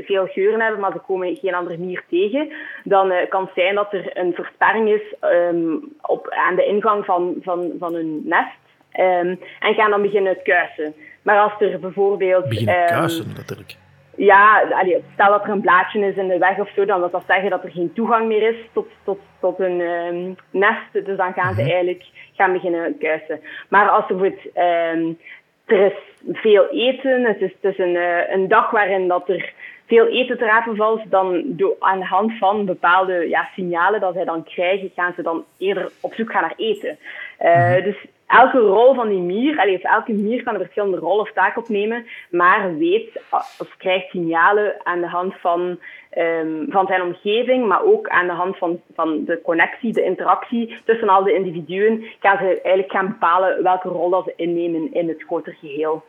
veel 0.05 0.25
geuren 0.25 0.61
hebben, 0.61 0.79
maar 0.79 0.91
ze 0.91 0.99
komen 0.99 1.35
geen 1.35 1.55
andere 1.55 1.77
mier 1.77 2.03
tegen, 2.09 2.51
dan 2.83 3.11
uh, 3.11 3.17
kan 3.29 3.43
het 3.43 3.53
zijn 3.55 3.75
dat 3.75 3.93
er 3.93 4.17
een 4.17 4.33
versperring 4.33 4.89
is 4.89 5.15
um, 5.21 5.95
op, 6.01 6.29
aan 6.29 6.55
de 6.55 6.65
ingang 6.65 7.05
van, 7.05 7.35
van, 7.41 7.71
van 7.79 7.93
hun 7.93 8.21
nest. 8.25 8.65
Um, 8.99 9.39
en 9.59 9.73
gaan 9.73 9.89
dan 9.89 10.01
beginnen 10.01 10.41
kuisen. 10.43 10.93
Maar 11.21 11.39
als 11.39 11.53
er 11.59 11.79
bijvoorbeeld... 11.79 12.49
Beginnen 12.49 12.81
um, 12.81 12.87
kuisen, 12.87 13.33
natuurlijk. 13.35 13.75
Ja, 14.17 14.61
allee, 14.69 15.03
stel 15.13 15.31
dat 15.31 15.43
er 15.43 15.49
een 15.49 15.61
blaadje 15.61 16.05
is 16.05 16.15
in 16.15 16.27
de 16.27 16.37
weg 16.37 16.59
of 16.59 16.69
zo, 16.75 16.85
dan 16.85 16.99
wil 16.99 17.09
dat 17.09 17.23
zeggen 17.27 17.49
dat 17.49 17.63
er 17.63 17.71
geen 17.71 17.93
toegang 17.93 18.27
meer 18.27 18.41
is 18.41 18.55
tot, 18.73 18.87
tot, 19.03 19.19
tot 19.39 19.59
een 19.59 19.79
um, 19.79 20.35
nest. 20.51 20.93
Dus 21.05 21.17
dan 21.17 21.33
gaan 21.33 21.53
ze 21.53 21.61
eigenlijk 21.61 22.03
gaan 22.33 22.53
beginnen 22.53 22.97
kuisen. 22.97 23.39
Maar 23.69 23.89
als 23.89 24.09
er 24.09 24.15
bijvoorbeeld, 24.15 24.55
um, 24.55 25.17
er 25.65 25.85
is 25.85 25.97
veel 26.31 26.69
eten, 26.69 27.25
het 27.25 27.41
is, 27.41 27.51
het 27.61 27.71
is 27.73 27.77
een, 27.77 27.95
uh, 27.95 28.29
een 28.29 28.47
dag 28.47 28.71
waarin 28.71 29.07
dat 29.07 29.29
er 29.29 29.53
veel 29.85 30.07
eten 30.07 30.37
te 30.37 30.45
rapen 30.45 30.75
valt, 30.75 31.01
dan 31.09 31.43
door, 31.45 31.75
aan 31.79 31.99
de 31.99 32.05
hand 32.05 32.37
van 32.37 32.65
bepaalde 32.65 33.29
ja, 33.29 33.49
signalen 33.53 33.99
dat 33.99 34.13
zij 34.13 34.25
dan 34.25 34.43
krijgen, 34.43 34.91
gaan 34.95 35.13
ze 35.15 35.21
dan 35.21 35.45
eerder 35.57 35.91
op 36.01 36.13
zoek 36.13 36.31
gaan 36.31 36.41
naar 36.41 36.53
eten. 36.57 36.97
Uh, 37.41 37.83
dus 37.83 38.05
elke 38.27 38.59
rol 38.59 38.93
van 38.93 39.09
die 39.09 39.21
mier, 39.21 39.59
allee, 39.59 39.81
elke 39.81 40.13
mier 40.13 40.43
kan 40.43 40.53
een 40.53 40.59
verschillende 40.59 40.97
rol 40.97 41.19
of 41.19 41.31
taak 41.31 41.57
opnemen, 41.57 42.05
maar 42.29 42.77
weet 42.77 43.21
of 43.59 43.75
krijgt 43.77 44.09
signalen 44.09 44.75
aan 44.83 44.99
de 44.99 45.07
hand 45.07 45.33
van, 45.39 45.79
um, 46.17 46.65
van 46.69 46.87
zijn 46.87 47.01
omgeving, 47.01 47.67
maar 47.67 47.83
ook 47.83 48.07
aan 48.07 48.27
de 48.27 48.33
hand 48.33 48.57
van, 48.57 48.81
van 48.95 49.25
de 49.25 49.41
connectie, 49.43 49.93
de 49.93 50.03
interactie 50.03 50.77
tussen 50.85 51.09
al 51.09 51.23
de 51.23 51.33
individuen, 51.33 52.03
gaan 52.19 52.37
ze 52.37 52.45
eigenlijk 52.45 52.91
gaan 52.91 53.07
bepalen 53.07 53.63
welke 53.63 53.87
rol 53.87 54.23
ze 54.23 54.33
innemen 54.35 54.93
in 54.93 55.07
het 55.07 55.23
grotere 55.23 55.55
geheel. 55.55 56.03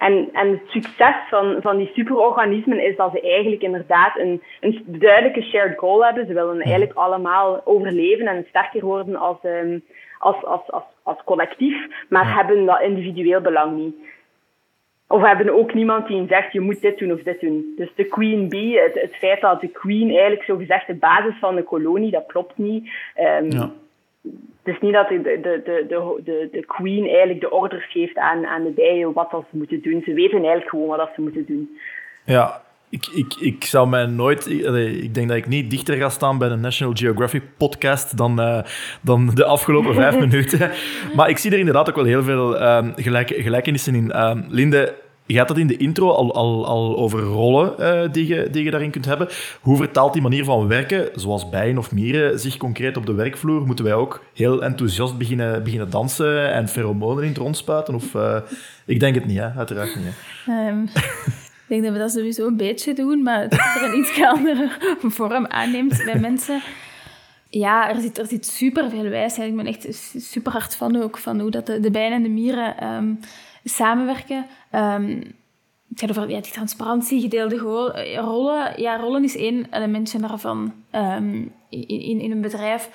En, 0.00 0.28
en 0.32 0.50
het 0.50 0.60
succes 0.66 1.14
van, 1.28 1.56
van 1.60 1.76
die 1.76 1.90
superorganismen 1.94 2.84
is 2.84 2.96
dat 2.96 3.10
ze 3.12 3.20
eigenlijk 3.20 3.62
inderdaad 3.62 4.18
een, 4.18 4.42
een 4.60 4.84
duidelijke 4.86 5.42
shared 5.42 5.78
goal 5.78 6.04
hebben. 6.04 6.26
Ze 6.26 6.32
willen 6.32 6.60
eigenlijk 6.60 6.96
allemaal 6.96 7.60
overleven 7.64 8.26
en 8.26 8.46
sterker 8.48 8.84
worden 8.84 9.16
als, 9.16 9.36
um, 9.44 9.84
als, 10.18 10.44
als, 10.44 10.70
als, 10.70 10.82
als 11.02 11.24
collectief, 11.24 11.86
maar 12.08 12.24
ja. 12.24 12.34
hebben 12.34 12.66
dat 12.66 12.80
individueel 12.80 13.40
belang 13.40 13.76
niet. 13.76 13.94
Of 15.08 15.22
hebben 15.22 15.54
ook 15.54 15.74
niemand 15.74 16.06
die 16.06 16.26
zegt, 16.28 16.52
je 16.52 16.60
moet 16.60 16.80
dit 16.80 16.98
doen 16.98 17.12
of 17.12 17.22
dit 17.22 17.40
doen. 17.40 17.72
Dus 17.76 17.88
de 17.94 18.04
queen 18.04 18.48
bee, 18.48 18.80
het, 18.80 19.00
het 19.00 19.16
feit 19.16 19.40
dat 19.40 19.60
de 19.60 19.68
queen 19.68 20.08
eigenlijk 20.10 20.42
zo 20.42 20.56
gezegd 20.56 20.86
de 20.86 20.94
basis 20.94 21.38
van 21.40 21.54
de 21.54 21.62
kolonie, 21.62 22.10
dat 22.10 22.26
klopt 22.26 22.58
niet. 22.58 22.90
Um, 23.40 23.50
ja. 23.50 23.70
Het 24.62 24.74
is 24.74 24.80
niet 24.80 24.92
dat 24.92 25.08
de, 25.08 25.22
de, 25.22 25.60
de, 25.64 26.20
de, 26.24 26.48
de, 26.52 26.64
queen 26.66 27.06
eigenlijk 27.08 27.40
de 27.40 27.50
orders 27.50 27.90
geeft 27.90 28.16
aan, 28.16 28.46
aan 28.46 28.62
de 28.62 28.70
bijen 28.70 29.12
wat 29.12 29.28
ze 29.30 29.56
moeten 29.56 29.82
doen. 29.82 30.02
Ze 30.04 30.12
weten 30.12 30.38
eigenlijk 30.38 30.68
gewoon 30.68 30.96
wat 30.96 31.10
ze 31.14 31.20
moeten 31.20 31.46
doen. 31.46 31.78
Ja, 32.24 32.62
ik, 32.88 33.06
ik, 33.14 33.34
ik 33.40 33.64
zou 33.64 33.88
mij 33.88 34.06
nooit... 34.06 34.46
Ik 34.46 35.14
denk 35.14 35.28
dat 35.28 35.36
ik 35.36 35.46
niet 35.46 35.70
dichter 35.70 35.96
ga 35.96 36.08
staan 36.08 36.38
bij 36.38 36.48
een 36.48 36.60
National 36.60 36.94
Geographic 36.96 37.42
podcast 37.56 38.16
dan, 38.16 38.40
uh, 38.40 38.62
dan 39.02 39.30
de 39.34 39.44
afgelopen 39.44 39.94
vijf 39.94 40.18
minuten. 40.28 40.70
Maar 41.14 41.28
ik 41.28 41.38
zie 41.38 41.50
er 41.50 41.58
inderdaad 41.58 41.88
ook 41.88 41.96
wel 41.96 42.04
heel 42.04 42.22
veel 42.22 42.62
um, 42.62 42.92
gelijk, 42.96 43.28
gelijkenissen 43.28 43.94
in. 43.94 44.20
Um, 44.20 44.44
Linde, 44.48 44.94
je 45.32 45.38
had 45.38 45.48
dat 45.48 45.58
in 45.58 45.66
de 45.66 45.76
intro 45.76 46.10
al, 46.10 46.34
al, 46.34 46.66
al 46.66 46.96
over 46.96 47.20
rollen 47.20 47.74
uh, 47.78 48.12
die, 48.12 48.26
je, 48.26 48.48
die 48.50 48.64
je 48.64 48.70
daarin 48.70 48.90
kunt 48.90 49.04
hebben. 49.04 49.28
Hoe 49.60 49.76
vertaalt 49.76 50.12
die 50.12 50.22
manier 50.22 50.44
van 50.44 50.68
werken, 50.68 51.08
zoals 51.14 51.48
bijen 51.48 51.78
of 51.78 51.92
mieren, 51.92 52.40
zich 52.40 52.56
concreet 52.56 52.96
op 52.96 53.06
de 53.06 53.14
werkvloer? 53.14 53.66
Moeten 53.66 53.84
wij 53.84 53.94
ook 53.94 54.24
heel 54.34 54.62
enthousiast 54.62 55.18
beginnen, 55.18 55.62
beginnen 55.62 55.90
dansen 55.90 56.52
en 56.52 56.68
pheromonen 56.68 57.22
in 57.22 57.28
het 57.28 57.38
rondspuiten? 57.38 57.94
Of, 57.94 58.14
uh, 58.14 58.36
ik 58.86 59.00
denk 59.00 59.14
het 59.14 59.26
niet, 59.26 59.38
hè? 59.38 59.50
uiteraard 59.50 59.96
niet. 59.96 60.14
Um. 60.48 60.88
Ik 61.70 61.76
denk 61.76 61.88
dat 61.88 61.98
we 61.98 62.04
dat 62.04 62.12
sowieso 62.12 62.46
een 62.46 62.56
beetje 62.56 62.94
doen, 62.94 63.22
maar 63.22 63.48
dat 63.48 63.58
er 63.58 63.82
een 63.82 63.98
iets 63.98 64.22
andere 64.34 64.70
vorm 65.02 65.46
aanneemt 65.46 66.02
bij 66.04 66.18
mensen. 66.18 66.62
Ja, 67.48 67.88
er 67.88 68.00
zit, 68.00 68.18
er 68.18 68.26
zit 68.26 68.46
super 68.46 68.90
veel 68.90 69.08
wijsheid. 69.08 69.50
Ik 69.50 69.56
ben 69.56 69.66
echt 69.66 69.86
super 70.16 70.52
hard 70.52 70.76
van 70.76 71.02
ook 71.02 71.18
van 71.18 71.40
hoe 71.40 71.50
dat 71.50 71.66
de, 71.66 71.90
bijen 71.90 72.12
en 72.12 72.22
de 72.22 72.28
mieren 72.28 72.94
um, 72.94 73.18
samenwerken. 73.64 74.46
Um, 74.74 75.38
het 75.90 76.00
gaat 76.00 76.10
over 76.10 76.30
ja, 76.30 76.40
die 76.40 76.52
transparantie, 76.52 77.20
gedeelde 77.20 77.56
rollen. 78.16 78.80
Ja, 78.80 78.96
rollen 78.96 79.24
is 79.24 79.36
één 79.36 79.66
elementje 79.70 80.18
daarvan 80.18 80.72
um, 80.94 81.52
in, 81.68 81.88
in, 81.88 82.20
in 82.20 82.30
een 82.30 82.40
bedrijf. 82.40 82.90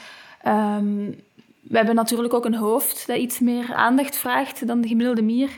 we 1.61 1.77
hebben 1.77 1.95
natuurlijk 1.95 2.33
ook 2.33 2.45
een 2.45 2.55
hoofd 2.55 3.07
dat 3.07 3.17
iets 3.17 3.39
meer 3.39 3.73
aandacht 3.73 4.17
vraagt 4.17 4.67
dan 4.67 4.81
de 4.81 4.87
gemiddelde 4.87 5.21
mier. 5.21 5.49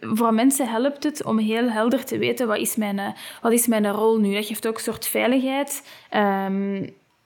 Voor 0.00 0.34
mensen 0.34 0.68
helpt 0.68 1.02
het 1.02 1.24
om 1.24 1.38
heel 1.38 1.70
helder 1.70 2.04
te 2.04 2.18
weten 2.18 2.46
wat 2.46 2.58
is 2.58 2.76
mijn, 2.76 3.14
wat 3.42 3.52
is 3.52 3.66
mijn 3.66 3.90
rol 3.90 4.18
nu. 4.18 4.34
Dat 4.34 4.46
geeft 4.46 4.66
ook 4.66 4.74
een 4.74 4.80
soort 4.80 5.06
veiligheid. 5.06 5.82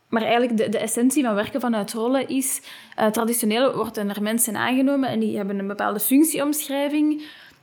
Maar 0.08 0.22
eigenlijk 0.22 0.56
de, 0.56 0.68
de 0.68 0.78
essentie 0.78 1.24
van 1.24 1.34
werken 1.34 1.60
vanuit 1.60 1.92
rollen 1.92 2.28
is... 2.28 2.60
Uh, 2.98 3.06
traditioneel 3.06 3.74
worden 3.74 4.08
er 4.08 4.22
mensen 4.22 4.56
aangenomen 4.56 5.08
en 5.08 5.18
die 5.18 5.36
hebben 5.36 5.58
een 5.58 5.66
bepaalde 5.66 6.00
functieomschrijving. 6.00 7.22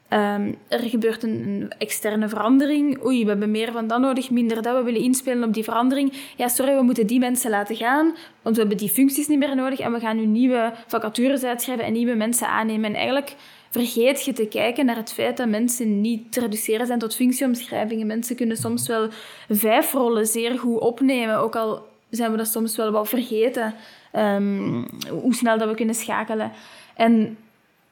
Um, 0.10 0.56
er 0.68 0.80
gebeurt 0.80 1.24
een, 1.24 1.48
een, 1.48 1.74
externe 1.78 2.30
verandering. 2.30 3.06
Oei, 3.06 3.24
we 3.24 3.30
hebben 3.30 3.52
meer 3.52 3.72
van 3.72 3.88
dat 3.88 4.00
nodig, 4.00 4.30
minder 4.30 4.62
dat. 4.62 4.78
We 4.78 4.84
willen 4.84 5.02
inspelen 5.02 5.44
op 5.44 5.54
die 5.54 5.64
verandering. 5.64 6.14
Ja, 6.36 6.48
sorry, 6.48 6.76
we 6.76 6.82
moeten 6.82 7.08
die 7.08 7.20
mensen 7.20 7.50
laten 7.50 7.76
gaan, 7.76 8.16
want 8.42 8.56
we 8.56 8.62
hebben 8.62 8.78
die 8.78 8.90
functies 8.90 9.28
niet 9.28 9.40
meer 9.40 9.56
nodig. 9.56 9.80
En 9.80 9.92
we 9.92 10.00
gaan 10.00 10.16
nu 10.16 10.26
nieuwe 10.26 10.74
vacatures 10.88 11.44
uitschrijven 11.44 11.86
en 11.86 11.94
nieuwe 11.94 12.16
mensen 12.16 12.48
aannemen. 12.48 12.86
En 12.86 12.96
eigenlijk 12.96 13.36
vergeet 13.70 14.26
je 14.26 14.34
te 14.34 14.48
kijken 14.48 14.86
naar 14.86 14.96
het 14.96 15.14
feit 15.14 15.38
dat 15.38 15.48
mensen 15.48 16.02
niet 16.02 16.32
te 16.32 16.40
reduceren 16.40 16.88
zijn 16.88 17.00
tot 17.00 17.16
functieomschrijvingen. 17.16 18.08
Mensen 18.08 18.36
kunnen 18.36 18.58
soms 18.58 18.88
wel 18.88 19.08
vijf 19.50 19.94
rollen 19.94 20.28
zeer 20.28 20.60
goed 20.60 20.80
opnemen, 20.80 21.38
ook 21.38 21.56
al 21.56 21.92
zijn 22.16 22.32
we 22.32 22.38
dat 22.38 22.48
soms 22.48 22.76
wel 22.76 22.92
wat 22.92 23.10
vergeten. 23.10 23.74
ehm, 24.12 24.84
hoe 25.10 25.34
snel 25.34 25.58
dat 25.58 25.70
we 25.70 25.76
kunnen 25.76 25.96
schakelen. 25.96 26.52
En 26.96 27.38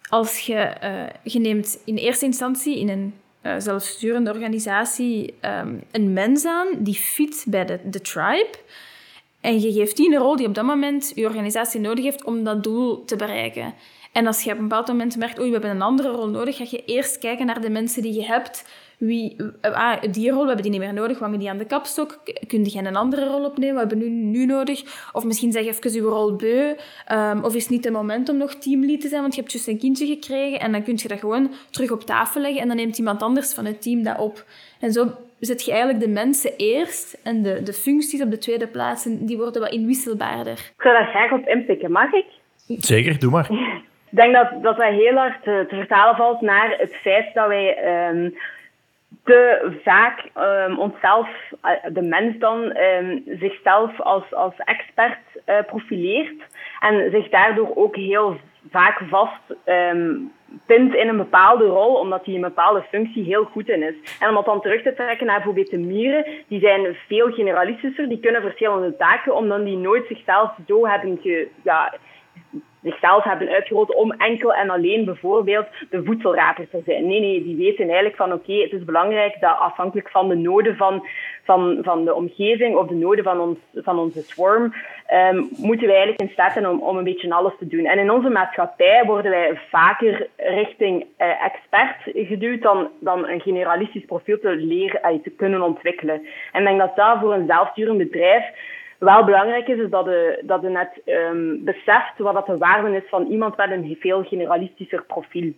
als 0.10 0.40
je, 0.40 0.74
je 1.24 1.40
neemt 1.40 1.82
in 1.86 1.96
eerste 1.96 2.26
instantie 2.26 2.80
in 2.80 2.90
een 2.90 3.14
uh, 3.44 3.54
zelfsturende 3.58 4.32
organisatie 4.32 5.34
um, 5.42 5.84
een 5.92 6.14
mens 6.14 6.46
aan 6.46 6.68
die 6.78 6.96
fit 6.96 7.46
bij 7.48 7.66
de, 7.66 7.80
de 7.84 8.02
tribe. 8.02 8.50
En 9.42 9.60
je 9.60 9.72
geeft 9.72 9.98
die 9.98 10.14
een 10.14 10.22
rol 10.22 10.36
die 10.36 10.48
op 10.48 10.56
dat 10.56 10.66
moment 10.66 11.12
je 11.16 11.26
organisatie 11.26 11.80
nodig 11.80 12.04
heeft 12.04 12.24
om 12.24 12.44
dat 12.44 12.64
doel 12.64 13.06
te 13.06 13.16
bereiken. 13.16 13.74
En 14.12 14.28
als 14.28 14.42
je 14.42 14.52
op 14.52 14.58
een 14.58 14.68
bepaald 14.68 14.88
moment 14.88 15.18
merkt, 15.18 15.40
oei, 15.40 15.48
we 15.48 15.54
hebben 15.54 15.70
een 15.70 15.82
andere 15.82 16.10
rol 16.10 16.28
nodig, 16.28 16.58
ga 16.58 16.66
je 16.70 16.86
eerst 16.86 17.18
kijken 17.18 17.46
naar 17.46 17.62
de 17.62 17.70
mensen 17.70 18.02
die 18.02 18.14
je 18.14 18.26
hebt. 18.26 18.66
Wie, 19.02 19.36
ah, 19.62 20.02
die 20.12 20.32
rol, 20.32 20.42
we 20.42 20.46
hebben 20.46 20.64
die 20.64 20.72
niet 20.72 20.82
meer 20.82 20.94
nodig, 20.94 21.18
we 21.18 21.24
hangen 21.24 21.40
die 21.40 21.50
aan 21.50 21.58
de 21.58 21.66
kapstok. 21.66 22.20
Kun 22.48 22.64
je 22.64 22.78
een 22.78 22.96
andere 22.96 23.26
rol 23.26 23.46
opnemen, 23.46 23.74
we 23.74 23.80
hebben 23.80 23.98
nu, 23.98 24.10
nu 24.10 24.46
nodig. 24.46 24.82
Of 25.14 25.24
misschien 25.24 25.52
zeg 25.52 25.64
je 25.64 25.70
even 25.70 26.02
uw 26.02 26.10
rol 26.10 26.36
beu. 26.36 26.76
Um, 27.12 27.44
of 27.44 27.56
is 27.56 27.62
het 27.62 27.72
niet 27.72 27.84
het 27.84 27.94
moment 27.94 28.30
om 28.30 28.38
nog 28.38 28.54
teamlead 28.54 29.02
te 29.02 29.08
zijn, 29.08 29.22
want 29.22 29.36
je 29.36 29.40
hebt 29.42 29.54
juist 29.54 29.68
een 29.68 29.80
kindje 29.80 30.06
gekregen. 30.06 30.60
En 30.60 30.72
dan 30.72 30.84
kun 30.84 30.94
je 30.98 31.08
dat 31.08 31.20
gewoon 31.20 31.52
terug 31.70 31.92
op 31.92 32.02
tafel 32.02 32.42
leggen 32.42 32.62
en 32.62 32.68
dan 32.68 32.78
neemt 32.78 32.98
iemand 32.98 33.22
anders 33.22 33.54
van 33.54 33.66
het 33.66 33.82
team 33.82 34.04
dat 34.04 34.20
op. 34.20 34.44
En 34.80 34.92
zo 34.92 35.12
zet 35.40 35.66
je 35.66 35.72
eigenlijk 35.72 36.04
de 36.04 36.10
mensen 36.10 36.52
eerst 36.58 37.20
en 37.24 37.42
de, 37.42 37.64
de 37.64 37.74
functies 37.74 38.22
op 38.22 38.32
de 38.32 38.38
tweede 38.38 38.68
plaats. 38.68 39.06
En 39.06 39.26
die 39.26 39.38
worden 39.38 39.62
wat 39.62 39.72
inwisselbaarder. 39.72 40.72
Ik 40.78 40.82
zou 40.82 40.96
daar 40.96 41.08
graag 41.08 41.32
op 41.32 41.48
inpikken, 41.48 41.92
mag 41.92 42.14
ik? 42.14 42.26
Zeker, 42.68 43.20
doe 43.20 43.32
maar. 43.32 43.50
Ik 44.12 44.18
denk 44.18 44.34
dat, 44.34 44.64
dat 44.64 44.78
dat 44.78 44.88
heel 44.88 45.16
hard 45.16 45.44
te, 45.44 45.66
te 45.70 45.76
vertalen 45.76 46.16
valt 46.16 46.42
naar 46.42 46.76
het 46.78 46.96
feit 46.96 47.34
dat 47.34 47.48
wij 47.48 47.78
um, 48.10 48.36
te 49.24 49.72
vaak 49.84 50.30
um, 50.38 50.80
onszelf, 50.80 51.28
uh, 51.64 51.94
de 51.94 52.02
mens 52.02 52.38
dan, 52.38 52.78
um, 52.78 53.24
zichzelf 53.26 54.02
als, 54.02 54.34
als 54.34 54.54
expert 54.58 55.18
uh, 55.46 55.56
profileert 55.68 56.42
en 56.80 57.12
zich 57.12 57.30
daardoor 57.30 57.76
ook 57.76 57.96
heel 57.96 58.38
vaak 58.70 59.02
vast 59.10 59.56
pint 60.66 60.94
in 60.96 61.08
een 61.08 61.18
bepaalde 61.18 61.66
rol, 61.66 61.96
omdat 61.96 62.26
die 62.26 62.36
een 62.36 62.42
bepaalde 62.42 62.84
functie 62.90 63.24
heel 63.24 63.44
goed 63.44 63.70
in 63.70 63.84
is. 63.84 64.18
En 64.20 64.30
om 64.30 64.36
dat 64.36 64.46
dan 64.46 64.62
terug 64.62 64.82
te 64.82 64.94
trekken 64.94 65.26
naar 65.26 65.36
bijvoorbeeld 65.36 65.70
de 65.70 65.78
mieren, 65.78 66.26
die 66.48 66.60
zijn 66.60 66.98
veel 67.08 67.32
generalistischer, 67.32 68.10
die 68.10 68.20
kunnen 68.20 68.42
verschillende 68.42 68.98
taken, 68.98 69.36
omdat 69.36 69.66
die 69.66 69.78
nooit 69.78 70.08
zichzelf 70.08 70.52
zo 70.68 70.88
hebben 70.88 71.20
ge, 71.22 71.48
ja, 71.64 71.94
zichzelf 72.84 73.24
hebben 73.24 73.50
uitgerold 73.50 73.96
om 73.96 74.12
enkel 74.12 74.54
en 74.54 74.70
alleen 74.70 75.06
bijvoorbeeld 75.06 75.67
de 75.89 76.04
voedselraper 76.04 76.70
te 76.70 76.82
zijn. 76.86 77.08
Nee, 77.08 77.20
nee, 77.20 77.44
die 77.44 77.56
weten 77.56 77.86
eigenlijk 77.86 78.15
van 78.15 78.34
oké, 78.34 78.54
het 78.54 78.72
is 78.72 78.86
belangrijk 78.86 79.38
dat 79.39 79.58
afhankelijk 79.60 80.10
van 80.10 80.28
de 80.28 80.36
noden 80.36 80.76
van, 80.76 81.08
van, 81.44 81.78
van 81.82 82.06
de 82.06 82.13
omgeving 82.13 82.76
of 82.76 82.88
de 82.88 82.96
noden 82.96 83.24
van, 83.24 83.39
ons, 83.39 83.58
van 83.76 84.00
onze 84.00 84.22
swarm, 84.22 84.74
um, 85.13 85.50
moeten 85.58 85.88
wij 85.88 85.96
eigenlijk 85.96 86.22
in 86.22 86.30
staat 86.34 86.54
zijn 86.54 86.67
om, 86.67 86.82
om 86.82 86.98
een 86.98 87.04
beetje 87.04 87.34
alles 87.34 87.54
te 87.60 87.67
doen. 87.67 87.86
En 87.86 88.00
in 88.00 88.12
onze 88.12 88.30
maatschappij 88.30 89.04
worden 89.06 89.32
wij 89.32 89.60
vaker 89.70 90.28
richting 90.38 91.06
uh, 91.17 91.46
expert 91.46 92.28
geduwd 92.28 92.62
dan, 92.62 92.89
dan 93.00 93.28
een 93.28 93.41
generalistisch 93.41 94.06
profiel 94.06 94.39
te 94.39 94.56
leren 94.56 95.13
uh, 95.13 95.24
te 95.24 95.30
kunnen 95.30 95.62
ontwikkelen. 95.62 96.22
En 96.52 96.62
ik 96.62 96.67
denk 96.67 96.80
dat 96.80 96.96
dat 96.96 97.20
voor 97.20 97.34
een 97.34 97.48
zelfsturend 97.48 97.98
bedrijf 97.98 98.44
wel 99.02 99.24
belangrijk 99.26 99.68
is, 99.68 99.78
is 99.78 99.90
dat 99.90 100.06
je, 100.06 100.42
dat 100.44 100.62
je 100.62 100.70
net 100.70 101.02
um, 101.06 101.64
beseft 101.64 102.18
wat 102.18 102.34
dat 102.34 102.46
de 102.46 102.58
waarde 102.58 102.96
is 102.96 103.10
van 103.10 103.26
iemand 103.26 103.58
met 103.58 103.72
een 103.72 103.98
veel 104.00 104.24
generalistischer 104.24 105.04
profiel. 105.04 105.54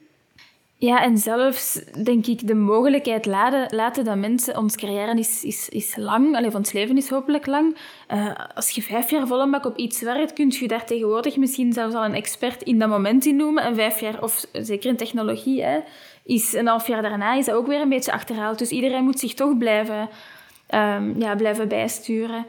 Ja, 0.78 1.04
en 1.04 1.18
zelfs 1.18 1.74
denk 2.04 2.26
ik 2.26 2.48
de 2.48 2.56
mogelijkheid 2.56 3.26
laten, 3.26 3.76
laten 3.76 4.06
dat 4.06 4.18
mensen, 4.18 4.58
ons 4.58 4.76
carrière 4.76 5.18
is, 5.18 5.44
is, 5.44 5.70
is 5.70 5.96
lang, 5.96 6.36
alleen 6.36 6.52
van 6.52 6.60
ons 6.60 6.74
leven 6.74 6.98
is 6.98 7.10
hopelijk 7.10 7.46
lang. 7.46 7.78
Uh, 8.14 8.32
als 8.56 8.70
je 8.70 8.82
vijf 8.82 9.10
jaar 9.10 9.28
volle 9.28 9.60
op 9.64 9.78
iets 9.78 10.02
werkt, 10.02 10.34
kun 10.34 10.52
je 10.60 10.68
daar 10.68 10.86
tegenwoordig 10.86 11.38
misschien 11.38 11.74
zelfs 11.74 11.96
al 11.96 12.06
een 12.06 12.14
expert 12.14 12.62
in 12.62 12.80
dat 12.80 12.90
moment 12.90 13.26
in 13.26 13.36
noemen. 13.36 13.64
En 13.64 13.76
vijf 13.76 14.00
jaar, 14.00 14.22
of 14.22 14.46
zeker 14.52 14.90
in 14.90 14.98
technologie, 14.98 15.64
hè, 15.64 15.80
is 16.26 16.54
een 16.54 16.68
half 16.68 16.88
jaar 16.88 17.02
daarna 17.02 17.34
is 17.34 17.46
dat 17.46 17.56
ook 17.56 17.68
weer 17.68 17.82
een 17.82 17.90
beetje 17.90 18.12
achterhaald. 18.12 18.60
Dus 18.60 18.70
iedereen 18.70 19.04
moet 19.04 19.20
zich 19.20 19.34
toch 19.34 19.58
blijven, 19.58 20.10
um, 20.70 21.16
ja, 21.20 21.36
blijven 21.36 21.68
bijsturen. 21.68 22.46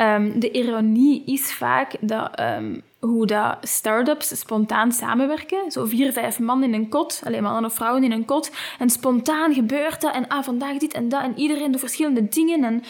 Um, 0.00 0.40
de 0.40 0.50
ironie 0.50 1.22
is 1.26 1.52
vaak 1.52 1.96
dat, 2.00 2.40
um, 2.40 2.82
hoe 2.98 3.26
dat 3.26 3.56
start-ups 3.60 4.38
spontaan 4.38 4.92
samenwerken. 4.92 5.70
Zo 5.70 5.84
vier, 5.84 6.12
vijf 6.12 6.38
man 6.38 6.62
in 6.62 6.74
een 6.74 6.88
kot, 6.88 7.22
alleen 7.24 7.42
mannen 7.42 7.64
of 7.64 7.74
vrouwen 7.74 8.04
in 8.04 8.12
een 8.12 8.24
kot. 8.24 8.50
En 8.78 8.90
spontaan 8.90 9.54
gebeurt 9.54 10.00
dat. 10.00 10.14
En 10.14 10.28
ah, 10.28 10.42
vandaag 10.42 10.76
dit 10.76 10.92
en 10.92 11.08
dat. 11.08 11.22
En 11.22 11.38
iedereen 11.38 11.70
doet 11.70 11.80
verschillende 11.80 12.28
dingen. 12.28 12.64
En 12.64 12.82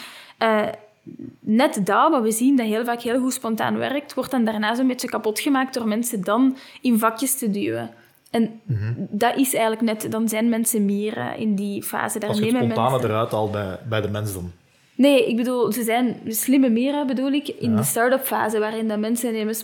uh, 0.42 0.68
net 1.40 1.86
dat, 1.86 2.10
wat 2.10 2.22
we 2.22 2.30
zien, 2.30 2.56
dat 2.56 2.66
heel 2.66 2.84
vaak 2.84 3.00
heel 3.00 3.20
goed 3.20 3.32
spontaan 3.32 3.76
werkt, 3.76 4.14
wordt 4.14 4.30
dan 4.30 4.44
daarna 4.44 4.74
zo'n 4.74 4.86
beetje 4.86 5.08
kapot 5.08 5.40
gemaakt 5.40 5.74
door 5.74 5.88
mensen 5.88 6.24
dan 6.24 6.56
in 6.80 6.98
vakjes 6.98 7.38
te 7.38 7.50
duwen. 7.50 7.90
En 8.30 8.42
mm 8.42 8.76
-hmm. 8.76 9.06
dat 9.10 9.36
is 9.36 9.54
eigenlijk 9.54 9.82
net, 9.82 10.12
dan 10.12 10.28
zijn 10.28 10.48
mensen 10.48 10.84
meer 10.84 11.18
uh, 11.18 11.40
in 11.40 11.54
die 11.54 11.82
fase. 11.82 12.18
Daar 12.18 12.28
Als 12.28 12.38
je 12.38 12.44
het 12.44 12.54
spontane 12.54 12.90
mensen... 12.90 13.08
eruit 13.08 13.32
al 13.32 13.50
bij, 13.50 13.78
bij 13.88 14.00
de 14.00 14.08
mens 14.08 14.32
dan. 14.32 14.52
Nee, 15.00 15.26
ik 15.26 15.36
bedoel, 15.36 15.72
ze 15.72 15.82
zijn 15.82 16.20
slimme 16.26 16.68
meren, 16.68 17.06
bedoel 17.06 17.32
ik, 17.32 17.48
in 17.48 17.76
de 17.76 17.82
start-up 17.82 18.24
fase, 18.24 18.58
waarin 18.58 18.88
dat 18.88 18.98
mensen 18.98 19.32
nemen... 19.32 19.54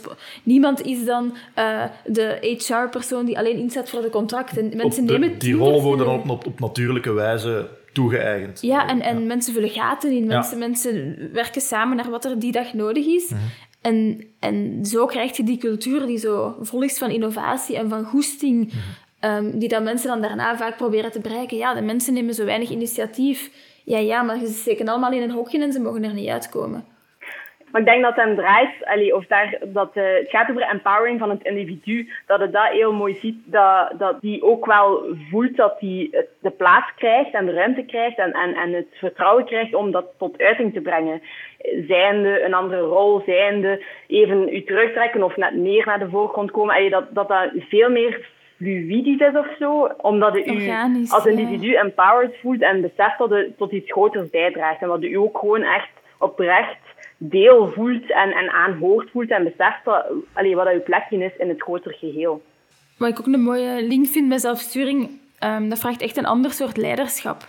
Niemand 0.43 0.83
is 0.83 1.05
dan 1.05 1.37
uh, 1.59 1.85
de 2.05 2.57
HR-persoon 2.67 3.27
die 3.27 3.39
alleen 3.39 3.59
inzet 3.59 3.89
voor 3.89 4.03
de 4.03 4.11
contracten. 4.11 4.77
Mensen 4.77 5.07
de, 5.07 5.13
nemen 5.13 5.39
die 5.39 5.55
rollen 5.55 5.83
worden 5.83 6.09
op, 6.09 6.31
op, 6.31 6.47
op, 6.47 6.61
natuurlijke 6.61 7.13
wijze 7.13 7.69
toegeëigend. 7.93 8.61
Ja, 8.61 8.89
en, 8.89 9.01
en 9.01 9.19
ja. 9.21 9.25
mensen 9.25 9.53
vullen 9.53 9.71
gaten 9.71 10.11
in. 10.13 10.27
Mensen, 10.27 10.59
ja. 10.59 10.67
mensen 10.67 11.17
werken 11.33 11.61
samen 11.61 11.97
naar 11.97 12.11
wat 12.11 12.25
er 12.25 12.39
die 12.39 12.53
dag 12.53 12.73
nodig 12.73 13.07
is. 13.07 13.31
Mm 13.31 13.37
-hmm. 13.37 13.47
En, 13.81 14.25
en 14.41 14.85
zo 14.85 15.07
krijg 15.07 15.37
je 15.37 15.45
die 15.45 15.59
cultuur 15.59 16.07
die 16.07 16.19
zo 16.19 16.57
vol 16.61 16.83
is 16.83 16.99
van 16.99 17.11
innovatie 17.11 17.77
en 17.77 17.89
van 17.89 18.05
goesting, 18.05 18.57
mm 18.57 18.81
-hmm. 19.21 19.47
um, 19.47 19.59
die 19.59 19.69
dat 19.69 19.83
mensen 19.83 20.09
dan 20.09 20.21
daarna 20.21 20.57
vaak 20.57 20.77
proberen 20.77 21.13
te 21.13 21.21
bereiken. 21.21 21.57
Ja, 21.57 21.75
de 21.75 21.83
mensen 21.83 22.15
nemen 22.15 22.35
zo 22.35 22.45
weinig 22.45 22.71
initiatief 22.71 23.51
ja, 23.87 23.99
ja, 23.99 24.23
maar 24.23 24.39
ze 24.39 24.47
steken 24.47 24.89
allemaal 24.89 25.13
in 25.13 25.23
een 25.23 25.31
hokje 25.31 25.63
en 25.63 25.73
ze 25.73 25.81
mogen 25.81 26.05
er 26.05 26.15
niet 26.15 26.29
uitkomen. 26.29 26.85
Maar 27.71 27.81
ik 27.81 27.87
denk 27.87 28.03
dat 28.03 28.17
hem 28.17 28.37
draait, 28.37 29.13
of 29.13 29.27
daar, 29.27 29.59
dat, 29.65 29.91
uh, 29.95 30.05
het 30.05 30.29
gaat 30.29 30.51
over 30.51 30.63
empowering 30.63 31.19
van 31.19 31.31
het 31.31 31.43
individu, 31.43 32.11
dat 32.27 32.41
het 32.41 32.53
dat 32.53 32.69
heel 32.69 32.93
mooi 32.93 33.15
ziet, 33.15 33.39
dat, 33.45 33.93
dat 33.99 34.21
die 34.21 34.43
ook 34.43 34.67
wel 34.67 35.03
voelt 35.31 35.57
dat 35.57 35.77
hij 35.79 36.27
de 36.41 36.51
plaats 36.51 36.95
krijgt 36.97 37.35
en 37.35 37.47
de 37.47 37.53
ruimte 37.53 37.85
krijgt 37.85 38.19
en, 38.19 38.33
en, 38.33 38.55
en 38.55 38.73
het 38.73 38.89
vertrouwen 38.93 39.45
krijgt 39.45 39.75
om 39.75 39.91
dat 39.91 40.07
tot 40.19 40.39
uiting 40.39 40.73
te 40.73 40.81
brengen. 40.81 41.23
Zijnde 41.89 42.43
een 42.45 42.55
andere 42.55 42.81
rol, 42.81 43.23
zijnde 43.27 43.85
even 44.07 44.49
u 44.49 44.65
terugtrekken 44.65 45.23
of 45.23 45.37
net 45.37 45.55
meer 45.55 45.87
naar 45.87 45.99
de 45.99 46.11
voorgrond 46.11 46.51
komen, 46.51 46.91
dat, 46.91 47.15
dat 47.15 47.29
dat 47.29 47.51
veel 47.55 47.91
meer 47.91 48.35
fluidisch 48.57 49.21
is 49.21 49.35
of 49.35 49.57
zo, 49.59 49.91
omdat 50.01 50.35
je 50.35 50.55
u 50.55 51.11
als 51.11 51.27
individu 51.27 51.71
ja. 51.71 51.81
empowered 51.81 52.37
voelt 52.41 52.63
en 52.63 52.81
beseft 52.81 53.19
dat 53.19 53.31
het 53.31 53.57
tot 53.57 53.73
iets 53.73 53.91
groters 53.91 54.31
bijdraagt 54.31 54.83
en 54.83 54.89
dat 54.89 55.03
je 55.03 55.21
ook 55.21 55.39
gewoon 55.39 55.63
echt 55.63 55.89
oprecht 56.19 56.79
deel 57.17 57.73
voelt 57.73 58.11
en, 58.11 58.31
en 58.31 58.51
aanhoort 58.51 59.11
voelt 59.11 59.31
en 59.31 59.45
beseft 59.45 59.85
dat, 59.85 60.05
allee, 60.33 60.57
wat 60.57 60.73
je 60.73 60.79
plekje 60.79 61.25
is 61.25 61.37
in 61.39 61.49
het 61.49 61.63
grotere 61.63 61.95
geheel. 61.95 62.43
Wat 62.97 63.09
ik 63.09 63.19
ook 63.19 63.27
een 63.27 63.41
mooie 63.41 63.83
link 63.83 64.07
vind 64.07 64.29
bij 64.29 64.39
zelfsturing, 64.39 65.11
um, 65.45 65.69
dat 65.69 65.79
vraagt 65.79 66.03
echt 66.03 66.17
een 66.17 66.27
ander 66.27 66.53
soort 66.53 66.77
leiderschap. 66.77 67.49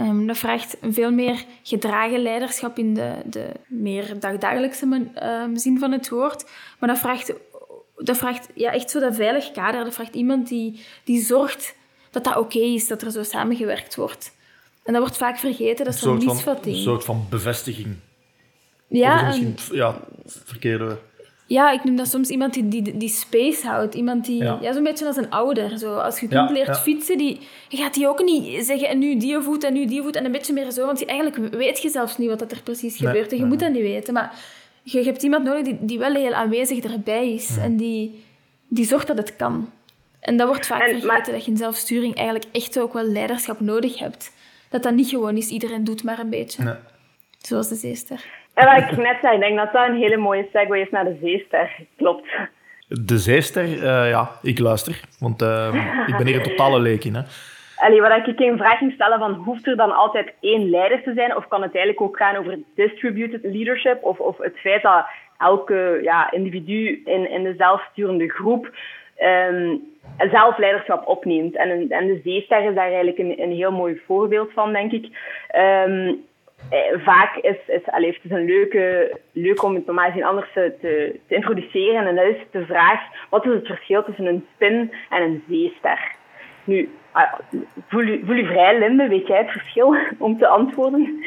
Um, 0.00 0.26
dat 0.26 0.38
vraagt 0.38 0.76
een 0.80 0.92
veel 0.92 1.12
meer 1.12 1.44
gedragen 1.62 2.22
leiderschap 2.22 2.78
in 2.78 2.94
de, 2.94 3.12
de 3.24 3.46
meer 3.66 4.20
dagdagelijkse 4.20 4.86
um, 5.22 5.56
zin 5.56 5.78
van 5.78 5.92
het 5.92 6.08
woord. 6.08 6.50
Maar 6.78 6.88
dat 6.88 6.98
vraagt 6.98 7.34
dat 7.96 8.16
vraagt 8.16 8.48
ja, 8.54 8.72
echt 8.72 8.90
zo 8.90 9.00
dat 9.00 9.14
veilig 9.14 9.50
kader. 9.50 9.84
Dat 9.84 9.94
vraagt 9.94 10.14
iemand 10.14 10.48
die, 10.48 10.84
die 11.04 11.24
zorgt 11.24 11.74
dat 12.10 12.24
dat 12.24 12.36
oké 12.36 12.58
is, 12.58 12.86
dat 12.86 13.02
er 13.02 13.10
zo 13.10 13.22
samengewerkt 13.22 13.94
wordt. 13.94 14.32
En 14.82 14.92
dat 14.92 15.02
wordt 15.02 15.16
vaak 15.16 15.38
vergeten, 15.38 15.84
dat 15.84 15.94
is 15.94 16.00
zo'n 16.00 16.24
misvatting. 16.24 16.76
Een 16.76 16.82
soort 16.82 17.04
van 17.04 17.26
bevestiging. 17.30 17.96
Ja, 18.88 19.26
misschien, 19.26 19.56
ja, 19.72 20.00
verkeerde... 20.26 20.98
Ja, 21.46 21.70
ik 21.70 21.84
noem 21.84 21.96
dat 21.96 22.08
soms 22.08 22.28
iemand 22.28 22.54
die, 22.54 22.68
die, 22.68 22.96
die 22.96 23.08
space 23.08 23.66
houdt. 23.66 23.94
Iemand 23.94 24.24
die, 24.24 24.42
ja. 24.42 24.58
ja 24.60 24.72
zo'n 24.72 24.82
beetje 24.82 25.06
als 25.06 25.16
een 25.16 25.30
ouder. 25.30 25.78
Zo, 25.78 25.96
als 25.96 26.20
je 26.20 26.28
kind 26.28 26.48
ja, 26.48 26.54
leert 26.54 26.66
ja. 26.66 26.74
fietsen, 26.74 27.18
die, 27.18 27.40
je 27.68 27.76
gaat 27.76 27.94
die 27.94 28.08
ook 28.08 28.22
niet 28.22 28.66
zeggen 28.66 28.88
en 28.88 28.98
nu 28.98 29.16
die 29.16 29.40
voet 29.40 29.64
en 29.64 29.72
nu 29.72 29.86
die 29.86 30.02
voet 30.02 30.16
en 30.16 30.24
een 30.24 30.32
beetje 30.32 30.52
meer 30.52 30.70
zo. 30.70 30.86
Want 30.86 31.04
eigenlijk 31.04 31.54
weet 31.54 31.82
je 31.82 31.88
zelfs 31.88 32.18
niet 32.18 32.28
wat 32.28 32.52
er 32.52 32.62
precies 32.62 32.96
gebeurt. 32.96 33.32
En 33.32 33.38
je 33.38 33.44
moet 33.44 33.60
dat 33.60 33.72
niet 33.72 33.82
weten. 33.82 34.14
Maar 34.14 34.34
je, 34.84 35.04
hebt 35.04 35.22
iemand 35.22 35.44
nodig 35.44 35.64
die, 35.64 35.78
die 35.80 35.98
wel 35.98 36.14
heel 36.14 36.32
aanwezig 36.32 36.84
erbij 36.84 37.32
is 37.32 37.56
en 37.56 37.76
die, 37.76 38.24
die 38.68 38.84
zorgt 38.84 39.06
dat 39.06 39.16
het 39.16 39.36
kan. 39.36 39.70
En 40.20 40.36
dat 40.36 40.48
wordt 40.48 40.66
vaak 40.66 40.80
en, 40.80 40.86
vergeten, 40.86 41.08
maar... 41.08 41.24
dat 41.24 41.44
je 41.44 41.50
in 41.50 41.56
zelfsturing 41.56 42.14
eigenlijk 42.14 42.46
echt 42.52 42.80
ook 42.80 42.92
wel 42.92 43.04
leiderschap 43.04 43.60
nodig 43.60 43.98
hebt. 43.98 44.32
Dat 44.70 44.82
dat 44.82 44.94
niet 44.94 45.08
gewoon 45.08 45.36
is, 45.36 45.48
iedereen 45.48 45.84
doet 45.84 46.04
maar 46.04 46.18
een 46.18 46.30
beetje. 46.30 46.64
Nee. 46.64 46.74
Zoals 47.38 47.68
de 47.68 47.74
zeester. 47.74 48.24
En 48.54 48.66
wat 48.66 48.90
ik 48.90 48.96
net 48.96 49.16
zei, 49.20 49.34
ik 49.34 49.40
denk 49.40 49.56
dat 49.56 49.72
dat 49.72 49.88
een 49.88 49.96
hele 49.96 50.16
mooie 50.16 50.48
segue 50.52 50.80
is 50.80 50.90
naar 50.90 51.04
de 51.04 51.18
zeester. 51.22 51.76
Klopt. 51.96 52.28
De 52.88 53.18
zeester, 53.18 53.64
uh, 53.64 53.80
ja, 54.10 54.30
ik 54.42 54.58
luister. 54.58 55.00
Want 55.18 55.42
uh, 55.42 56.04
ik 56.06 56.16
ben 56.16 56.26
hier 56.26 56.36
een 56.36 56.42
totale 56.42 56.80
leek 56.80 57.04
in. 57.04 57.14
Hè. 57.14 57.22
Allee, 57.84 58.00
wat 58.00 58.26
ik 58.26 58.40
een 58.40 58.56
vraag 58.56 58.78
ging 58.78 58.92
stellen 58.92 59.18
van, 59.18 59.32
hoeft 59.32 59.66
er 59.66 59.76
dan 59.76 59.96
altijd 59.96 60.34
één 60.40 60.70
leider 60.70 61.02
te 61.02 61.12
zijn? 61.14 61.36
Of 61.36 61.48
kan 61.48 61.62
het 61.62 61.74
eigenlijk 61.74 62.00
ook 62.00 62.16
gaan 62.16 62.36
over 62.36 62.58
distributed 62.74 63.40
leadership? 63.42 64.04
Of, 64.04 64.18
of 64.18 64.38
het 64.38 64.58
feit 64.58 64.82
dat 64.82 65.06
elke 65.38 65.98
ja, 66.02 66.30
individu 66.30 67.02
in, 67.04 67.30
in 67.30 67.42
de 67.42 67.54
zelfsturende 67.58 68.30
groep 68.30 68.70
um, 69.50 69.82
zelfleiderschap 70.30 71.06
opneemt. 71.06 71.56
En, 71.56 71.88
en 71.88 72.06
de 72.06 72.20
zeester 72.24 72.68
is 72.68 72.74
daar 72.74 72.86
eigenlijk 72.86 73.18
een, 73.18 73.42
een 73.42 73.52
heel 73.52 73.72
mooi 73.72 74.02
voorbeeld 74.06 74.52
van, 74.52 74.72
denk 74.72 74.92
ik. 74.92 75.04
Um, 75.56 76.24
vaak 77.04 77.36
is, 77.36 77.56
is 77.66 77.86
allez, 77.86 78.14
het 78.14 78.24
is 78.24 78.30
een 78.30 78.44
leuke, 78.44 79.16
leuk 79.32 79.62
om 79.62 79.74
het 79.74 79.86
normaal 79.86 80.06
gezien 80.06 80.24
anders 80.24 80.52
te, 80.52 80.74
te, 80.80 81.18
introduceren. 81.26 82.06
En 82.06 82.14
dat 82.14 82.24
is 82.24 82.42
de 82.50 82.66
vraag, 82.66 83.00
wat 83.30 83.46
is 83.46 83.52
het 83.52 83.66
verschil 83.66 84.04
tussen 84.04 84.26
een 84.26 84.46
spin 84.54 84.92
en 85.10 85.22
een 85.22 85.44
zeester? 85.48 86.22
Nu, 86.64 86.88
ah, 87.12 87.32
voel 87.88 88.02
je, 88.02 88.22
voel 88.24 88.34
je 88.34 88.46
vrij, 88.46 88.78
Linde, 88.78 89.08
weet 89.08 89.26
jij 89.26 89.38
het 89.38 89.50
verschil 89.50 89.96
om 90.18 90.38
te 90.38 90.46
antwoorden? 90.46 91.24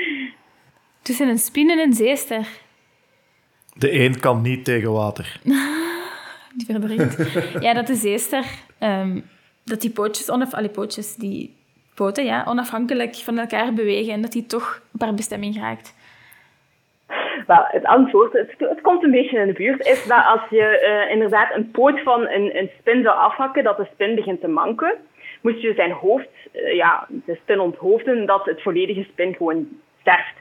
Tussen 1.01 1.27
een 1.27 1.37
spin 1.37 1.69
en 1.69 1.79
een 1.79 1.93
zeester? 1.93 2.47
De 3.73 3.91
een 3.91 4.19
kan 4.19 4.41
niet 4.41 4.65
tegen 4.65 4.91
water. 4.91 5.39
die 6.57 6.65
verdrinkt. 6.65 7.33
ja, 7.59 7.73
dat 7.73 7.87
de 7.87 7.95
zeester, 7.95 8.45
um, 8.79 9.23
dat 9.63 9.81
die 9.81 9.91
pootjes, 9.91 10.31
onaf, 10.31 10.53
alle 10.53 10.69
pootjes, 10.69 11.15
die 11.15 11.55
poten, 11.95 12.25
ja, 12.25 12.45
onafhankelijk 12.47 13.15
van 13.15 13.37
elkaar 13.37 13.73
bewegen 13.73 14.13
en 14.13 14.21
dat 14.21 14.31
die 14.31 14.45
toch 14.45 14.81
op 14.93 15.01
haar 15.01 15.13
bestemming 15.13 15.55
raakt. 15.55 15.95
Wel, 17.47 17.65
het 17.67 17.85
antwoord, 17.85 18.33
het, 18.33 18.53
het, 18.57 18.81
komt 18.81 19.03
een 19.03 19.11
beetje 19.11 19.39
in 19.39 19.47
de 19.47 19.53
buurt, 19.53 19.87
is 19.87 20.05
dat 20.07 20.25
als 20.25 20.49
je 20.49 21.03
uh, 21.05 21.11
inderdaad 21.11 21.55
een 21.55 21.71
poot 21.71 22.01
van 22.01 22.27
een, 22.27 22.57
een 22.57 22.69
spin 22.79 23.03
zou 23.03 23.17
afhakken, 23.17 23.63
dat 23.63 23.77
de 23.77 23.87
spin 23.93 24.15
begint 24.15 24.41
te 24.41 24.47
manken, 24.47 24.93
moest 25.41 25.61
je 25.61 25.73
zijn 25.73 25.91
hoofd, 25.91 26.29
uh, 26.53 26.73
ja, 26.73 27.07
de 27.09 27.37
spin 27.41 27.59
onthoofden, 27.59 28.25
dat 28.25 28.45
het 28.45 28.61
volledige 28.61 29.03
spin 29.03 29.35
gewoon 29.35 29.67
sterft. 29.99 30.35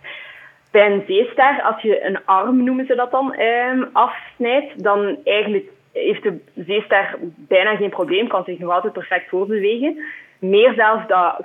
Bij 0.71 0.91
een 0.91 1.05
zeester, 1.07 1.63
als 1.63 1.83
je 1.83 2.05
een 2.05 2.25
arm, 2.25 2.65
noemen 2.65 2.87
ze 2.87 2.95
dat 2.95 3.11
dan, 3.11 3.35
eh, 3.35 3.83
afsnijdt, 3.93 4.83
dan 4.83 5.19
eigenlijk 5.25 5.67
heeft 5.93 6.23
de 6.23 6.39
zeester 6.55 7.19
bijna 7.37 7.77
geen 7.77 7.91
probleem, 7.91 8.29
kan 8.29 8.45
zich 8.45 8.59
nog 8.59 8.73
altijd 8.73 8.93
perfect 8.93 9.29
voorbewegen. 9.29 10.05
Meer 10.39 10.75
zelfs 10.75 11.07
dat 11.07 11.37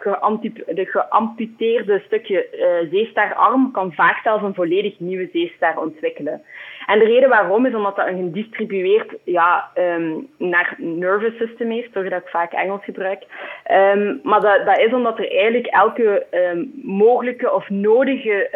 de 0.75 0.85
geamputeerde 0.85 2.01
stukje 2.05 2.47
uh, 2.51 2.91
zeesterarm 2.91 3.71
kan 3.71 3.93
vaak 3.93 4.19
zelfs 4.23 4.43
een 4.43 4.53
volledig 4.53 4.99
nieuwe 4.99 5.29
zeester 5.33 5.79
ontwikkelen. 5.79 6.41
En 6.85 6.99
de 6.99 7.05
reden 7.05 7.29
waarom 7.29 7.65
is 7.65 7.73
omdat 7.73 7.95
dat 7.95 8.07
een 8.07 8.17
gedistribueerd 8.17 9.15
ja, 9.23 9.69
um, 9.75 10.27
naar 10.37 10.75
nervous 10.77 11.37
system 11.37 11.69
heeft, 11.69 11.93
toch 11.93 12.09
dat 12.09 12.21
ik 12.21 12.27
vaak 12.27 12.51
Engels 12.51 12.83
gebruik. 12.83 13.23
Um, 13.71 14.19
maar 14.23 14.41
dat, 14.41 14.65
dat 14.65 14.79
is 14.79 14.93
omdat 14.93 15.19
er 15.19 15.31
eigenlijk 15.31 15.67
elke 15.67 16.25
um, 16.31 16.71
mogelijke 16.83 17.53
of 17.53 17.69
nodige 17.69 18.49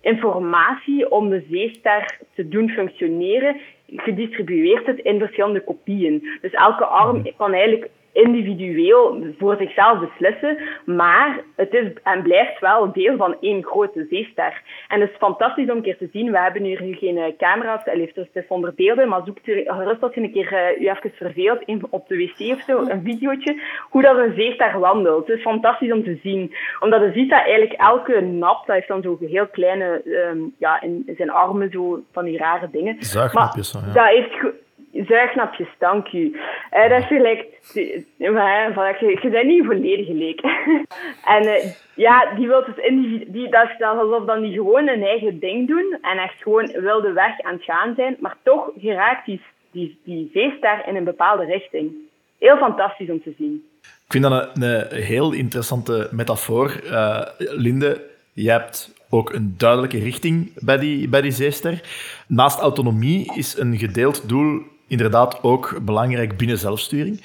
informatie 0.00 1.10
om 1.10 1.28
de 1.28 1.44
zeester 1.50 2.18
te 2.34 2.48
doen 2.48 2.68
functioneren 2.68 3.56
gedistribueerd 3.96 4.88
is 4.88 5.02
in 5.02 5.18
verschillende 5.18 5.60
kopieën. 5.60 6.38
Dus 6.40 6.52
elke 6.52 6.84
arm 6.84 7.22
kan 7.36 7.52
eigenlijk 7.52 7.90
individueel 8.12 9.26
voor 9.38 9.56
zichzelf 9.56 9.98
beslissen, 10.00 10.58
maar 10.84 11.40
het 11.56 11.72
is 11.74 11.92
en 12.02 12.22
blijft 12.22 12.60
wel 12.60 12.92
deel 12.92 13.16
van 13.16 13.36
één 13.40 13.64
grote 13.64 14.06
zeester. 14.10 14.62
En 14.88 15.00
het 15.00 15.10
is 15.10 15.16
fantastisch 15.16 15.70
om 15.70 15.76
een 15.76 15.82
keer 15.82 15.98
te 15.98 16.08
zien. 16.12 16.30
We 16.30 16.38
hebben 16.38 16.62
hier 16.62 16.82
nu 16.82 16.94
geen 16.94 17.18
eh, 17.18 17.36
camera's, 17.38 17.80
het 17.84 18.16
is 18.32 18.46
zonder 18.48 18.74
beelden, 18.74 19.08
maar 19.08 19.22
zoek 19.24 19.38
gerust 19.42 20.02
als 20.02 20.14
je 20.14 20.20
een 20.20 20.32
keer 20.32 20.52
uh, 20.52 20.80
u 20.80 20.88
even 20.88 21.12
verveelt 21.14 21.64
op 21.90 22.08
de 22.08 22.16
wc 22.16 22.52
of 22.52 22.62
zo, 22.62 22.78
een 22.78 23.02
videootje, 23.04 23.62
hoe 23.90 24.02
dat 24.02 24.18
een 24.18 24.34
zeester 24.34 24.78
wandelt. 24.78 25.26
Het 25.26 25.36
is 25.36 25.42
fantastisch 25.42 25.92
om 25.92 26.04
te 26.04 26.18
zien. 26.22 26.54
Omdat 26.80 27.00
je 27.00 27.12
ziet 27.12 27.30
dat 27.30 27.40
eigenlijk 27.40 27.72
elke 27.72 28.20
nap, 28.20 28.66
dat 28.66 28.76
heeft 28.76 28.88
dan 28.88 29.02
zo 29.02 29.18
heel 29.20 29.46
kleine, 29.46 30.02
um, 30.04 30.54
ja, 30.58 30.80
in 30.80 31.14
zijn 31.16 31.30
armen 31.30 31.70
zo 31.70 32.02
van 32.12 32.24
die 32.24 32.38
rare 32.38 32.68
dingen. 32.70 32.96
Zuignapjes, 32.98 33.72
ja. 33.72 33.92
Dat 33.92 34.06
heeft 34.06 34.54
Zuignapjes, 34.92 35.68
dank 35.78 36.12
u. 36.12 36.36
Uh, 36.72 36.88
dat 36.88 36.98
is 36.98 37.06
gelijk... 37.06 37.46
Maar, 38.74 38.96
je, 39.00 39.28
bent 39.30 39.46
niet 39.46 39.64
volledig 39.64 40.06
gelijk. 40.06 40.40
en 41.36 41.42
uh, 41.42 41.72
ja, 41.94 42.34
die 42.34 42.46
wil 42.46 42.64
dus 42.64 42.84
individu... 42.84 43.48
Dat 43.48 43.68
is 43.70 43.84
alsof 43.84 44.24
dan 44.24 44.42
die 44.42 44.52
gewoon 44.52 44.88
een 44.88 45.02
eigen 45.02 45.38
ding 45.38 45.68
doen 45.68 45.98
en 46.02 46.18
echt 46.18 46.42
gewoon 46.42 46.66
wilde 46.66 47.12
weg 47.12 47.40
aan 47.40 47.54
het 47.54 47.64
gaan 47.64 47.94
zijn, 47.96 48.16
maar 48.20 48.36
toch 48.42 48.70
geraakt 48.78 49.26
die, 49.26 49.42
die, 49.70 49.98
die 50.04 50.30
zeester 50.32 50.82
in 50.86 50.96
een 50.96 51.04
bepaalde 51.04 51.44
richting. 51.44 51.92
Heel 52.38 52.56
fantastisch 52.56 53.10
om 53.10 53.22
te 53.22 53.34
zien. 53.38 53.64
Ik 53.82 54.14
vind 54.14 54.24
dat 54.24 54.50
een, 54.54 54.86
heel 55.02 55.32
interessante 55.32 56.08
metafoor. 56.10 56.80
Uh, 56.84 57.22
Linde, 57.38 58.04
je 58.32 58.50
hebt 58.50 58.94
ook 59.10 59.32
een 59.32 59.54
duidelijke 59.58 59.98
richting 59.98 60.52
bij 60.64 60.78
die, 60.78 61.08
bij 61.08 61.20
die 61.20 61.32
zeester. 61.32 61.80
Naast 62.26 62.60
autonomie 62.60 63.32
is 63.36 63.58
een 63.58 63.76
gedeeld 63.76 64.28
doel 64.28 64.62
inderdaad 64.88 65.42
ook 65.42 65.78
belangrijk 65.82 66.36
binnen 66.36 66.58
zelfsturing. 66.58 67.20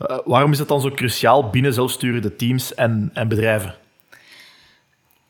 Uh, 0.00 0.18
waarom 0.24 0.52
is 0.52 0.58
dat 0.58 0.68
dan 0.68 0.80
zo 0.80 0.90
cruciaal 0.90 1.50
binnen 1.50 1.72
zelfsturende 1.72 2.36
teams 2.36 2.74
en, 2.74 3.10
en 3.14 3.28
bedrijven? 3.28 3.74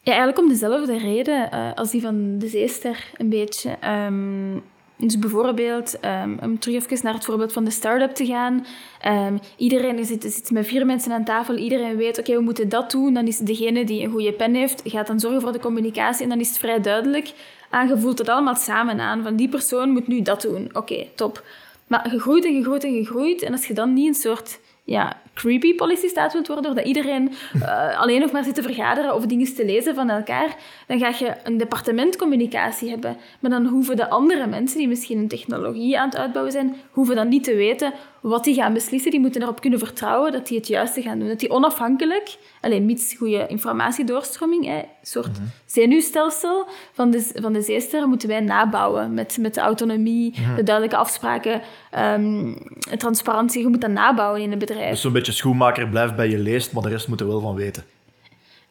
Ja, 0.02 0.12
eigenlijk 0.12 0.38
om 0.38 0.48
dezelfde 0.48 0.98
reden 0.98 1.48
uh, 1.54 1.74
als 1.74 1.90
die 1.90 2.00
van 2.00 2.38
de 2.38 2.48
zeester 2.48 3.10
een 3.16 3.28
beetje. 3.28 3.76
Um, 4.06 4.62
dus 5.00 5.18
bijvoorbeeld, 5.18 5.98
um, 6.04 6.38
om 6.42 6.58
terug 6.58 6.84
even 6.84 6.98
naar 7.02 7.14
het 7.14 7.24
voorbeeld 7.24 7.52
van 7.52 7.64
de 7.64 7.70
start-up 7.70 8.14
te 8.14 8.26
gaan. 8.26 8.66
Um, 9.06 9.38
iedereen 9.56 10.04
zit, 10.04 10.22
zit 10.22 10.50
met 10.50 10.66
vier 10.66 10.86
mensen 10.86 11.12
aan 11.12 11.24
tafel, 11.24 11.56
iedereen 11.56 11.96
weet, 11.96 12.18
oké, 12.18 12.34
we 12.34 12.40
moeten 12.40 12.68
dat 12.68 12.90
doen. 12.90 13.14
Dan 13.14 13.26
is 13.26 13.38
degene 13.38 13.84
die 13.84 14.02
een 14.02 14.10
goede 14.10 14.32
pen 14.32 14.54
heeft, 14.54 14.82
gaat 14.84 15.06
dan 15.06 15.20
zorgen 15.20 15.40
voor 15.40 15.52
de 15.52 15.58
communicatie. 15.60 16.22
En 16.22 16.28
dan 16.28 16.40
is 16.40 16.48
het 16.48 16.58
vrij 16.58 16.80
duidelijk, 16.80 17.32
aangevoeld 17.70 18.18
het 18.18 18.28
allemaal 18.28 18.54
samen 18.54 19.00
aan, 19.00 19.22
van 19.22 19.36
die 19.36 19.48
persoon 19.48 19.90
moet 19.90 20.06
nu 20.06 20.22
dat 20.22 20.42
doen. 20.42 20.70
Oké, 20.72 21.06
top. 21.14 21.42
Maar 21.90 22.07
gegroeid 22.09 22.44
en 22.44 22.55
gegroeid 22.55 22.85
en 22.85 22.92
gegroeid. 22.92 23.42
En 23.42 23.53
als 23.53 23.66
je 23.66 23.74
dan 23.74 23.92
niet 23.92 24.07
een 24.07 24.14
soort 24.14 24.61
ja, 24.85 25.16
creepy 25.35 25.74
policy 25.74 26.09
staat 26.09 26.33
wilt 26.33 26.46
worden, 26.46 26.74
dat 26.74 26.85
iedereen 26.85 27.33
uh, 27.57 28.00
alleen 28.03 28.20
nog 28.20 28.33
maar 28.33 28.44
zit 28.44 28.55
te 28.55 28.62
vergaderen 28.62 29.14
of 29.14 29.26
dingen 29.26 29.55
te 29.55 29.64
lezen 29.64 29.94
van 29.94 30.11
elkaar, 30.11 30.57
dan 30.87 30.98
ga 30.98 31.09
je 31.18 31.35
een 31.44 31.57
departementcommunicatie 31.57 32.90
hebben. 32.90 33.16
Maar 33.40 33.50
dan 33.50 33.66
hoeven 33.66 33.96
de 33.96 34.11
andere 34.11 34.46
mensen, 34.46 34.79
die 34.79 34.88
misschien 34.88 35.18
een 35.18 35.29
technologie 35.29 35.98
aan 35.98 36.09
het 36.09 36.18
uitbouwen 36.18 36.53
zijn, 36.53 36.76
hoeven 36.90 37.16
dan 37.16 37.29
niet 37.29 37.44
te 37.44 37.55
weten 37.55 37.92
wat 38.20 38.44
die 38.44 38.54
gaan 38.54 38.72
beslissen. 38.72 39.11
Die 39.11 39.20
moeten 39.20 39.42
erop 39.42 39.61
kunnen 39.61 39.78
vertrouwen 39.78 40.33
dat 40.33 40.46
die 40.46 40.59
het 40.59 40.66
juiste 40.66 41.02
gaan 41.02 41.18
doen. 41.18 41.28
Dat 41.28 41.40
die 41.40 41.50
onafhankelijk, 41.50 42.37
alleen 42.61 42.87
mits 42.87 43.14
goede 43.14 43.46
informatiedoorstroming, 43.46 44.68
een 44.68 44.85
soort 45.02 45.38
mm 45.38 45.48
zenuwstelsel 45.70 46.66
van 46.92 47.11
de, 47.11 47.30
van 47.35 47.52
de 47.52 47.61
zeester 47.61 48.09
moeten 48.09 48.28
wij 48.28 48.40
nabouwen 48.40 49.14
met, 49.14 49.37
met 49.40 49.54
de 49.54 49.61
autonomie, 49.61 50.35
mhm. 50.40 50.54
de 50.54 50.62
duidelijke 50.62 50.96
afspraken, 50.96 51.61
um, 51.98 52.56
transparantie. 52.96 53.62
Je 53.62 53.68
moet 53.68 53.80
dat 53.80 53.90
nabouwen 53.90 54.40
in 54.40 54.52
een 54.52 54.59
bedrijf. 54.59 54.90
Dus 54.90 55.00
zo'n 55.00 55.12
beetje 55.12 55.33
schoenmaker 55.33 55.88
blijft 55.88 56.16
bij 56.16 56.28
je 56.28 56.38
leest, 56.38 56.72
maar 56.72 56.83
de 56.83 56.88
rest 56.88 57.09
moet 57.09 57.20
er 57.20 57.26
wel 57.26 57.40
van 57.40 57.54
weten. 57.54 57.85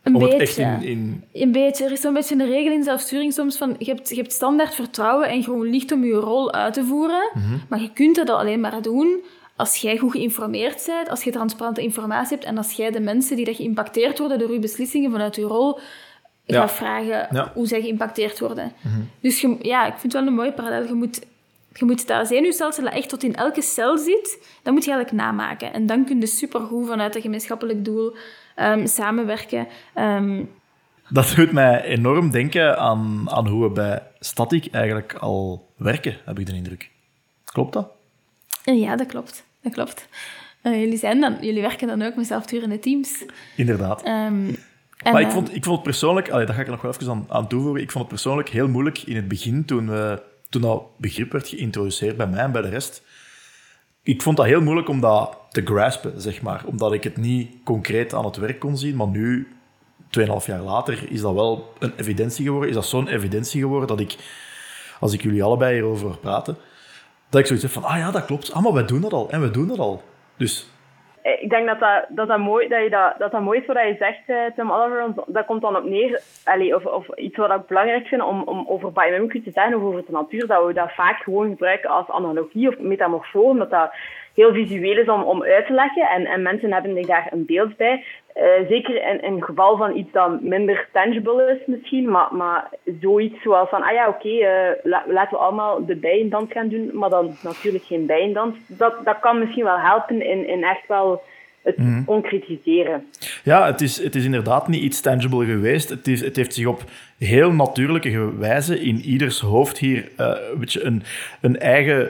Een 0.04 0.16
Om 0.16 0.22
beetje. 0.22 0.38
Het 0.40 0.48
echt 0.48 0.58
in, 0.58 0.84
in... 0.84 1.24
Een 1.34 1.52
beetje. 1.52 1.86
Er 1.86 1.92
is 1.92 2.02
zo'n 2.02 2.14
beetje 2.14 2.36
een 2.36 2.48
regel 2.48 2.72
in 2.72 2.84
zelfsturing 2.84 3.34
soms 3.34 3.58
van... 3.58 3.76
Je 3.78 3.86
hebt, 3.86 4.10
je 4.10 4.16
hebt 4.16 4.34
standaard 4.34 4.76
vertrouwen 4.76 5.30
en 5.30 5.44
gewoon 5.44 5.70
licht 5.70 5.92
om 5.92 6.04
je 6.04 6.14
rol 6.14 6.54
uit 6.54 6.74
te 6.74 6.86
voeren. 6.86 7.30
Mhm. 7.34 7.58
Maar 7.70 7.82
je 7.82 7.94
kunt 7.94 8.16
dat 8.16 8.30
alleen 8.30 8.60
maar 8.60 8.82
doen 8.82 9.24
als 9.60 9.76
jij 9.76 9.98
goed 9.98 10.12
geïnformeerd 10.12 10.84
bent, 10.86 11.10
als 11.10 11.24
je 11.24 11.32
transparante 11.32 11.82
informatie 11.82 12.38
hebt 12.38 12.50
en 12.50 12.58
als 12.58 12.72
jij 12.72 12.92
de 12.92 13.00
mensen 13.00 13.36
die 13.36 13.46
dat 13.46 13.56
geïmpacteerd 13.56 14.20
worden 14.20 14.40
door 14.40 14.52
je 14.52 14.60
beslissingen 14.60 15.12
vanuit 15.12 15.36
je 15.36 15.42
rol 15.42 15.80
gaat 16.48 16.72
vragen 16.72 17.52
hoe 17.54 17.68
zij 17.68 17.82
geïmpacteerd 17.82 18.40
worden. 18.40 18.72
Mhm. 18.82 19.02
Dus 19.20 19.42
je, 19.42 19.58
ja, 19.62 19.86
ik 19.86 19.92
vind 19.92 20.04
het 20.04 20.22
wel 20.22 20.28
een 20.28 20.34
mooie 20.34 20.54
parallel. 20.54 20.84
Je 20.84 20.94
moet, 20.94 21.26
je 21.74 21.86
moet 21.86 22.08
dat 22.08 22.28
zenuwstelsel 22.28 22.84
dat 22.84 22.94
echt 22.94 23.10
tot 23.10 23.24
in 23.24 23.36
elke 23.36 23.62
cel 23.62 23.98
zit, 23.98 24.48
dat 24.64 24.74
moet 24.74 24.86
je 24.86 24.92
eigenlijk 24.92 25.24
namaken. 25.24 25.74
En 25.74 25.86
dan 25.86 26.06
kun 26.06 26.20
je 26.20 26.26
supergoed 26.26 26.88
vanuit 26.88 27.16
een 27.16 27.22
gemeenschappelijk 27.22 27.86
doel 27.86 28.16
um, 28.56 28.88
samenwerken. 28.88 29.68
Um, 29.96 30.50
dat 31.10 31.34
doet 31.36 31.52
mij 31.52 31.84
enorm 31.84 32.32
denken 32.32 32.78
aan, 32.78 33.30
aan 33.30 33.48
hoe 33.48 33.64
we 33.64 33.70
bij 33.70 34.04
Static 34.20 34.68
eigenlijk 34.72 35.14
al 35.14 35.68
werken, 35.78 36.18
heb 36.26 36.40
ik 36.40 36.46
de 36.46 36.54
indruk. 36.54 36.90
Klopt 37.44 37.74
dat? 37.74 37.88
Ja, 38.64 38.96
dat 38.96 39.08
klopt 39.08 39.48
dat 39.62 39.74
klopt. 39.74 40.08
Uh, 40.64 40.80
jullie, 40.80 40.98
zijn 40.98 41.22
dan, 41.22 41.38
jullie 41.42 41.62
werken 41.62 41.88
dan 41.88 42.02
ook 42.02 42.16
met 42.16 42.28
zelfturende 42.28 42.80
teams. 42.80 43.26
Inderdaad. 43.56 44.08
Um, 44.08 44.58
maar 45.04 45.22
ik, 45.22 45.32
vond, 45.32 45.56
ik 45.56 45.64
vond 45.64 45.76
het 45.76 45.84
persoonlijk, 45.84 46.30
allee, 46.30 46.46
daar 46.46 46.56
ga 46.56 46.62
ik 46.62 46.68
nog 46.68 46.82
wel 46.82 46.92
even 46.94 47.10
aan, 47.10 47.26
aan 47.28 47.48
toevoegen, 47.48 47.82
ik 47.82 47.92
vond 47.92 48.04
het 48.04 48.14
persoonlijk 48.14 48.50
heel 48.50 48.68
moeilijk 48.68 49.02
in 49.02 49.16
het 49.16 49.28
begin, 49.28 49.66
toen, 49.66 49.90
we, 49.90 50.22
toen 50.50 50.62
dat 50.62 50.84
begrip 50.98 51.32
werd 51.32 51.48
geïntroduceerd 51.48 52.18
bij 52.18 52.28
mij 52.28 52.40
en 52.40 52.52
bij 52.52 52.62
de 52.62 52.70
rest. 52.70 53.02
Ik 54.04 54.22
vond 54.22 54.38
dat 54.38 54.46
heel 54.46 54.62
moeilijk 54.62 54.90
om 54.90 55.00
dat 55.00 55.38
te 55.50 55.62
graspen, 55.66 56.22
zeg 56.22 56.42
maar. 56.42 56.64
Omdat 56.66 56.94
ik 56.94 57.04
het 57.04 57.18
niet 57.18 57.52
concreet 57.64 58.14
aan 58.14 58.26
het 58.26 58.38
werk 58.38 58.60
kon 58.60 58.78
zien. 58.78 58.96
Maar 58.96 59.08
nu, 59.08 59.48
2,5 60.20 60.26
jaar 60.46 60.62
later, 60.62 61.12
is 61.12 61.22
dat 61.22 61.34
wel 61.34 61.74
een 61.80 61.94
evidentie 61.98 62.46
geworden. 62.46 62.70
Is 62.70 62.76
dat 62.76 62.86
zo'n 62.86 63.08
evidentie 63.08 63.62
geworden 63.62 63.88
dat 63.88 64.00
ik, 64.00 64.16
als 65.00 65.14
ik 65.14 65.22
jullie 65.22 65.44
allebei 65.44 65.74
hierover 65.74 66.18
praten, 66.18 66.58
dat 67.30 67.40
ik 67.40 67.46
zoiets 67.46 67.66
heb 67.66 67.74
van, 67.74 67.84
ah 67.84 67.98
ja, 67.98 68.12
dat 68.12 68.26
klopt. 68.26 68.54
Ah, 68.54 68.64
maar 68.64 68.74
wij 68.74 68.86
doen 68.86 69.02
dat 69.02 69.14
al. 69.14 69.30
En 69.30 69.42
we 69.42 69.52
doen 69.52 69.68
dat 69.68 69.80
al. 69.80 70.02
Dus... 70.38 70.70
eh, 71.22 71.44
ik 71.44 71.50
denk 71.50 71.68
dat 71.68 71.80
dat, 71.80 72.06
dat, 72.10 72.28
dat, 72.28 72.40
mooi, 72.40 72.68
dat, 72.68 72.84
je 72.84 72.90
dat, 72.90 73.14
dat, 73.18 73.32
dat 73.32 73.42
mooi 73.42 73.60
is 73.60 73.66
wat 73.66 73.76
je 73.78 73.96
zegt, 74.00 74.28
uh, 74.28 74.38
Tim 74.56 74.72
Oliver. 74.72 75.14
Dat 75.28 75.46
komt 75.46 75.62
dan 75.62 75.76
op 75.76 75.84
neer, 75.84 76.22
allee, 76.44 76.76
of, 76.76 76.86
of 76.86 77.18
iets 77.18 77.38
wat 77.38 77.52
ik 77.52 77.68
belangrijk 77.68 78.08
vind 78.08 78.22
om, 78.22 78.42
om 78.42 78.66
over 78.68 78.92
biomimicry 78.92 79.42
te 79.44 79.52
zeggen, 79.52 79.76
of 79.76 79.84
over 79.84 80.06
de 80.06 80.12
natuur, 80.12 80.48
dat 80.48 80.66
we 80.66 80.74
dat 80.74 80.92
vaak 80.92 81.22
gewoon 81.24 81.50
gebruiken 81.50 81.90
als 81.90 82.10
analogie 82.10 82.68
of 82.68 82.80
metamorfoon, 82.80 83.50
omdat 83.50 83.70
dat 83.70 83.94
heel 84.34 84.54
visueel 84.54 84.98
is 84.98 85.08
om, 85.08 85.22
om 85.22 85.44
uit 85.44 85.66
te 85.66 85.74
leggen. 85.74 86.08
En, 86.08 86.26
en 86.26 86.42
mensen 86.42 86.74
hebben 86.74 87.06
daar 87.06 87.28
een 87.32 87.46
beeld 87.46 87.78
bij. 87.78 88.04
Uh, 88.36 88.70
zeker 88.70 89.10
in, 89.10 89.22
in 89.22 89.34
het 89.34 89.44
geval 89.44 89.78
van 89.78 89.98
iets 89.98 90.12
dat 90.12 90.42
minder 90.42 90.88
tangible 90.92 91.58
is 91.60 91.68
misschien, 91.68 92.10
maar, 92.10 92.28
maar 92.32 92.70
zoiets 93.02 93.42
zoals 93.42 93.70
van, 93.70 93.84
ah 93.84 93.94
ja, 93.94 94.08
oké, 94.08 94.28
okay, 94.28 94.72
uh, 94.74 95.04
laten 95.08 95.38
we 95.38 95.44
allemaal 95.44 95.86
de 95.86 95.96
bijendans 95.96 96.52
gaan 96.52 96.68
doen, 96.68 96.90
maar 96.94 97.10
dan 97.10 97.36
natuurlijk 97.44 97.84
geen 97.84 98.06
bijendans. 98.06 98.56
Dat, 98.68 98.94
dat 99.04 99.20
kan 99.20 99.40
misschien 99.40 99.64
wel 99.64 99.80
helpen 99.80 100.22
in, 100.26 100.48
in 100.48 100.64
echt 100.64 100.88
wel 100.88 101.22
het 101.62 101.78
mm. 101.78 102.06
concretiseren. 102.06 103.08
Ja, 103.44 103.66
het 103.66 103.82
is, 103.82 104.04
het 104.04 104.16
is 104.16 104.26
inderdaad 104.26 104.68
niet 104.68 104.84
iets 104.84 105.02
tangible 105.02 105.46
geweest. 105.46 105.90
Het, 105.90 106.08
is, 106.08 106.22
het 106.22 106.36
heeft 106.36 106.54
zich 106.54 106.66
op 106.66 106.84
heel 107.18 107.52
natuurlijke 107.52 108.38
wijze 108.38 108.80
in 108.80 109.00
ieders 109.00 109.40
hoofd 109.40 109.78
hier 109.78 110.10
uh, 110.20 110.28
een, 110.52 110.60
beetje 110.60 110.84
een, 110.84 111.04
een 111.42 111.60
eigen 111.60 112.10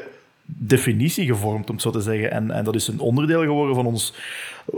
definitie 0.58 1.26
gevormd, 1.26 1.70
om 1.70 1.74
het 1.76 1.84
zo 1.84 1.90
te 1.90 2.02
zeggen. 2.02 2.32
En, 2.32 2.52
en 2.52 2.64
dat 2.64 2.76
is 2.76 2.88
een 2.88 3.00
onderdeel 3.00 3.42
geworden 3.42 3.76
van, 3.76 3.86
ons, 3.86 4.14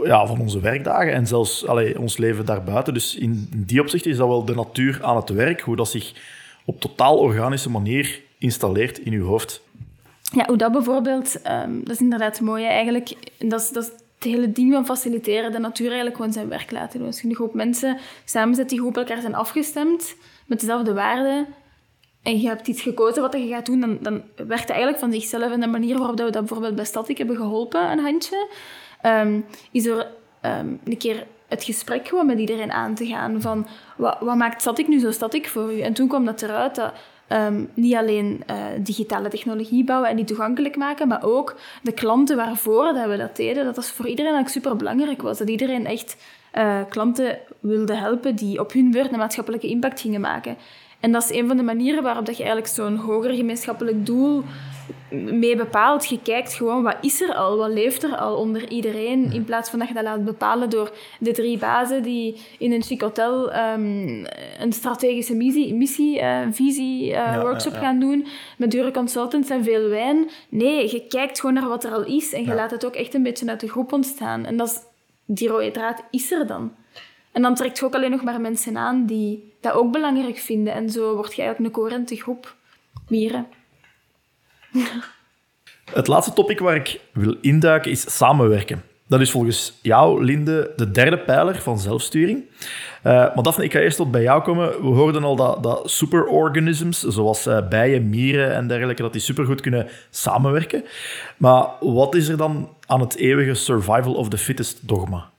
ja, 0.04 0.28
van 0.28 0.40
onze 0.40 0.60
werkdagen 0.60 1.14
en 1.14 1.28
zelfs 1.28 1.68
allee, 1.68 2.00
ons 2.00 2.18
leven 2.18 2.46
daarbuiten. 2.46 2.94
Dus 2.94 3.16
in 3.16 3.50
die 3.56 3.82
opzicht 3.82 4.06
is 4.06 4.18
dat 4.18 4.28
wel 4.28 4.46
de 4.46 4.56
natuur 4.56 5.04
aan 5.04 5.16
het 5.16 5.30
werk, 5.30 5.62
hoe 5.62 5.76
dat 5.76 5.90
zich 5.90 6.14
op 6.66 6.82
totaal 6.82 7.18
organische 7.18 7.70
manier 7.70 8.22
installeert 8.38 9.00
in 9.00 9.14
uw 9.14 9.26
hoofd. 9.26 9.62
Ja, 10.34 10.46
hoe 10.46 10.58
dat 10.58 10.72
bijvoorbeeld, 10.72 11.40
um, 11.66 11.84
dat 11.84 11.94
is 11.94 12.02
inderdaad 12.02 12.42
mooi 12.42 12.66
eigenlijk. 12.66 13.14
Dat 13.38 13.62
is, 13.62 13.70
dat 13.70 13.86
het 14.16 14.24
hele 14.24 14.52
ding 14.52 14.74
van 14.74 14.86
faciliteren, 14.86 15.52
de 15.52 15.60
natuur 15.60 15.86
eigenlijk 15.86 16.16
gewoon 16.16 16.34
zijn 16.34 16.48
werk 16.48 16.72
laten 16.72 17.00
doen. 17.00 17.08
Als 17.08 17.22
je 17.22 17.28
een 17.28 17.36
groep 17.36 17.54
mensen 17.54 17.98
samenzet 18.26 18.70
die 18.70 18.86
op 18.86 18.98
elkaar 18.98 19.22
zijn 19.22 19.36
afgestemd, 19.36 20.16
met 20.46 20.60
dezelfde 20.60 20.94
waarden, 20.94 21.48
en 22.24 22.40
je 22.40 22.48
hebt 22.48 22.68
iets 22.68 22.82
gekozen 22.82 23.22
wat 23.22 23.34
je 23.34 23.48
gaat 23.48 23.66
doen, 23.66 23.80
dan, 23.80 23.98
dan 24.02 24.22
werkt 24.36 24.70
eigenlijk 24.70 25.00
van 25.00 25.12
zichzelf. 25.12 25.52
En 25.52 25.60
de 25.60 25.68
manier 25.68 25.98
waarop 25.98 26.18
we 26.18 26.24
dat 26.24 26.46
bijvoorbeeld 26.46 26.76
bij 26.76 26.86
Static 26.86 27.18
hebben 27.18 27.36
geholpen, 27.36 27.92
een 27.92 28.00
handje, 28.00 28.48
um, 29.06 29.46
is 29.72 29.86
er 29.86 30.08
um, 30.42 30.80
een 30.84 30.98
keer 30.98 31.26
het 31.48 31.64
gesprek 31.64 32.08
gewoon 32.08 32.26
met 32.26 32.40
iedereen 32.40 32.72
aan 32.72 32.96
te 32.96 33.06
gaan 33.06 33.42
van 33.42 33.68
wat, 33.98 34.18
wat 34.20 34.36
maakt 34.36 34.62
Static 34.62 34.88
nu 34.88 35.00
zo 35.00 35.12
Static 35.12 35.48
voor 35.48 35.74
u? 35.74 35.80
En 35.80 35.94
toen 35.94 36.08
kwam 36.08 36.26
dat 36.26 36.42
eruit 36.42 36.76
dat 36.76 36.92
um, 37.30 37.70
niet 37.74 37.96
alleen 37.96 38.44
uh, 38.50 38.56
digitale 38.80 39.30
technologie 39.30 39.84
bouwen 39.84 40.10
en 40.10 40.16
die 40.16 40.26
toegankelijk 40.26 40.76
maken, 40.76 41.08
maar 41.08 41.24
ook 41.24 41.56
de 41.82 41.92
klanten 41.92 42.36
waarvoor 42.36 42.94
dat 42.94 43.08
we 43.08 43.18
dat 43.18 43.36
deden, 43.36 43.66
dat 43.66 43.76
dat 43.76 43.86
voor 43.86 44.08
iedereen 44.08 44.34
eigenlijk 44.34 44.66
super 44.66 44.78
belangrijk 44.78 45.22
was. 45.22 45.38
Dat 45.38 45.50
iedereen 45.50 45.86
echt 45.86 46.18
uh, 46.54 46.80
klanten 46.90 47.38
wilde 47.60 47.96
helpen 47.96 48.36
die 48.36 48.60
op 48.60 48.74
hun 48.74 48.92
beurt 48.92 49.12
een 49.12 49.18
maatschappelijke 49.18 49.68
impact 49.68 50.00
gingen 50.00 50.22
maken. 50.22 50.58
En 51.02 51.12
dat 51.12 51.24
is 51.24 51.38
een 51.38 51.48
van 51.48 51.58
de 51.58 51.64
manieren 51.64 52.04
waarop 52.04 52.26
dat 52.26 52.38
je 52.38 52.44
eigenlijk 52.44 52.74
zo'n 52.74 52.96
hoger 52.96 53.34
gemeenschappelijk 53.34 54.06
doel 54.06 54.44
mee 55.12 55.56
bepaalt. 55.56 56.08
Je 56.08 56.22
kijkt 56.22 56.54
gewoon, 56.54 56.84
wat 56.84 56.98
is 57.02 57.22
er 57.22 57.34
al? 57.36 57.58
Wat 57.58 57.70
leeft 57.70 58.04
er 58.04 58.16
al 58.16 58.36
onder 58.36 58.70
iedereen? 58.70 59.32
In 59.32 59.44
plaats 59.44 59.70
van 59.70 59.80
dat 59.80 59.88
je 59.88 59.94
dat 59.94 60.04
laat 60.04 60.26
bepalen 60.26 60.70
door 60.70 60.92
de 61.20 61.32
drie 61.32 61.58
bazen 61.58 62.04
die 62.04 62.42
in 62.58 62.72
een 62.72 62.84
chic 62.84 63.02
hotel 63.02 63.56
um, 63.56 64.26
een 64.60 64.74
strategische 64.74 65.36
missie, 65.36 65.74
missie 65.74 66.22
uh, 66.22 66.40
visie, 66.52 67.06
uh, 67.06 67.12
ja, 67.12 67.42
workshop 67.42 67.74
ja, 67.74 67.80
ja. 67.80 67.86
gaan 67.86 68.00
doen 68.00 68.28
met 68.58 68.72
dure 68.72 68.92
consultants 68.92 69.50
en 69.50 69.64
veel 69.64 69.90
wijn. 69.90 70.30
Nee, 70.50 70.92
je 70.92 71.08
kijkt 71.08 71.40
gewoon 71.40 71.56
naar 71.56 71.68
wat 71.68 71.84
er 71.84 71.92
al 71.92 72.06
is 72.06 72.34
en 72.34 72.46
je 72.46 72.54
laat 72.54 72.72
het 72.72 72.86
ook 72.86 72.96
echt 72.96 73.14
een 73.14 73.24
beetje 73.24 73.50
uit 73.50 73.60
de 73.60 73.70
groep 73.70 73.94
ontstaan. 73.94 74.46
En 74.46 74.58
dat 74.58 74.68
is, 74.68 74.80
die 75.26 75.48
rode 75.48 75.72
draad 75.72 76.04
is 76.12 76.32
er 76.32 76.48
dan. 76.48 76.72
En 77.32 77.42
dan 77.42 77.56
trekt 77.56 77.80
je 77.80 77.86
ook 77.86 77.96
alleen 77.96 78.12
nog 78.12 78.24
maar 78.24 78.42
mensen 78.42 78.78
aan 78.78 79.06
die 79.06 79.54
dat 79.62 79.74
ook 79.74 79.92
belangrijk 79.92 80.38
vinden. 80.38 80.74
En 80.74 80.90
zo 80.90 81.16
word 81.16 81.36
je 81.36 81.42
eigenlijk 81.42 81.76
een 81.76 81.82
coherente 81.82 82.16
groep 82.16 82.56
mieren. 83.08 83.48
Het 85.94 86.08
laatste 86.08 86.34
topic 86.34 86.60
waar 86.60 86.76
ik 86.76 87.00
wil 87.14 87.36
induiken 87.42 87.92
is 87.92 88.18
samenwerken. 88.18 88.84
Dat 89.08 89.22
is 89.22 89.32
volgens 89.32 89.80
jou, 89.82 90.24
Linde, 90.24 90.74
de 90.76 90.92
derde 90.92 91.18
pijler 91.18 91.62
van 91.62 91.80
zelfsturing. 91.80 92.44
Uh, 93.04 93.04
maar 93.04 93.44
Daphne, 93.44 93.64
ik 93.64 93.72
ga 93.72 93.80
eerst 93.80 93.98
tot 93.98 94.12
bij 94.12 94.22
jou 94.22 94.42
komen. 94.42 94.70
We 94.70 94.88
hoorden 94.88 95.24
al 95.24 95.36
dat, 95.36 95.64
dat 95.64 95.92
superorganisms, 95.92 97.00
zoals 97.00 97.48
uh, 97.48 97.68
bijen, 97.68 98.10
mieren 98.10 98.54
en 98.54 98.68
dergelijke, 98.68 99.02
dat 99.02 99.12
die 99.12 99.22
supergoed 99.22 99.62
kunnen 99.62 99.88
samenwerken. 100.10 100.84
Maar 101.38 101.68
wat 101.80 102.16
is 102.16 102.28
er 102.28 102.38
dan 102.38 102.70
aan 102.86 103.00
het 103.00 103.16
eeuwige 103.16 103.54
survival 103.54 104.14
of 104.14 104.30
the 104.30 104.38
fittest 104.38 104.88
dogma? 104.88 105.31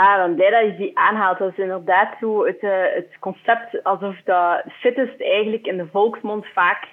Ah, 0.00 0.16
dan 0.16 0.34
blij 0.34 0.50
dat 0.50 0.62
je 0.62 0.76
die 0.76 0.98
aanhaalt. 0.98 1.38
Dat 1.38 1.50
is 1.50 1.58
inderdaad 1.58 2.16
zo 2.20 2.46
het, 2.46 2.62
uh, 2.62 2.70
het 2.94 3.16
concept 3.18 3.82
alsof 3.82 4.16
dat 4.24 4.62
fittest 4.80 5.20
eigenlijk 5.20 5.66
in 5.66 5.76
de 5.76 5.86
volksmond 5.92 6.46
vaak 6.46 6.88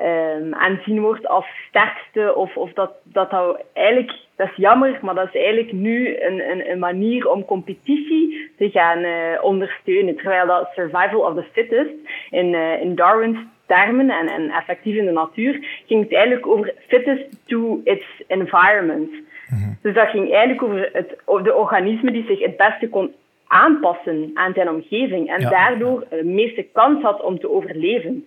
um, 0.00 0.54
aanzien 0.54 1.00
wordt 1.00 1.26
als 1.26 1.46
sterkste. 1.68 2.34
Of, 2.34 2.56
of 2.56 2.72
dat, 2.72 2.92
dat 3.02 3.30
dat 3.30 3.62
eigenlijk, 3.72 4.18
dat 4.36 4.48
is 4.48 4.56
jammer, 4.56 4.98
maar 5.02 5.14
dat 5.14 5.28
is 5.32 5.40
eigenlijk 5.40 5.72
nu 5.72 6.20
een, 6.20 6.50
een, 6.50 6.70
een 6.70 6.78
manier 6.78 7.30
om 7.30 7.44
competitie 7.44 8.50
te 8.58 8.70
gaan 8.70 8.98
uh, 8.98 9.42
ondersteunen. 9.42 10.16
Terwijl 10.16 10.46
dat 10.46 10.70
survival 10.74 11.20
of 11.20 11.34
the 11.34 11.44
fittest 11.52 11.94
in, 12.30 12.46
uh, 12.52 12.80
in 12.80 12.94
Darwin's 12.94 13.38
termen 13.66 14.10
en, 14.10 14.28
en 14.28 14.50
effectief 14.50 14.96
in 14.96 15.04
de 15.04 15.12
natuur 15.12 15.82
ging 15.86 16.02
het 16.02 16.14
eigenlijk 16.14 16.46
over 16.46 16.74
fittest 16.88 17.48
to 17.48 17.80
its 17.84 18.06
environment. 18.26 19.10
Mhm. 19.48 19.72
Dus 19.82 19.94
dat 19.94 20.08
ging 20.08 20.32
eigenlijk 20.32 20.62
over, 20.62 20.90
het, 20.92 21.18
over 21.24 21.44
de 21.44 21.54
organisme 21.54 22.10
die 22.10 22.24
zich 22.26 22.40
het 22.40 22.56
beste 22.56 22.88
kon 22.88 23.14
aanpassen 23.46 24.30
aan 24.34 24.52
zijn 24.54 24.68
omgeving 24.68 25.28
en 25.28 25.40
daardoor 25.40 26.04
de 26.10 26.24
meeste 26.24 26.62
kans 26.72 27.02
had 27.02 27.22
om 27.22 27.38
te 27.38 27.50
overleven. 27.50 28.26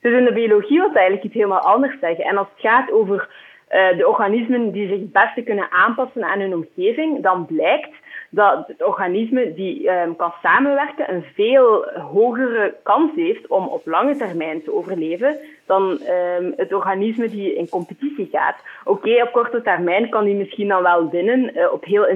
Dus 0.00 0.12
in 0.12 0.24
de 0.24 0.32
biologie 0.32 0.78
wil 0.78 0.86
dat 0.86 0.96
eigenlijk 0.96 1.24
iets 1.24 1.34
helemaal 1.34 1.60
anders 1.60 1.96
zeggen. 2.00 2.24
En 2.24 2.36
als 2.36 2.48
het 2.52 2.60
gaat 2.60 2.92
over 2.92 3.28
uh, 3.74 3.96
de 3.96 4.08
organismen 4.08 4.72
die 4.72 4.88
zich 4.88 4.98
het 4.98 5.12
beste 5.12 5.42
kunnen 5.42 5.70
aanpassen 5.70 6.24
aan 6.24 6.40
hun 6.40 6.54
omgeving, 6.54 7.22
dan 7.22 7.46
blijkt 7.46 7.94
dat 8.30 8.66
het 8.66 8.84
organisme 8.84 9.54
die 9.54 9.90
um, 9.90 10.16
kan 10.16 10.32
samenwerken 10.42 11.14
een 11.14 11.24
veel 11.34 11.84
hogere 12.12 12.74
kans 12.82 13.10
heeft 13.14 13.46
om 13.46 13.66
op 13.66 13.86
lange 13.86 14.16
termijn 14.16 14.62
te 14.62 14.74
overleven 14.74 15.36
dan 15.66 15.82
um, 15.82 16.52
het 16.56 16.72
organisme 16.72 17.28
die 17.28 17.54
in 17.54 17.68
competitie 17.68 18.28
gaat. 18.32 18.56
Oké, 18.84 19.22
op 19.22 19.32
korte 19.32 19.62
termijn 19.62 20.08
kan 20.08 20.24
die 20.24 20.34
misschien 20.34 20.68
dan 20.68 20.82
wel 20.82 21.10
winnen 21.10 21.56
uh, 21.56 21.72
op 21.72 21.84
heel 21.84 22.06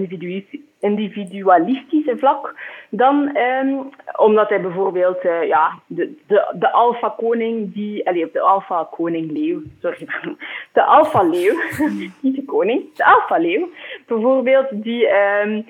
individualistische 0.81 2.17
vlak 2.19 2.55
dan, 2.91 3.37
um, 3.37 3.89
omdat 4.17 4.49
hij 4.49 4.61
bijvoorbeeld 4.61 5.25
uh, 5.25 5.47
ja, 5.47 5.79
de, 5.87 6.15
de, 6.27 6.55
de 6.59 6.73
alfa-koning, 6.73 7.75
die, 7.75 8.09
allez, 8.09 8.33
de 8.33 8.41
alfa-koning-leeuw, 8.41 9.63
sorry, 9.81 10.07
de 10.73 10.83
alfa-leeuw, 10.85 11.55
niet 12.23 12.37
de 12.37 12.45
koning, 12.45 12.97
de 12.97 13.05
alfa-leeuw, 13.05 13.69
bijvoorbeeld, 14.07 14.67
die, 14.71 15.09
um, 15.45 15.67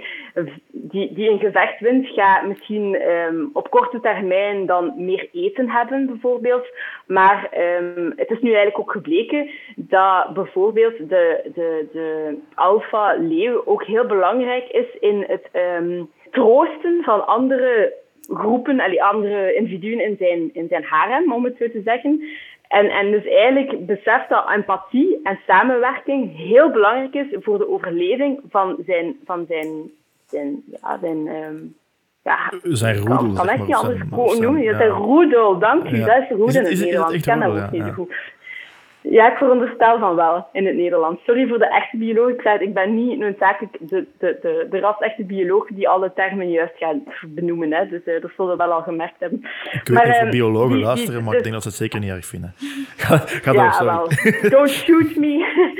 die, 0.70 1.12
die 1.12 1.31
een 1.31 1.38
gevecht 1.38 1.81
wint, 1.81 2.07
gaat 2.07 2.46
misschien 2.46 3.11
um, 3.11 3.51
op 3.53 3.70
korte 3.70 4.01
termijn 4.01 4.66
dan 4.66 4.92
meer 4.96 5.29
eten 5.33 5.70
hebben, 5.70 6.07
bijvoorbeeld. 6.07 6.66
Maar 7.07 7.48
um, 7.81 8.12
het 8.16 8.31
is 8.31 8.40
nu 8.40 8.48
eigenlijk 8.48 8.79
ook 8.79 8.92
gebleken 8.92 9.51
dat 9.77 10.35
bijvoorbeeld 10.35 10.96
de, 11.09 11.51
de, 11.55 11.87
de 11.92 12.38
alfa-leeuw 12.55 13.62
ook 13.64 13.85
heel 13.85 14.07
belangrijk 14.07 14.68
is 14.68 14.96
in 15.01 15.24
het 15.27 15.48
um, 15.53 16.11
troosten 16.31 17.03
van 17.03 17.27
andere 17.27 17.92
groepen, 18.29 18.81
allee, 18.81 19.05
andere 19.05 19.55
individuen 19.55 20.01
in 20.01 20.16
zijn, 20.18 20.51
in 20.53 20.68
zijn 20.68 20.85
harem, 20.85 21.33
om 21.33 21.44
het 21.44 21.57
zo 21.57 21.70
te 21.70 21.83
zeggen. 21.85 22.22
En, 22.68 22.90
en 22.90 23.11
dus 23.11 23.24
eigenlijk 23.24 23.87
beseft 23.87 24.29
dat 24.29 24.51
empathie 24.51 25.20
en 25.22 25.38
samenwerking 25.46 26.37
heel 26.37 26.70
belangrijk 26.70 27.14
is 27.14 27.37
voor 27.40 27.59
de 27.59 27.68
overleving 27.68 28.40
van 28.48 28.77
zijn, 28.87 29.16
van 29.24 29.44
zijn, 29.48 29.90
zijn, 30.31 30.62
ja, 30.67 30.99
zijn 31.01 31.27
um, 31.27 31.77
ja, 32.23 32.53
zijn 32.62 32.97
roedel. 32.97 33.17
Kan, 33.17 33.35
kan 33.35 33.49
echt 33.49 33.67
niet 33.67 33.75
anders 33.75 34.01
noemen. 34.38 34.62
Ja. 34.62 34.77
Zijn 34.77 34.91
roedel, 34.91 35.59
dank 35.59 35.91
u. 35.91 35.97
Ja. 35.97 36.07
Dat 36.07 36.23
is 36.23 36.29
de 36.29 36.35
roedel 36.35 36.61
in 36.61 36.69
het 36.69 36.79
Nederlands. 36.79 37.14
Ik 37.14 37.23
ken 37.23 37.41
dat 37.41 37.62
ook 37.62 37.71
niet 37.71 37.95
goed. 37.95 38.14
Ja, 39.11 39.31
ik 39.31 39.37
veronderstel 39.37 39.99
van 39.99 40.14
wel 40.14 40.47
in 40.53 40.66
het 40.66 40.75
Nederlands. 40.75 41.25
Sorry 41.25 41.49
voor 41.49 41.59
de 41.59 41.68
echte 41.68 41.97
bioloog. 41.97 42.29
Ik 42.29 42.40
zei 42.40 42.59
ik 42.59 42.75
ben 42.75 42.94
niet 42.94 43.18
noodzakelijk 43.18 43.77
de, 43.81 44.07
de, 44.18 44.38
de, 44.40 44.66
de 44.71 44.79
ras-echte 44.79 45.25
bioloog 45.25 45.66
die 45.66 45.88
alle 45.88 46.12
termen 46.14 46.51
juist 46.51 46.77
gaat 46.77 46.97
benoemen. 47.29 47.73
Hè. 47.73 47.88
Dus 47.88 48.01
uh, 48.05 48.21
dat 48.21 48.31
zullen 48.37 48.51
we 48.51 48.57
wel 48.57 48.73
al 48.73 48.83
gemerkt 48.83 49.14
hebben. 49.18 49.38
Ik 49.38 49.71
weet 49.73 49.88
maar, 49.88 50.07
niet 50.07 50.14
of 50.14 50.21
ehm, 50.21 50.31
biologen 50.31 50.77
die, 50.77 50.85
luisteren, 50.85 51.15
die, 51.15 51.25
maar 51.25 51.37
ik 51.37 51.42
denk 51.42 51.54
dat 51.54 51.63
ze 51.63 51.69
het 51.69 51.79
zeker 51.79 52.00
niet 52.00 52.11
erg 52.11 52.27
vinden. 52.27 52.54
ga, 52.96 53.17
ga 53.17 53.52
ja, 53.52 53.63
door, 53.63 53.73
sorry. 53.73 53.87
wel. 53.87 54.50
Don't 54.59 54.71
shoot 54.71 55.17
me. 55.17 55.35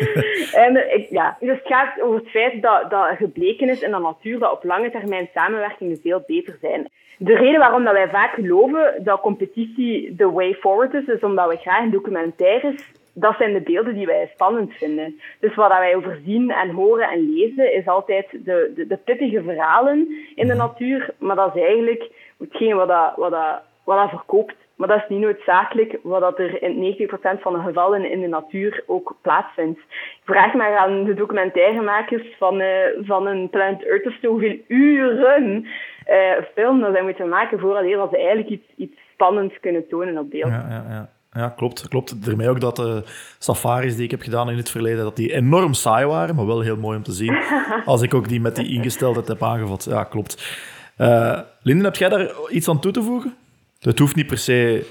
en, 0.65 0.95
ik, 0.95 1.07
ja. 1.11 1.37
Dus 1.41 1.49
het 1.49 1.67
gaat 1.67 2.01
over 2.01 2.19
het 2.19 2.31
feit 2.31 2.63
dat, 2.63 2.91
dat 2.91 3.17
gebleken 3.17 3.69
is 3.69 3.83
in 3.83 3.91
de 3.91 3.99
natuur 3.99 4.39
dat 4.39 4.53
op 4.53 4.65
lange 4.65 4.91
termijn 4.91 5.29
samenwerkingen 5.35 5.99
veel 6.03 6.25
beter 6.27 6.57
zijn. 6.61 6.89
De 7.19 7.37
reden 7.37 7.59
waarom 7.59 7.85
dat 7.85 7.93
wij 7.93 8.09
vaak 8.09 8.35
geloven 8.35 8.95
dat 9.05 9.21
competitie 9.21 10.15
the 10.17 10.33
way 10.33 10.55
forward 10.55 10.95
is, 10.95 11.07
is 11.07 11.21
omdat 11.21 11.49
we 11.49 11.57
graag 11.57 11.83
in 11.83 11.91
documentaires 11.91 12.97
dat 13.21 13.37
zijn 13.39 13.53
de 13.53 13.61
beelden 13.61 13.95
die 13.95 14.07
wij 14.07 14.31
spannend 14.33 14.73
vinden. 14.73 15.21
Dus 15.41 15.55
wat 15.55 15.69
wij 15.69 15.97
over 15.97 16.21
zien 16.25 16.51
en 16.51 16.71
horen 16.71 17.09
en 17.09 17.35
lezen, 17.35 17.75
is 17.75 17.87
altijd 17.87 18.27
de, 18.31 18.73
de, 18.75 18.87
de 18.87 18.97
pittige 18.97 19.43
verhalen 19.43 20.09
in 20.35 20.47
de 20.47 20.55
natuur. 20.55 21.15
Maar 21.19 21.37
dat 21.37 21.57
is 21.57 21.63
eigenlijk 21.63 22.11
hetgeen 22.39 22.77
wat 22.77 22.89
dat, 22.89 23.13
wat 23.17 23.31
dat, 23.31 23.63
wat 23.85 23.99
dat 23.99 24.09
verkoopt. 24.09 24.55
Maar 24.79 24.89
dat 24.89 25.03
is 25.03 25.09
niet 25.09 25.21
noodzakelijk 25.21 25.99
wat 26.03 26.21
dat 26.21 26.39
er 26.39 26.63
in 26.63 26.97
90% 27.09 27.41
van 27.41 27.53
de 27.53 27.61
gevallen 27.61 28.11
in 28.11 28.21
de 28.21 28.27
natuur 28.27 28.83
ook 28.87 29.17
plaatsvindt. 29.23 29.81
Vraag 30.25 30.55
maar 30.55 30.77
aan 30.77 31.05
de 31.05 31.15
documentairemakers 31.15 32.37
van, 32.39 32.61
uh, 32.61 32.69
van 33.01 33.27
een 33.27 33.49
Planet 33.49 33.85
Earth 33.85 34.07
of 34.07 34.17
zo 34.23 34.29
hoeveel 34.29 34.59
uren 34.69 35.67
uh, 36.09 36.33
film 36.55 36.81
dat 36.81 36.93
zij 36.93 37.03
moeten 37.03 37.29
maken 37.29 37.59
voordat 37.59 38.11
ze 38.11 38.17
eigenlijk 38.17 38.49
iets, 38.49 38.67
iets 38.77 39.01
spannends 39.13 39.61
kunnen 39.61 39.89
tonen 39.89 40.19
op 40.19 40.31
beeld. 40.31 40.51
Ja, 40.51 40.67
ja, 40.69 40.85
ja. 40.89 41.09
Ja, 41.39 41.49
klopt. 41.49 41.89
klopt. 41.89 42.25
Daarmee 42.25 42.49
ook 42.49 42.61
dat 42.61 42.77
de 42.77 43.03
safaris 43.39 43.95
die 43.95 44.05
ik 44.05 44.11
heb 44.11 44.23
gedaan 44.23 44.51
in 44.51 44.57
het 44.57 44.71
verleden, 44.71 45.05
dat 45.05 45.17
die 45.17 45.33
enorm 45.33 45.75
saai 45.75 46.07
waren, 46.07 46.35
maar 46.35 46.47
wel 46.47 46.61
heel 46.61 46.77
mooi 46.77 46.97
om 46.97 47.03
te 47.03 47.13
zien. 47.13 47.39
Als 47.85 48.03
ik 48.03 48.15
ook 48.15 48.29
die 48.29 48.41
met 48.41 48.57
die 48.57 48.73
ingesteldheid 48.73 49.29
heb 49.29 49.43
aangevat. 49.43 49.87
Ja, 49.91 50.05
klopt. 50.05 50.57
Uh, 50.99 51.41
Linden, 51.63 51.85
heb 51.85 51.97
jij 51.97 52.09
daar 52.09 52.31
iets 52.51 52.69
aan 52.69 52.81
toe 52.81 52.93
te 52.93 53.03
voegen? 53.03 53.35
Het 53.81 53.99
hoeft 53.99 54.15
niet 54.15 54.27
per 54.27 54.39
se 54.39 54.87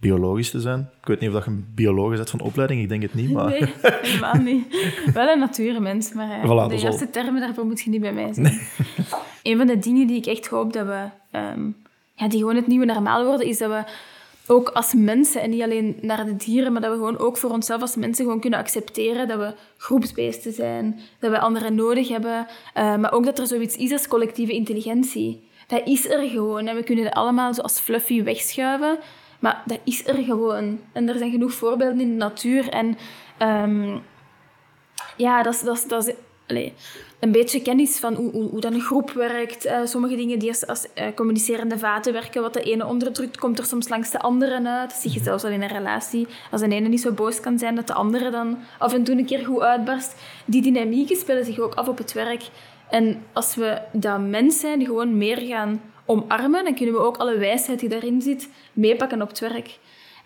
biologisch 0.00 0.50
te 0.50 0.60
zijn. 0.60 0.90
Ik 1.00 1.06
weet 1.06 1.20
niet 1.20 1.28
of 1.28 1.34
dat 1.34 1.44
je 1.44 1.50
een 1.50 1.66
bioloog 1.74 2.16
bent 2.16 2.30
van 2.30 2.40
opleiding, 2.40 2.82
ik 2.82 2.88
denk 2.88 3.02
het 3.02 3.14
niet. 3.14 3.30
Maar... 3.32 3.48
Nee, 3.48 3.72
helemaal 3.82 4.34
niet. 4.34 4.64
Wel 5.14 5.28
een 5.28 5.38
natuurmens, 5.38 6.12
maar 6.12 6.44
uh, 6.44 6.68
de 6.68 6.76
juiste 6.76 7.10
termen 7.10 7.40
daarvoor 7.40 7.66
moet 7.66 7.80
je 7.80 7.90
niet 7.90 8.00
bij 8.00 8.12
mij 8.12 8.32
zijn. 8.32 8.46
Nee. 8.46 8.60
Een 9.42 9.56
van 9.56 9.66
de 9.66 9.78
dingen 9.78 10.06
die 10.06 10.16
ik 10.16 10.26
echt 10.26 10.46
hoop 10.46 10.72
dat 10.72 10.86
we... 10.86 11.04
Um, 11.38 11.76
ja, 12.14 12.28
die 12.28 12.38
gewoon 12.38 12.56
het 12.56 12.66
nieuwe 12.66 12.84
normaal 12.84 13.24
worden, 13.24 13.46
is 13.46 13.58
dat 13.58 13.70
we 13.70 13.84
ook 14.46 14.68
als 14.68 14.94
mensen, 14.94 15.40
en 15.40 15.50
niet 15.50 15.62
alleen 15.62 15.98
naar 16.00 16.24
de 16.24 16.36
dieren, 16.36 16.72
maar 16.72 16.80
dat 16.80 16.90
we 16.90 16.96
gewoon 16.96 17.18
ook 17.18 17.36
voor 17.36 17.50
onszelf 17.50 17.80
als 17.80 17.96
mensen 17.96 18.24
gewoon 18.24 18.40
kunnen 18.40 18.58
accepteren 18.58 19.28
dat 19.28 19.38
we 19.38 19.54
groepsbeesten 19.76 20.52
zijn, 20.52 21.00
dat 21.18 21.30
we 21.30 21.38
anderen 21.38 21.74
nodig 21.74 22.08
hebben, 22.08 22.46
uh, 22.76 22.96
maar 22.96 23.12
ook 23.12 23.24
dat 23.24 23.38
er 23.38 23.46
zoiets 23.46 23.76
is 23.76 23.92
als 23.92 24.08
collectieve 24.08 24.52
intelligentie. 24.52 25.48
Dat 25.66 25.80
is 25.84 26.10
er 26.10 26.28
gewoon 26.28 26.66
en 26.66 26.76
we 26.76 26.82
kunnen 26.82 27.04
het 27.04 27.14
allemaal 27.14 27.54
zoals 27.54 27.78
Fluffy 27.78 28.22
wegschuiven, 28.22 28.98
maar 29.38 29.62
dat 29.66 29.78
is 29.84 30.06
er 30.06 30.14
gewoon. 30.14 30.80
En 30.92 31.08
er 31.08 31.18
zijn 31.18 31.30
genoeg 31.30 31.52
voorbeelden 31.52 32.00
in 32.00 32.08
de 32.08 32.14
natuur 32.14 32.68
en 32.68 32.96
um, 33.42 34.02
ja, 35.16 35.42
dat 35.42 35.64
dat 35.88 36.06
is 36.06 36.14
allez, 36.46 36.70
een 37.20 37.32
beetje 37.32 37.62
kennis 37.62 37.98
van 37.98 38.14
hoe, 38.14 38.30
hoe, 38.30 38.48
hoe 38.48 38.60
dan 38.60 38.74
een 38.74 38.80
groep 38.80 39.10
werkt. 39.10 39.66
Uh, 39.66 39.80
sommige 39.84 40.16
dingen 40.16 40.38
die 40.38 40.48
als, 40.48 40.66
als 40.66 40.86
uh, 40.98 41.04
communicerende 41.14 41.78
vaten 41.78 42.12
werken. 42.12 42.42
Wat 42.42 42.54
de 42.54 42.62
ene 42.62 42.86
onderdrukt, 42.86 43.38
komt 43.38 43.58
er 43.58 43.64
soms 43.64 43.88
langs 43.88 44.10
de 44.10 44.18
andere 44.18 44.68
uit. 44.68 44.90
Dat 44.90 44.98
zie 44.98 45.12
je 45.12 45.20
zelfs 45.20 45.44
al 45.44 45.50
in 45.50 45.62
een 45.62 45.68
relatie. 45.68 46.26
Als 46.50 46.60
de 46.60 46.68
ene 46.68 46.88
niet 46.88 47.00
zo 47.00 47.12
boos 47.12 47.40
kan 47.40 47.58
zijn, 47.58 47.74
dat 47.74 47.86
de 47.86 47.94
andere 47.94 48.30
dan 48.30 48.58
af 48.78 48.92
en 48.92 49.04
toe 49.04 49.18
een 49.18 49.26
keer 49.26 49.44
goed 49.44 49.60
uitbarst. 49.60 50.14
Die 50.44 50.62
dynamieken 50.62 51.16
spelen 51.16 51.44
zich 51.44 51.58
ook 51.58 51.74
af 51.74 51.88
op 51.88 51.98
het 51.98 52.12
werk. 52.12 52.42
En 52.90 53.22
als 53.32 53.54
we 53.54 53.80
dat 53.92 54.20
mens 54.20 54.60
zijn, 54.60 54.84
gewoon 54.84 55.18
meer 55.18 55.38
gaan 55.38 55.80
omarmen, 56.06 56.64
dan 56.64 56.74
kunnen 56.74 56.94
we 56.94 57.00
ook 57.00 57.16
alle 57.16 57.38
wijsheid 57.38 57.80
die 57.80 57.88
daarin 57.88 58.22
zit 58.22 58.48
meepakken 58.72 59.22
op 59.22 59.28
het 59.28 59.38
werk. 59.38 59.78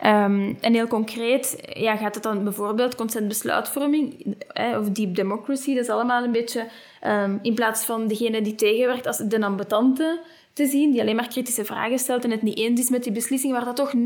Um, 0.06 0.56
en 0.60 0.74
heel 0.74 0.86
concreet 0.86 1.58
ja, 1.72 1.96
gaat 1.96 2.14
het 2.14 2.22
dan 2.22 2.44
bijvoorbeeld 2.44 2.94
consent 2.94 3.28
besluitvorming 3.28 4.34
eh, 4.48 4.78
of 4.80 4.88
deep 4.88 5.14
democracy. 5.14 5.74
Dat 5.74 5.84
is 5.84 5.90
allemaal 5.90 6.24
een 6.24 6.32
beetje 6.32 6.66
um, 7.06 7.38
in 7.42 7.54
plaats 7.54 7.84
van 7.84 8.08
degene 8.08 8.42
die 8.42 8.54
tegenwerkt 8.54 9.06
als 9.06 9.16
de 9.16 9.44
ambetante 9.44 10.20
te 10.52 10.66
zien, 10.66 10.90
die 10.90 11.00
alleen 11.00 11.16
maar 11.16 11.28
kritische 11.28 11.64
vragen 11.64 11.98
stelt 11.98 12.24
en 12.24 12.30
het 12.30 12.42
niet 12.42 12.58
eens 12.58 12.80
is 12.80 12.88
met 12.88 13.02
die 13.02 13.12
beslissing, 13.12 13.52
waar 13.52 13.64
dat 13.64 13.76
toch 13.76 13.92
90% 13.94 13.98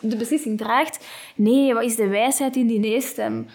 de 0.00 0.16
beslissing 0.16 0.58
draagt. 0.58 1.06
Nee, 1.34 1.74
wat 1.74 1.84
is 1.84 1.96
de 1.96 2.08
wijsheid 2.08 2.56
in 2.56 2.66
die 2.66 2.78
nee-stem? 2.78 3.46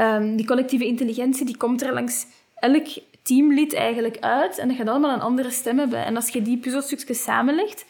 Um, 0.00 0.36
die 0.36 0.46
collectieve 0.46 0.86
intelligentie 0.86 1.46
die 1.46 1.56
komt 1.56 1.82
er 1.82 1.92
langs 1.92 2.26
elk 2.54 2.86
teamlid 3.22 3.74
eigenlijk 3.74 4.16
uit 4.20 4.58
en 4.58 4.68
dat 4.68 4.76
gaat 4.76 4.88
allemaal 4.88 5.14
een 5.14 5.20
andere 5.20 5.50
stem 5.50 5.78
hebben. 5.78 6.04
En 6.04 6.16
als 6.16 6.28
je 6.28 6.42
die 6.42 6.56
puzzelstukjes 6.56 7.22
samenlegt, 7.22 7.84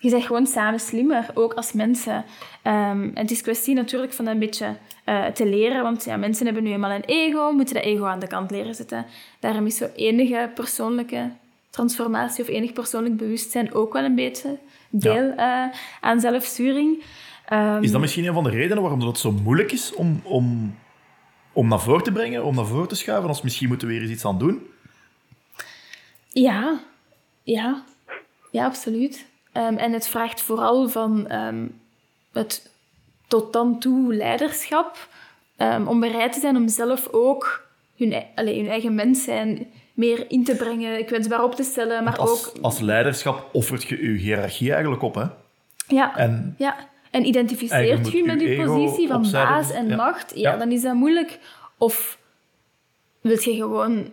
je 0.00 0.10
bent 0.10 0.24
gewoon 0.24 0.46
samen 0.46 0.80
slimmer, 0.80 1.30
ook 1.34 1.52
als 1.52 1.72
mensen. 1.72 2.14
Um, 2.14 2.24
en 2.64 3.12
het 3.14 3.30
is 3.30 3.42
kwestie 3.42 3.74
natuurlijk 3.74 4.12
van 4.12 4.24
dat 4.24 4.34
een 4.34 4.40
beetje 4.40 4.76
uh, 5.06 5.26
te 5.26 5.46
leren, 5.46 5.82
want 5.82 6.04
ja, 6.04 6.16
mensen 6.16 6.44
hebben 6.44 6.62
nu 6.62 6.72
eenmaal 6.72 6.90
een 6.90 7.04
ego, 7.04 7.52
moeten 7.52 7.74
dat 7.74 7.84
ego 7.84 8.04
aan 8.04 8.20
de 8.20 8.26
kant 8.26 8.50
leren 8.50 8.74
zetten. 8.74 9.06
Daarom 9.40 9.66
is 9.66 9.76
zo 9.76 9.88
enige 9.96 10.50
persoonlijke 10.54 11.30
transformatie 11.70 12.42
of 12.42 12.48
enig 12.48 12.72
persoonlijk 12.72 13.16
bewustzijn 13.16 13.74
ook 13.74 13.92
wel 13.92 14.04
een 14.04 14.14
beetje 14.14 14.58
deel 14.90 15.34
ja. 15.36 15.66
uh, 15.66 15.74
aan 16.00 16.20
zelfsturing. 16.20 17.02
Um, 17.52 17.82
is 17.82 17.90
dat 17.90 18.00
misschien 18.00 18.26
een 18.26 18.34
van 18.34 18.44
de 18.44 18.50
redenen 18.50 18.82
waarom 18.82 19.00
het 19.00 19.18
zo 19.18 19.32
moeilijk 19.32 19.72
is 19.72 19.94
om, 19.94 20.20
om, 20.24 20.74
om 21.52 21.68
naar 21.68 21.80
voren 21.80 22.02
te 22.02 22.12
brengen, 22.12 22.44
om 22.44 22.54
naar 22.54 22.66
voren 22.66 22.88
te 22.88 22.94
schuiven? 22.94 23.28
Als 23.28 23.42
misschien 23.42 23.68
moeten 23.68 23.88
we 23.88 23.92
weer 23.92 24.02
eens 24.02 24.12
iets 24.12 24.24
aan 24.24 24.38
doen? 24.38 24.66
Ja, 26.28 26.80
ja, 27.42 27.84
ja, 28.50 28.64
absoluut. 28.64 29.28
Um, 29.52 29.76
en 29.76 29.92
het 29.92 30.08
vraagt 30.08 30.42
vooral 30.42 30.88
van 30.88 31.32
um, 31.32 31.80
het 32.32 32.70
tot 33.26 33.52
dan 33.52 33.78
toe 33.78 34.14
leiderschap 34.14 35.08
um, 35.56 35.88
om 35.88 36.00
bereid 36.00 36.32
te 36.32 36.40
zijn 36.40 36.56
om 36.56 36.68
zelf 36.68 37.08
ook 37.10 37.66
hun, 37.96 38.12
e-, 38.12 38.26
allez, 38.34 38.56
hun 38.56 38.68
eigen 38.68 38.94
mens 38.94 39.24
zijn 39.24 39.66
meer 39.94 40.30
in 40.30 40.44
te 40.44 40.56
brengen, 40.56 41.04
kwetsbaar 41.04 41.42
op 41.44 41.54
te 41.54 41.62
stellen, 41.62 42.04
maar 42.04 42.16
als, 42.18 42.30
ook... 42.30 42.62
Als 42.62 42.80
leiderschap 42.80 43.48
offert 43.52 43.82
je 43.82 44.02
je 44.02 44.18
hiërarchie 44.18 44.72
eigenlijk 44.72 45.02
op, 45.02 45.14
hè? 45.14 45.24
Ja, 45.86 46.16
en, 46.16 46.54
ja. 46.58 46.76
en 47.10 47.26
identificeert 47.26 48.12
je 48.12 48.24
met 48.24 48.40
je 48.40 48.62
positie 48.64 49.08
van 49.08 49.30
baas 49.30 49.70
en 49.70 49.96
macht, 49.96 50.32
ja, 50.34 50.50
ja, 50.50 50.56
dan 50.56 50.72
is 50.72 50.82
dat 50.82 50.94
moeilijk. 50.94 51.38
Of 51.78 52.18
wil 53.20 53.38
je 53.40 53.54
gewoon... 53.54 54.08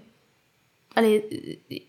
Allee, 0.94 1.24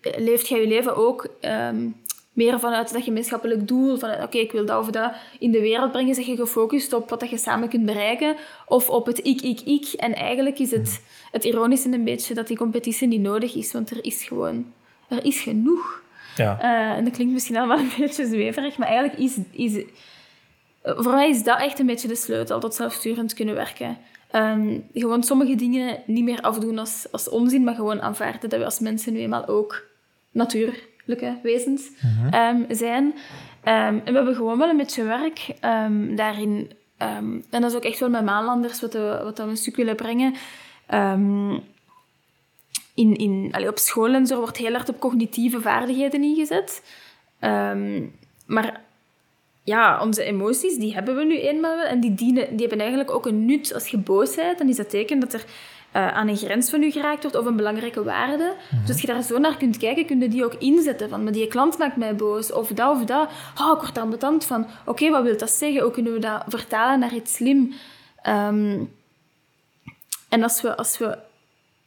leeft 0.03 0.49
jij 0.49 0.61
je 0.61 0.67
leven 0.67 0.97
ook 0.97 1.29
um, 1.41 1.97
meer 2.39 2.61
vanuit 2.61 2.93
dat 2.93 3.03
gemeenschappelijk 3.03 3.69
doel, 3.69 3.97
van 3.97 4.11
oké, 4.23 4.39
ik 4.39 4.53
wil 4.53 4.67
dat 4.67 4.81
of 4.81 4.91
dat 4.91 5.13
in 5.39 5.51
de 5.51 5.61
wereld 5.61 5.93
brengen, 5.93 6.15
zeg 6.15 6.27
je 6.27 6.37
gefocust 6.37 6.93
op 6.93 7.11
wat 7.11 7.21
dat 7.21 7.31
je 7.31 7.39
samen 7.39 7.69
kunt 7.69 7.87
bereiken, 7.87 8.37
of 8.67 8.91
op 8.91 9.07
het 9.07 9.19
ik, 9.27 9.41
ik, 9.41 9.61
ik. 9.61 9.93
En 9.93 10.15
eigenlijk 10.15 10.59
is 10.59 10.71
het, 10.71 11.03
het 11.31 11.45
ironische 11.45 11.93
een 11.93 12.05
beetje 12.05 12.35
dat 12.35 12.47
die 12.47 12.57
competitie 12.57 13.09
niet 13.09 13.21
nodig 13.21 13.55
is, 13.55 13.73
want 13.73 13.91
er 13.91 14.05
is 14.05 14.25
gewoon, 14.25 14.73
er 15.09 15.25
is 15.25 15.41
genoeg. 15.41 16.03
Ja. 16.37 16.59
Uh, 16.63 16.97
en 16.97 17.05
dat 17.05 17.13
klinkt 17.13 17.33
misschien 17.33 17.57
allemaal 17.57 17.79
een 17.79 17.93
beetje 17.99 18.27
zweverig, 18.27 18.79
maar 18.79 18.89
eigenlijk 18.89 19.19
is, 19.19 19.37
is, 19.51 19.85
voor 20.83 21.13
mij 21.13 21.29
is 21.29 21.43
dat 21.43 21.61
echt 21.61 21.79
een 21.79 21.87
beetje 21.87 22.09
de 22.09 22.17
sleutel 22.17 22.61
tot 22.61 22.75
zelfsturend 22.75 23.35
kunnen 23.35 23.55
werken. 23.55 23.99
Um, 24.33 24.89
gewoon 24.95 25.23
sommige 25.23 25.55
dingen 25.55 26.03
niet 26.07 26.25
meer 26.25 26.41
afdoen 26.41 26.79
als, 26.79 27.07
als 27.11 27.29
onzin, 27.29 27.65
maar 27.65 27.75
gewoon 27.75 28.03
aanvaarden 28.03 28.51
dat 28.51 28.59
we 28.59 28.65
als 28.65 28.79
mensen 28.79 29.13
nu 29.13 29.19
eenmaal 29.19 29.47
ook 29.47 29.87
natuur 30.31 30.87
wezens 31.43 31.91
um, 32.35 32.67
zijn. 32.69 33.05
Um, 33.05 33.13
en 33.65 34.05
we 34.05 34.13
hebben 34.13 34.35
gewoon 34.35 34.59
wel 34.59 34.69
een 34.69 34.77
beetje 34.77 35.03
werk 35.03 35.55
um, 35.65 36.17
daarin. 36.17 36.71
en 36.99 37.45
dat 37.51 37.65
is 37.65 37.75
ook 37.75 37.85
echt 37.85 38.01
wel 38.01 38.11
met 38.11 38.25
maanlanders 38.25 38.81
wat 38.81 38.93
we, 38.93 39.21
wat 39.23 39.39
we 39.39 39.45
een 39.45 39.57
stuk 39.57 39.77
willen 39.77 39.97
brengen. 39.97 40.35
in, 42.95 43.17
in, 43.17 43.49
allee, 43.51 43.69
op 43.69 43.79
school 43.79 44.15
en 44.15 44.27
zo 44.27 44.39
wordt 44.39 44.57
heel 44.57 44.73
hard 44.73 44.89
op 44.89 45.01
cognitieve 45.01 45.61
vaardigheden 45.61 46.23
ingezet. 46.23 46.83
maar 48.47 48.81
ja, 49.69 50.01
onze 50.03 50.23
emoties, 50.23 50.77
die 50.77 50.95
hebben 50.95 51.17
we 51.17 51.25
nu 51.25 51.39
eenmaal 51.39 51.77
wel. 51.77 51.85
En 51.85 52.01
die, 52.01 52.15
dienen, 52.15 52.49
die 52.51 52.61
hebben 52.61 52.79
eigenlijk 52.79 53.11
ook 53.11 53.27
een 53.27 53.45
nut. 53.45 53.75
Als 53.75 53.89
je 53.89 53.99
boos 53.99 54.35
bent, 54.35 54.59
dan 54.59 54.69
is 54.69 54.77
dat 54.77 54.91
teken 54.91 55.21
dat 55.21 55.33
er 55.33 55.45
uh, 55.99 56.15
aan 56.15 56.29
een 56.29 56.37
grens 56.37 56.71
van 56.71 56.83
u 56.83 56.91
geraakt 56.91 57.23
wordt 57.23 57.37
of 57.37 57.47
een 57.47 57.57
belangrijke 57.57 58.03
waarde. 58.03 58.55
Mhm. 58.71 58.81
Dus 58.81 58.91
als 58.91 59.01
je 59.01 59.07
daar 59.07 59.23
zo 59.23 59.39
naar 59.39 59.57
kunt 59.57 59.77
kijken, 59.77 60.07
kun 60.07 60.21
je 60.21 60.29
die 60.29 60.45
ook 60.45 60.55
inzetten. 60.55 61.09
Van, 61.09 61.25
maar 61.25 61.33
die 61.33 61.47
klant 61.47 61.79
maakt 61.79 61.97
mij 61.97 62.17
boos, 62.17 62.53
of 62.53 62.69
dat 62.69 62.97
of 62.97 63.05
dat. 63.05 63.31
Oh, 63.61 63.73
ik 63.75 63.81
word 63.81 63.95
daar 63.95 64.09
betant 64.09 64.45
van. 64.45 64.67
Oké, 64.85 65.11
wat 65.11 65.23
wil 65.23 65.37
dat 65.37 65.51
zeggen? 65.51 65.83
Hoe 65.83 65.91
kunnen 65.91 66.13
we 66.13 66.19
dat 66.19 66.43
vertalen 66.49 66.99
naar 66.99 67.15
iets 67.15 67.35
slim? 67.35 67.73
Um, 68.27 68.93
en 70.29 70.43
als 70.43 70.61
we, 70.61 70.77
als 70.77 70.99
we... 70.99 71.19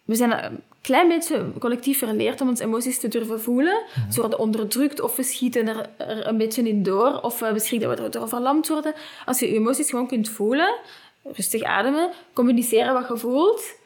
We 0.06 0.16
zijn 0.16 0.44
een 0.44 0.60
klein 0.82 1.08
beetje 1.08 1.52
collectief 1.60 1.98
verleerd 1.98 2.42
om 2.42 2.48
onze 2.48 2.64
emoties 2.64 3.00
te 3.00 3.08
durven 3.08 3.42
voelen. 3.42 3.84
Mhm. 3.96 4.12
Ze 4.12 4.20
worden 4.22 4.40
onderdrukt 4.40 5.02
of 5.02 5.16
we 5.16 5.24
schieten 5.24 5.68
er, 5.68 5.90
er, 5.98 6.28
een 6.28 6.38
beetje 6.38 6.68
in 6.68 6.84
door. 6.84 7.20
Of 7.22 7.40
we 7.40 7.60
schrikken 7.60 7.90
dat 7.90 7.98
we 7.98 8.04
erdoor 8.04 8.30
verlamd 8.30 8.68
worden. 8.68 8.94
Als 9.26 9.40
je 9.40 9.48
je 9.48 9.56
emoties 9.56 9.90
gewoon 9.90 10.08
kunt 10.08 10.30
voelen, 10.30 10.76
rustig 11.24 11.64
ademen, 11.64 12.10
communiceren 12.34 12.94
wat 12.94 13.08
je 13.08 13.18
voelt 13.18 13.80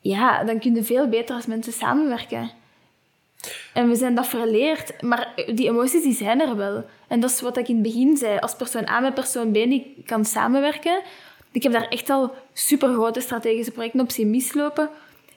ja, 0.00 0.44
dan 0.44 0.58
kun 0.58 0.74
je 0.74 0.84
veel 0.84 1.08
beter 1.08 1.34
als 1.34 1.46
mensen 1.46 1.72
samenwerken. 1.72 2.50
En 3.72 3.88
we 3.88 3.94
zijn 3.94 4.14
dat 4.14 4.26
verleerd, 4.26 5.02
maar 5.02 5.32
die 5.54 5.68
emoties 5.68 6.02
die 6.02 6.14
zijn 6.14 6.40
er 6.40 6.56
wel. 6.56 6.84
En 7.08 7.20
dat 7.20 7.30
is 7.30 7.40
wat 7.40 7.56
ik 7.56 7.68
in 7.68 7.74
het 7.74 7.82
begin 7.82 8.16
zei. 8.16 8.38
Als 8.38 8.54
persoon 8.54 8.88
A 8.88 9.00
met 9.00 9.14
persoon 9.14 9.52
B 9.52 9.54
niet 9.54 9.86
kan 10.06 10.24
samenwerken. 10.24 11.02
Ik 11.52 11.62
heb 11.62 11.72
daar 11.72 11.88
echt 11.88 12.10
al 12.10 12.34
super 12.52 12.88
grote 12.88 13.20
strategische 13.20 13.72
projecten 13.72 14.00
op 14.00 14.10
zien 14.10 14.30
mislopen. 14.30 14.88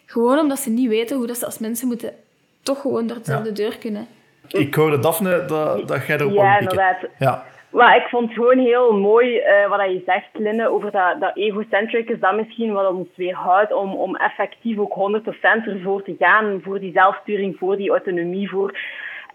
Gewoon 0.06 0.40
omdat 0.40 0.60
ze 0.60 0.70
niet 0.70 0.90
weten 0.90 1.18
hoe 1.18 1.28
dat 1.28 1.38
ze 1.38 1.46
als 1.46 1.60
mensen 1.60 1.88
moeten 1.88 2.14
toch 2.62 2.82
gewoon 2.82 3.08
door 3.08 3.18
dezelfde 3.18 3.52
deur 3.52 3.78
kunnen. 3.78 4.08
Ik 4.48 4.76
hoorde 4.76 5.00
Daphne 5.00 5.46
dat, 5.46 5.88
dat 5.88 6.06
jij 6.06 6.18
erop 6.18 6.34
Ja, 6.34 6.60
inderdaad. 6.60 6.98
Ja. 7.20 7.46
Maar 7.74 7.96
ik 7.96 8.08
vond 8.08 8.26
het 8.26 8.34
gewoon 8.34 8.58
heel 8.58 8.98
mooi 8.98 9.38
uh, 9.38 9.70
wat 9.70 9.82
je 9.82 10.02
zegt, 10.06 10.28
Linne, 10.34 10.70
over 10.70 10.92
dat, 10.92 11.20
dat 11.20 11.38
egocentric 11.38 12.10
is 12.10 12.20
dat 12.20 12.36
misschien 12.36 12.74
wat 12.74 12.92
ons 12.92 13.08
weerhoudt 13.16 13.74
om, 13.74 13.94
om 13.94 14.16
effectief 14.16 14.78
ook 14.78 15.22
100% 15.22 15.32
ervoor 15.66 16.04
te 16.04 16.16
gaan, 16.20 16.62
voor 16.64 16.80
die 16.80 16.92
zelfsturing, 16.92 17.58
voor 17.58 17.78
die 17.78 17.90
autonomie, 17.90 18.50
voor... 18.50 18.80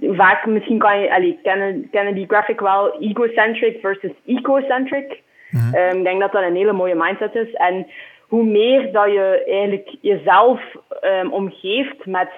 Vaak 0.01 0.47
misschien 0.47 0.79
kan 0.79 1.01
je, 1.01 1.15
allee, 1.15 1.39
kennen, 1.43 1.89
kennen 1.91 2.15
die 2.15 2.27
graphic 2.27 2.61
wel, 2.61 3.01
egocentric 3.01 3.81
versus 3.81 4.13
ecocentric. 4.27 5.23
Mm 5.51 5.97
ik 5.97 6.05
denk 6.05 6.21
dat 6.21 6.33
dat 6.33 6.43
een 6.43 6.57
hele 6.57 6.73
mooie 6.73 6.95
mindset 6.95 7.35
is. 7.35 7.53
En 7.53 7.87
hoe 8.21 8.45
meer 8.45 8.93
dat 8.93 9.13
je 9.13 9.45
eigenlijk 9.47 9.97
jezelf 10.01 10.61
um, 11.05 11.33
omgeeft 11.33 12.07
met, 12.07 12.31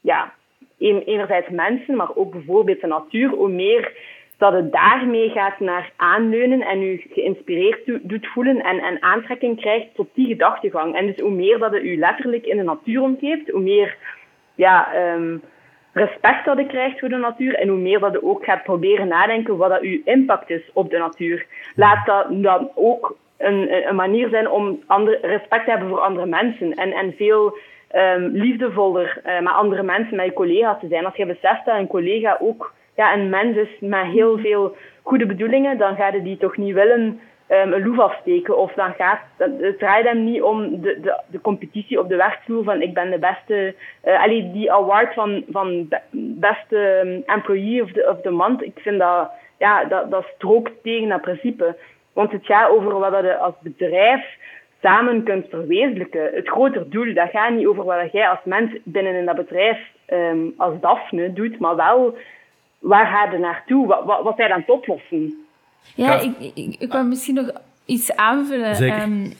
ja, 0.00 0.32
enerzijds 0.78 1.48
mensen, 1.48 1.96
maar 1.96 2.08
ook 2.14 2.32
bijvoorbeeld 2.32 2.80
de 2.80 2.86
natuur, 2.86 3.28
hoe 3.28 3.48
meer 3.48 3.92
dat 4.38 4.52
het 4.52 4.72
daarmee 4.72 5.30
gaat 5.30 5.60
naar 5.60 5.92
aanleunen 5.96 6.60
en 6.60 6.82
u 6.82 7.02
geïnspireerd 7.10 7.80
doet 8.02 8.26
voelen 8.26 8.60
en, 8.60 8.78
en 8.78 9.02
aantrekking 9.02 9.60
krijgt 9.60 9.94
tot 9.94 10.08
die 10.14 10.26
gedachtegang. 10.26 10.96
En 10.96 11.06
dus 11.06 11.20
hoe 11.20 11.30
meer 11.30 11.58
dat 11.58 11.72
het 11.72 11.82
u 11.82 11.96
letterlijk 11.96 12.46
in 12.46 12.56
de 12.56 12.62
natuur 12.62 13.02
omgeeft, 13.02 13.50
hoe 13.50 13.60
meer 13.60 13.96
ja, 14.54 14.88
um, 15.14 15.42
respect 15.92 16.44
dat 16.44 16.58
je 16.58 16.66
krijgt 16.66 16.98
voor 17.00 17.08
de 17.08 17.16
natuur 17.16 17.54
en 17.54 17.68
hoe 17.68 17.78
meer 17.78 17.98
dat 17.98 18.12
je 18.12 18.24
ook 18.24 18.44
gaat 18.44 18.62
proberen 18.62 19.08
nadenken 19.08 19.56
wat 19.56 19.70
dat 19.70 19.80
uw 19.80 20.00
impact 20.04 20.50
is 20.50 20.70
op 20.72 20.90
de 20.90 20.98
natuur. 20.98 21.46
Laat 21.74 22.06
dat 22.06 22.26
dan 22.30 22.70
ook 22.74 23.16
een, 23.36 23.88
een 23.88 23.96
manier 23.96 24.28
zijn 24.28 24.50
om 24.50 24.78
respect 25.22 25.64
te 25.64 25.70
hebben 25.70 25.88
voor 25.88 26.00
andere 26.00 26.26
mensen 26.26 26.72
en, 26.72 26.92
en 26.92 27.14
veel 27.16 27.58
um, 27.94 28.30
liefdevoller 28.32 29.20
uh, 29.26 29.40
met 29.40 29.52
andere 29.52 29.82
mensen, 29.82 30.16
met 30.16 30.24
je 30.24 30.32
collega's 30.32 30.80
te 30.80 30.88
zijn. 30.88 31.04
Als 31.04 31.16
je 31.16 31.26
beseft 31.26 31.64
dat 31.64 31.78
een 31.78 31.86
collega 31.86 32.36
ook 32.40 32.72
ja, 32.98 33.14
een 33.14 33.28
mens 33.28 33.56
is 33.56 33.68
met 33.80 34.06
heel 34.06 34.38
veel 34.38 34.76
goede 35.02 35.26
bedoelingen, 35.26 35.78
dan 35.78 35.96
ga 35.96 36.08
je 36.08 36.22
die 36.22 36.36
toch 36.36 36.56
niet 36.56 36.74
willen 36.74 37.20
um, 37.48 37.72
een 37.72 37.84
loef 37.84 37.98
afsteken. 37.98 38.58
Of 38.58 38.72
dan 38.72 38.92
gaat 38.92 39.20
het 39.36 39.78
draait 39.78 40.06
hem 40.06 40.24
niet 40.24 40.42
om 40.42 40.80
de, 40.80 40.98
de, 41.00 41.20
de 41.26 41.40
competitie 41.40 42.00
op 42.00 42.08
de 42.08 42.16
werkvloer 42.16 42.64
van 42.64 42.82
ik 42.82 42.94
ben 42.94 43.10
de 43.10 43.18
beste, 43.18 43.74
uh, 44.04 44.52
die 44.52 44.72
award 44.72 45.14
van, 45.14 45.44
van 45.50 45.88
beste 46.10 47.00
um, 47.04 47.22
employee 47.26 47.82
of 47.82 47.92
de, 47.92 48.08
of 48.10 48.20
de 48.20 48.30
month. 48.30 48.62
Ik 48.62 48.78
vind 48.78 48.98
dat, 48.98 49.30
ja, 49.58 49.84
dat, 49.84 50.10
dat 50.10 50.26
strookt 50.34 50.72
tegen 50.82 51.08
dat 51.08 51.20
principe. 51.20 51.76
Want 52.12 52.32
het 52.32 52.46
gaat 52.46 52.70
over 52.70 52.98
wat 52.98 53.22
je 53.22 53.36
als 53.36 53.54
bedrijf 53.60 54.36
samen 54.82 55.22
kunt 55.22 55.46
verwezenlijken. 55.50 56.30
Het 56.34 56.48
groter 56.48 56.90
doel, 56.90 57.14
dat 57.14 57.30
gaat 57.30 57.50
niet 57.50 57.66
over 57.66 57.84
wat 57.84 58.12
jij 58.12 58.28
als 58.28 58.44
mens 58.44 58.70
binnen 58.84 59.14
in 59.14 59.26
dat 59.26 59.36
bedrijf 59.36 59.78
um, 60.12 60.54
als 60.56 60.80
Daphne 60.80 61.32
doet, 61.32 61.58
maar 61.58 61.76
wel 61.76 62.16
waar 62.78 63.06
ga 63.06 63.32
je 63.32 63.38
naartoe? 63.38 63.86
Wat, 63.86 64.04
wat, 64.04 64.22
wat 64.22 64.36
zijn 64.36 64.52
aan 64.52 64.60
het 64.60 64.70
oplossen? 64.70 65.46
Ja, 65.94 66.20
ik, 66.20 66.32
ik, 66.54 66.76
ik 66.78 66.92
wil 66.92 67.04
misschien 67.04 67.34
nog 67.34 67.50
iets 67.84 68.16
aanvullen. 68.16 69.02
Um, 69.02 69.32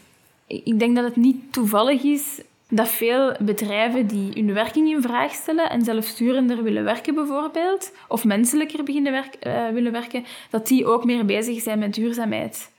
ik 0.47 0.78
denk 0.78 0.97
dat 0.97 1.05
het 1.05 1.16
niet 1.16 1.53
toevallig 1.53 2.03
is 2.03 2.43
dat 2.68 2.89
veel 2.89 3.34
bedrijven 3.41 4.07
die 4.07 4.30
hun 4.34 4.55
werking 4.55 4.89
in 4.89 5.03
vraag 5.03 5.32
stellen 5.32 5.70
en 5.70 5.82
zelfsturender 5.82 6.62
willen 6.62 6.84
werken 6.84 7.14
bijvoorbeeld, 7.14 7.93
of 8.09 8.24
menselijker 8.24 8.84
beginnen 8.84 9.12
werk, 9.12 9.36
uh, 9.47 9.68
willen 9.68 9.93
werken, 9.93 10.24
dat 10.51 10.66
die 10.66 10.86
ook 10.86 11.05
meer 11.05 11.24
bezig 11.24 11.61
zijn 11.61 11.78
met 11.78 11.95
duurzaamheid. 11.95 12.70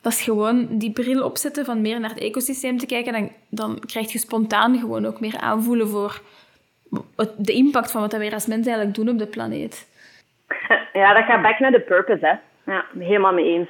Dat 0.00 0.12
is 0.12 0.22
gewoon 0.22 0.66
die 0.70 0.90
bril 0.92 1.24
opzetten 1.24 1.64
van 1.64 1.80
meer 1.80 2.00
naar 2.00 2.10
het 2.10 2.18
ecosysteem 2.18 2.78
te 2.78 2.86
kijken, 2.86 3.12
dan, 3.12 3.30
dan 3.48 3.78
krijg 3.86 4.12
je 4.12 4.18
spontaan 4.18 4.78
gewoon 4.78 5.06
ook 5.06 5.20
meer 5.20 5.38
aanvoelen 5.38 5.88
voor 5.88 6.22
de 7.36 7.52
impact 7.52 7.90
van 7.90 8.00
wat 8.00 8.12
we 8.12 8.32
als 8.32 8.46
mensen 8.46 8.72
eigenlijk 8.72 8.94
doen 8.94 9.08
op 9.08 9.18
de 9.18 9.26
planeet. 9.26 9.88
Ja, 10.92 11.14
dat 11.14 11.24
gaat 11.24 11.42
back 11.42 11.58
naar 11.58 11.70
de 11.70 11.80
purpose, 11.80 12.26
hè. 12.26 12.34
Ja, 12.72 12.84
helemaal 12.98 13.32
mee 13.32 13.44
eens. 13.44 13.68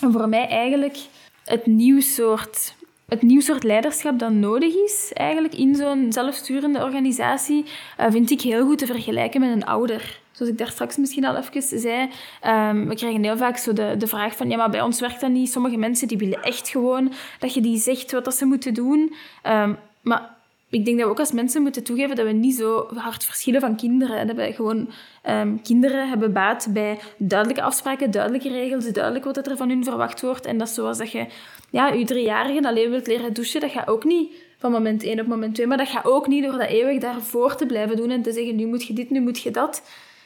En 0.00 0.12
voor 0.12 0.28
mij 0.28 0.48
eigenlijk 0.48 0.96
het 1.44 1.66
nieuw 1.66 2.00
soort, 2.00 2.74
het 3.08 3.22
nieuw 3.22 3.40
soort 3.40 3.62
leiderschap 3.62 4.18
dat 4.18 4.30
nodig 4.30 4.74
is 4.74 5.10
eigenlijk 5.14 5.54
in 5.54 5.74
zo'n 5.74 6.12
zelfsturende 6.12 6.82
organisatie, 6.82 7.64
uh, 8.00 8.06
vind 8.08 8.30
ik 8.30 8.40
heel 8.40 8.66
goed 8.66 8.78
te 8.78 8.86
vergelijken 8.86 9.40
met 9.40 9.50
een 9.50 9.64
ouder. 9.64 10.18
Zoals 10.30 10.52
ik 10.52 10.58
daar 10.58 10.68
straks 10.68 10.96
misschien 10.96 11.24
al 11.24 11.36
even 11.36 11.78
zei, 11.78 12.10
um, 12.46 12.88
we 12.88 12.94
krijgen 12.94 13.24
heel 13.24 13.36
vaak 13.36 13.56
zo 13.56 13.72
de, 13.72 13.96
de 13.96 14.06
vraag 14.06 14.36
van, 14.36 14.50
ja, 14.50 14.56
maar 14.56 14.70
bij 14.70 14.82
ons 14.82 15.00
werkt 15.00 15.20
dat 15.20 15.30
niet. 15.30 15.50
Sommige 15.50 15.76
mensen 15.76 16.08
die 16.08 16.18
willen 16.18 16.42
echt 16.42 16.68
gewoon 16.68 17.12
dat 17.38 17.54
je 17.54 17.60
die 17.60 17.78
zegt 17.78 18.12
wat 18.12 18.24
dat 18.24 18.34
ze 18.34 18.46
moeten 18.46 18.74
doen. 18.74 19.14
Um, 19.46 19.76
maar 20.02 20.35
ik 20.70 20.84
denk 20.84 20.96
dat 20.96 21.06
we 21.06 21.12
ook 21.12 21.18
als 21.18 21.32
mensen 21.32 21.62
moeten 21.62 21.84
toegeven 21.84 22.16
dat 22.16 22.26
we 22.26 22.32
niet 22.32 22.54
zo 22.54 22.88
hard 22.94 23.24
verschillen 23.24 23.60
van 23.60 23.76
kinderen. 23.76 24.26
Dat 24.26 24.36
we 24.36 24.52
gewoon 24.52 24.90
um, 25.28 25.62
kinderen 25.62 26.08
hebben 26.08 26.32
baat 26.32 26.66
bij 26.70 26.98
duidelijke 27.16 27.62
afspraken, 27.62 28.10
duidelijke 28.10 28.48
regels, 28.48 28.84
duidelijk 28.92 29.24
wat 29.24 29.46
er 29.46 29.56
van 29.56 29.68
hun 29.68 29.84
verwacht 29.84 30.20
wordt. 30.20 30.46
En 30.46 30.58
dat 30.58 30.68
is 30.68 30.74
zoals 30.74 30.98
dat 30.98 31.10
je 31.10 31.26
ja, 31.70 31.88
je 31.88 32.04
driejarige 32.04 32.68
alleen 32.68 32.90
wilt 32.90 33.06
leren 33.06 33.32
douchen, 33.32 33.60
dat 33.60 33.70
gaat 33.70 33.88
ook 33.88 34.04
niet 34.04 34.32
van 34.58 34.70
moment 34.70 35.02
1 35.02 35.20
op 35.20 35.26
moment 35.26 35.54
2. 35.54 35.66
Maar 35.66 35.76
dat 35.76 35.88
gaat 35.88 36.04
ook 36.04 36.26
niet 36.26 36.44
door 36.44 36.58
dat 36.58 36.68
eeuwig 36.68 37.00
daarvoor 37.00 37.56
te 37.56 37.66
blijven 37.66 37.96
doen 37.96 38.10
en 38.10 38.22
te 38.22 38.32
zeggen, 38.32 38.56
nu 38.56 38.66
moet 38.66 38.86
je 38.86 38.92
dit, 38.92 39.10
nu 39.10 39.20
moet 39.20 39.40
je 39.40 39.50
dat. 39.50 39.82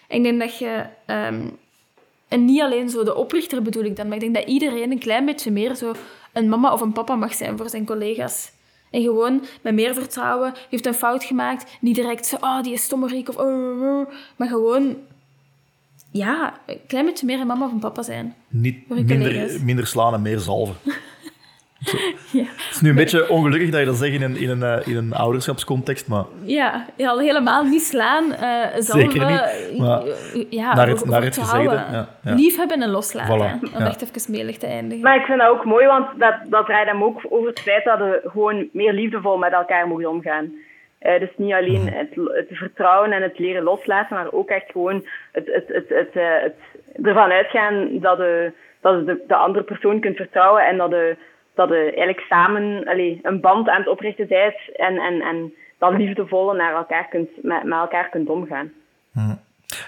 ik 0.09 0.23
denk 0.23 0.41
dat 0.41 0.59
je... 0.59 0.85
Um, 1.07 1.59
en 2.29 2.45
niet 2.45 2.61
alleen 2.61 2.91
zo 2.91 3.05
de 3.05 3.15
oprichter 3.15 3.63
bedoel 3.63 3.85
ik 3.85 3.97
dan, 3.97 4.07
maar 4.07 4.15
ik 4.15 4.21
denk 4.21 4.35
dat 4.35 4.45
iedereen 4.47 4.91
een 4.91 4.99
klein 4.99 5.25
beetje 5.25 5.51
meer 5.51 5.75
zo 5.75 5.95
een 6.33 6.49
mama 6.49 6.73
of 6.73 6.81
een 6.81 6.93
papa 6.93 7.15
mag 7.15 7.35
zijn 7.35 7.57
voor 7.57 7.69
zijn 7.69 7.87
collega's. 7.87 8.53
En 8.91 9.03
gewoon 9.03 9.45
met 9.61 9.75
meer 9.75 9.95
vertrouwen, 9.95 10.55
heeft 10.71 10.87
een 10.87 10.95
fout 10.95 11.25
gemaakt. 11.25 11.79
Niet 11.81 11.95
direct 11.95 12.27
zo, 12.27 12.37
oh, 12.41 12.63
die 12.63 12.73
is 12.73 12.83
stommerik 12.83 13.29
of 13.29 13.37
oh, 13.37 13.83
oh, 13.83 13.83
oh, 13.83 14.09
Maar 14.37 14.49
gewoon, 14.49 14.97
ja, 16.11 16.61
een 16.67 16.79
klein 16.87 17.05
beetje 17.05 17.27
meer 17.27 17.41
een 17.41 17.47
mama 17.47 17.67
of 17.67 17.73
een 17.73 17.79
papa 17.79 18.03
zijn. 18.03 18.35
Niet 18.49 18.89
minder, 18.89 19.61
minder 19.65 19.87
slaan 19.87 20.15
en 20.15 20.23
meer 20.23 20.39
zalven. 20.39 20.75
ja. 22.33 22.45
Het 22.57 22.71
is 22.71 22.81
nu 22.81 22.89
een 22.89 22.97
beetje 22.97 23.29
ongelukkig 23.29 23.71
dat 23.71 23.81
je 23.81 23.87
dat 23.87 23.97
zegt 23.97 24.15
in 24.15 24.23
een, 24.23 24.37
in 24.37 24.51
een, 24.51 24.63
eh, 24.63 24.87
in 24.87 24.97
een 24.97 25.13
ouderschapscontext, 25.13 26.09
maar... 26.09 26.25
Ja, 26.43 26.87
al 26.99 27.21
helemaal 27.21 27.65
niet 27.65 27.83
slaan, 27.83 28.25
uh. 28.25 28.67
Zeker 28.79 29.27
niet, 29.27 29.79
maar 29.79 30.03
ja, 30.51 30.75
naar 30.75 30.89
het, 30.89 31.05
naar 31.05 31.23
het 31.23 31.39
gezegde... 31.39 31.75
Ja, 31.75 32.09
ja. 32.23 32.35
Lief 32.35 32.57
hebben 32.57 32.83
en 32.83 32.91
loslaten, 32.91 33.61
voilà, 33.61 33.77
om 33.77 33.83
echt 33.83 34.03
even 34.03 34.33
melig 34.33 34.57
te 34.57 34.67
eindigen. 34.67 35.03
Maar 35.03 35.17
ik 35.17 35.25
vind 35.25 35.39
dat 35.39 35.49
ook 35.49 35.65
mooi, 35.65 35.87
want 35.87 36.07
dat, 36.19 36.35
dat 36.45 36.67
draait 36.67 36.89
hem 36.89 37.05
ook 37.05 37.21
over 37.29 37.49
het 37.49 37.61
feit 37.61 37.85
dat 37.85 37.99
we 37.99 38.21
gewoon 38.25 38.69
meer 38.73 38.93
liefdevol 38.93 39.37
met 39.37 39.53
elkaar 39.53 39.89
mogen 39.89 40.11
omgaan. 40.11 40.53
Uh, 41.03 41.19
dus 41.19 41.31
niet 41.37 41.53
alleen 41.53 41.85
mhm. 41.85 41.95
het, 41.95 42.09
het, 42.15 42.47
vertrouwen 42.49 43.13
en 43.13 43.23
het 43.23 43.39
leren 43.39 43.63
loslaten, 43.63 44.17
maar 44.17 44.33
ook 44.33 44.49
echt 44.49 44.71
gewoon 44.71 45.07
het, 45.33 45.47
het, 45.47 45.69
het, 45.69 45.89
het, 45.89 46.15
het, 46.15 46.55
ervan 47.07 47.31
uitgaan 47.31 48.01
dat, 48.01 48.19
je, 48.19 48.53
dat 48.81 48.99
je 48.99 49.05
de, 49.05 49.25
de 49.27 49.35
andere 49.35 49.65
persoon 49.65 50.01
kunt 50.01 50.17
vertrouwen 50.17 50.67
en 50.67 50.77
dat 50.77 50.91
je 50.91 51.17
dat 51.55 51.69
je 51.69 51.75
eigenlijk 51.75 52.21
samen 52.21 52.85
allez, 52.85 53.19
een 53.23 53.41
band 53.41 53.69
aan 53.69 53.79
het 53.79 53.89
oprichten 53.89 54.29
bent 54.29 54.77
en, 54.77 54.99
en, 54.99 55.21
en 55.21 55.55
dan 55.79 55.97
liefdevol 55.97 56.53
naar 56.53 56.75
elkaar 56.75 57.09
kunt, 57.09 57.29
met, 57.43 57.63
met 57.63 57.79
elkaar 57.79 58.09
kunt 58.09 58.29
omgaan. 58.29 58.73
Hm. 59.13 59.35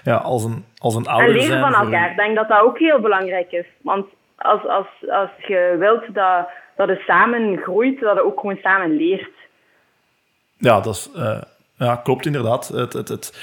Ja, 0.03 0.15
als 0.15 0.43
een, 0.43 0.65
als 0.77 0.95
een 0.95 1.05
ouder 1.05 1.29
En 1.29 1.35
leren 1.35 1.59
van 1.59 1.73
elkaar. 1.73 2.09
Ik 2.09 2.17
denk 2.17 2.35
dat 2.35 2.47
dat 2.47 2.61
ook 2.61 2.79
heel 2.79 2.99
belangrijk 2.99 3.51
is. 3.51 3.65
Want 3.81 4.05
als, 4.35 4.67
als, 4.67 4.87
als 5.09 5.29
je 5.47 5.75
wilt 5.79 6.13
dat, 6.13 6.47
dat 6.75 6.87
je 6.87 7.03
samen 7.05 7.57
groeit, 7.57 7.99
dat 7.99 8.15
je 8.15 8.25
ook 8.25 8.39
gewoon 8.39 8.59
samen 8.61 8.95
leert. 8.95 9.31
Ja, 10.57 10.79
dat 10.81 10.95
is, 10.95 11.11
uh, 11.15 11.41
ja, 11.77 11.95
klopt 11.95 12.25
inderdaad. 12.25 12.67
Het, 12.67 12.93
het, 12.93 13.07
het, 13.07 13.33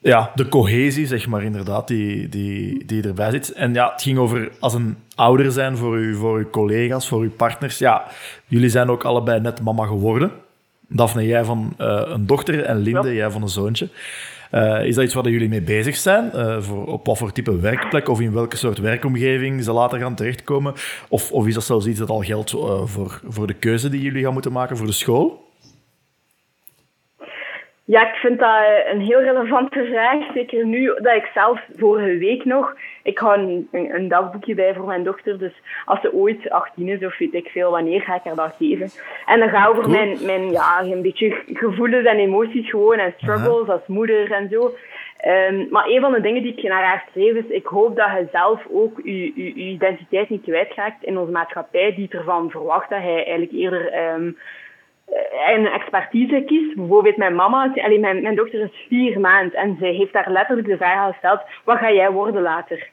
ja, 0.00 0.32
de 0.34 0.48
cohesie, 0.48 1.06
zeg 1.06 1.26
maar, 1.26 1.42
inderdaad, 1.42 1.88
die, 1.88 2.28
die, 2.28 2.84
die 2.84 3.02
erbij 3.02 3.30
zit. 3.30 3.52
En 3.52 3.74
ja, 3.74 3.90
het 3.92 4.02
ging 4.02 4.18
over 4.18 4.50
als 4.58 4.74
een 4.74 4.96
ouder 5.14 5.52
zijn 5.52 5.76
voor, 5.76 5.98
u, 5.98 6.14
voor 6.14 6.38
uw 6.38 6.50
collega's, 6.50 7.08
voor 7.08 7.20
uw 7.20 7.30
partners. 7.30 7.78
Ja, 7.78 8.04
jullie 8.46 8.68
zijn 8.68 8.88
ook 8.88 9.04
allebei 9.04 9.40
net 9.40 9.62
mama 9.62 9.86
geworden. 9.86 10.30
Daphne, 10.88 11.26
jij 11.26 11.44
van 11.44 11.74
uh, 11.78 12.02
een 12.04 12.26
dochter 12.26 12.64
en 12.64 12.76
Linde, 12.76 13.14
jij 13.14 13.30
van 13.30 13.42
een 13.42 13.48
zoontje. 13.48 13.88
Uh, 14.52 14.84
is 14.84 14.94
dat 14.94 15.04
iets 15.04 15.14
waar 15.14 15.28
jullie 15.28 15.48
mee 15.48 15.62
bezig 15.62 15.96
zijn? 15.96 16.30
Uh, 16.34 16.60
voor, 16.60 16.86
op 16.86 17.06
wat 17.06 17.18
voor 17.18 17.32
type 17.32 17.60
werkplek 17.60 18.08
of 18.08 18.20
in 18.20 18.32
welke 18.32 18.56
soort 18.56 18.78
werkomgeving 18.78 19.64
ze 19.64 19.72
later 19.72 19.98
gaan 19.98 20.14
terechtkomen? 20.14 20.74
Of, 21.08 21.32
of 21.32 21.46
is 21.46 21.54
dat 21.54 21.64
zelfs 21.64 21.86
iets 21.86 21.98
dat 21.98 22.10
al 22.10 22.22
geldt 22.22 22.50
voor, 22.84 23.20
voor 23.28 23.46
de 23.46 23.54
keuze 23.54 23.88
die 23.88 24.00
jullie 24.00 24.24
gaan 24.24 24.32
moeten 24.32 24.52
maken 24.52 24.76
voor 24.76 24.86
de 24.86 24.92
school? 24.92 25.47
Ja, 27.88 28.08
ik 28.08 28.14
vind 28.14 28.38
dat 28.38 28.64
een 28.92 29.00
heel 29.00 29.20
relevante 29.20 29.84
vraag. 29.84 30.32
Zeker 30.34 30.66
nu 30.66 30.86
dat 30.86 31.14
ik 31.14 31.30
zelf 31.34 31.60
vorige 31.76 32.18
week 32.18 32.44
nog... 32.44 32.76
Ik 33.02 33.18
hou 33.18 33.38
een, 33.38 33.68
een, 33.70 34.08
dagboekje 34.08 34.54
bij 34.54 34.74
voor 34.74 34.86
mijn 34.86 35.04
dochter. 35.04 35.38
Dus 35.38 35.52
als 35.84 36.00
ze 36.00 36.12
ooit 36.12 36.50
18 36.50 36.88
is 36.88 37.04
of 37.04 37.18
weet 37.18 37.34
ik 37.34 37.48
veel, 37.48 37.70
wanneer 37.70 38.00
ga 38.00 38.14
ik 38.14 38.24
haar 38.24 38.34
dat 38.34 38.54
geven? 38.58 38.90
En 39.26 39.38
dan 39.40 39.48
gaat 39.48 39.68
over 39.68 39.90
mijn, 39.90 40.18
mijn 40.24 40.50
ja, 40.50 40.80
een 40.82 41.02
beetje 41.02 41.42
gevoelens 41.52 42.06
en 42.06 42.18
emoties 42.18 42.70
gewoon. 42.70 42.98
En 42.98 43.14
struggles 43.16 43.68
als 43.68 43.86
moeder 43.86 44.32
en 44.32 44.48
zo. 44.48 44.74
Um, 45.26 45.66
maar 45.70 45.86
een 45.86 46.00
van 46.00 46.12
de 46.12 46.20
dingen 46.20 46.42
die 46.42 46.54
ik 46.56 46.62
naar 46.62 46.84
haar 46.84 47.04
schreef 47.10 47.34
is... 47.34 47.48
Ik 47.48 47.66
hoop 47.66 47.96
dat 47.96 48.10
je 48.10 48.28
zelf 48.32 48.66
ook 48.70 49.00
je, 49.04 49.32
je, 49.34 49.44
je 49.44 49.70
identiteit 49.70 50.28
niet 50.28 50.42
kwijtraakt 50.42 51.04
in 51.04 51.18
onze 51.18 51.32
maatschappij. 51.32 51.94
Die 51.94 52.08
ervan 52.08 52.50
verwacht 52.50 52.90
dat 52.90 53.02
hij 53.02 53.14
eigenlijk 53.14 53.52
eerder... 53.52 54.12
Um, 54.14 54.36
een 55.46 55.66
expertise 55.66 56.42
kiest. 56.46 56.74
Bijvoorbeeld 56.74 57.16
mijn 57.16 57.34
mama, 57.34 57.72
allee, 57.74 57.98
mijn, 57.98 58.22
mijn 58.22 58.34
dochter 58.34 58.60
is 58.60 58.86
vier 58.88 59.20
maanden 59.20 59.58
en 59.58 59.76
zij 59.80 59.92
heeft 59.92 60.12
daar 60.12 60.30
letterlijk 60.30 60.68
de 60.68 60.76
vraag 60.76 61.12
gesteld, 61.12 61.40
wat 61.64 61.78
ga 61.78 61.92
jij 61.92 62.10
worden 62.10 62.42
later? 62.42 62.88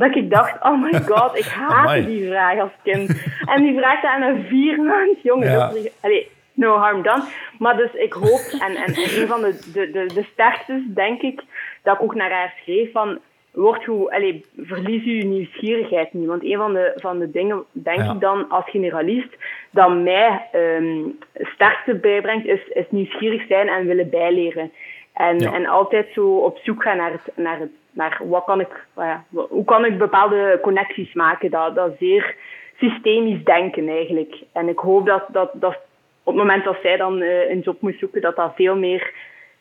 dat 0.00 0.16
ik 0.16 0.30
dacht, 0.30 0.62
oh 0.62 0.82
my 0.82 1.00
god, 1.10 1.38
ik 1.38 1.44
haatte 1.44 2.04
die 2.04 2.28
vraag 2.28 2.58
als 2.58 2.70
kind. 2.82 3.08
En 3.44 3.62
die 3.62 3.78
vraag 3.78 4.04
aan 4.04 4.22
een 4.22 4.44
vier 4.48 4.82
maand 4.82 5.22
jongen. 5.22 5.50
Ja. 5.50 5.72
allee, 6.00 6.28
no 6.52 6.76
harm 6.76 7.02
done. 7.02 7.22
Maar 7.58 7.76
dus 7.76 7.92
ik 7.92 8.12
hoop, 8.12 8.40
en, 8.58 8.76
en, 8.76 8.98
een 8.98 9.26
van 9.26 9.40
de, 9.40 9.70
de, 9.72 9.90
de, 9.90 10.06
de 10.14 10.26
sterktes, 10.32 10.82
denk 10.86 11.22
ik, 11.22 11.42
dat 11.82 11.94
ik 11.94 12.02
ook 12.02 12.14
naar 12.14 12.30
haar 12.30 12.54
schreef, 12.62 12.92
van 12.92 13.18
word 13.52 13.84
hoe, 13.84 14.14
allez, 14.14 14.36
verlies 14.56 15.04
je 15.04 15.24
nieuwsgierigheid 15.24 16.12
niet. 16.12 16.26
Want 16.26 16.44
een 16.44 16.56
van 16.56 16.72
de, 16.72 16.92
van 16.96 17.18
de 17.18 17.30
dingen, 17.30 17.64
denk 17.72 18.00
ik 18.00 18.20
dan 18.20 18.48
als 18.48 18.70
generalist, 18.70 19.36
dat 19.70 19.94
mij 19.94 20.48
um, 20.54 21.18
sterkste 21.34 21.94
bijbrengt, 21.94 22.46
is, 22.46 22.68
is 22.68 22.86
nieuwsgierig 22.90 23.46
zijn 23.46 23.68
en 23.68 23.86
willen 23.86 24.10
bijleren. 24.10 24.72
En, 25.12 25.38
en 25.38 25.66
altijd 25.66 26.06
zo 26.12 26.36
op 26.36 26.58
zoek 26.58 26.82
gaan 26.82 26.96
naar, 26.96 27.12
het, 27.12 27.36
naar, 27.36 27.58
het, 27.58 27.70
naar 27.90 28.20
wat 28.24 28.44
kan 28.44 28.60
ik, 28.60 28.86
ja, 28.96 29.24
hoe 29.30 29.64
kan 29.64 29.84
ik 29.84 29.98
bepaalde 29.98 30.58
connecties 30.62 31.12
maken. 31.12 31.50
Dat, 31.50 31.74
dat 31.74 31.92
zeer 31.98 32.36
systemisch 32.76 33.44
denken 33.44 33.88
eigenlijk. 33.88 34.34
En 34.52 34.68
ik 34.68 34.78
hoop 34.78 35.06
dat, 35.06 35.24
dat, 35.28 35.50
dat 35.54 35.78
op 36.22 36.36
het 36.36 36.44
moment 36.44 36.64
dat 36.64 36.76
zij 36.82 36.96
dan 36.96 37.20
uh, 37.20 37.50
een 37.50 37.60
job 37.60 37.80
moet 37.80 37.98
zoeken, 37.98 38.20
dat 38.20 38.36
dat 38.36 38.52
veel 38.54 38.76
meer 38.76 39.12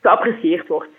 geapprecieerd 0.02 0.68
wordt. 0.68 0.99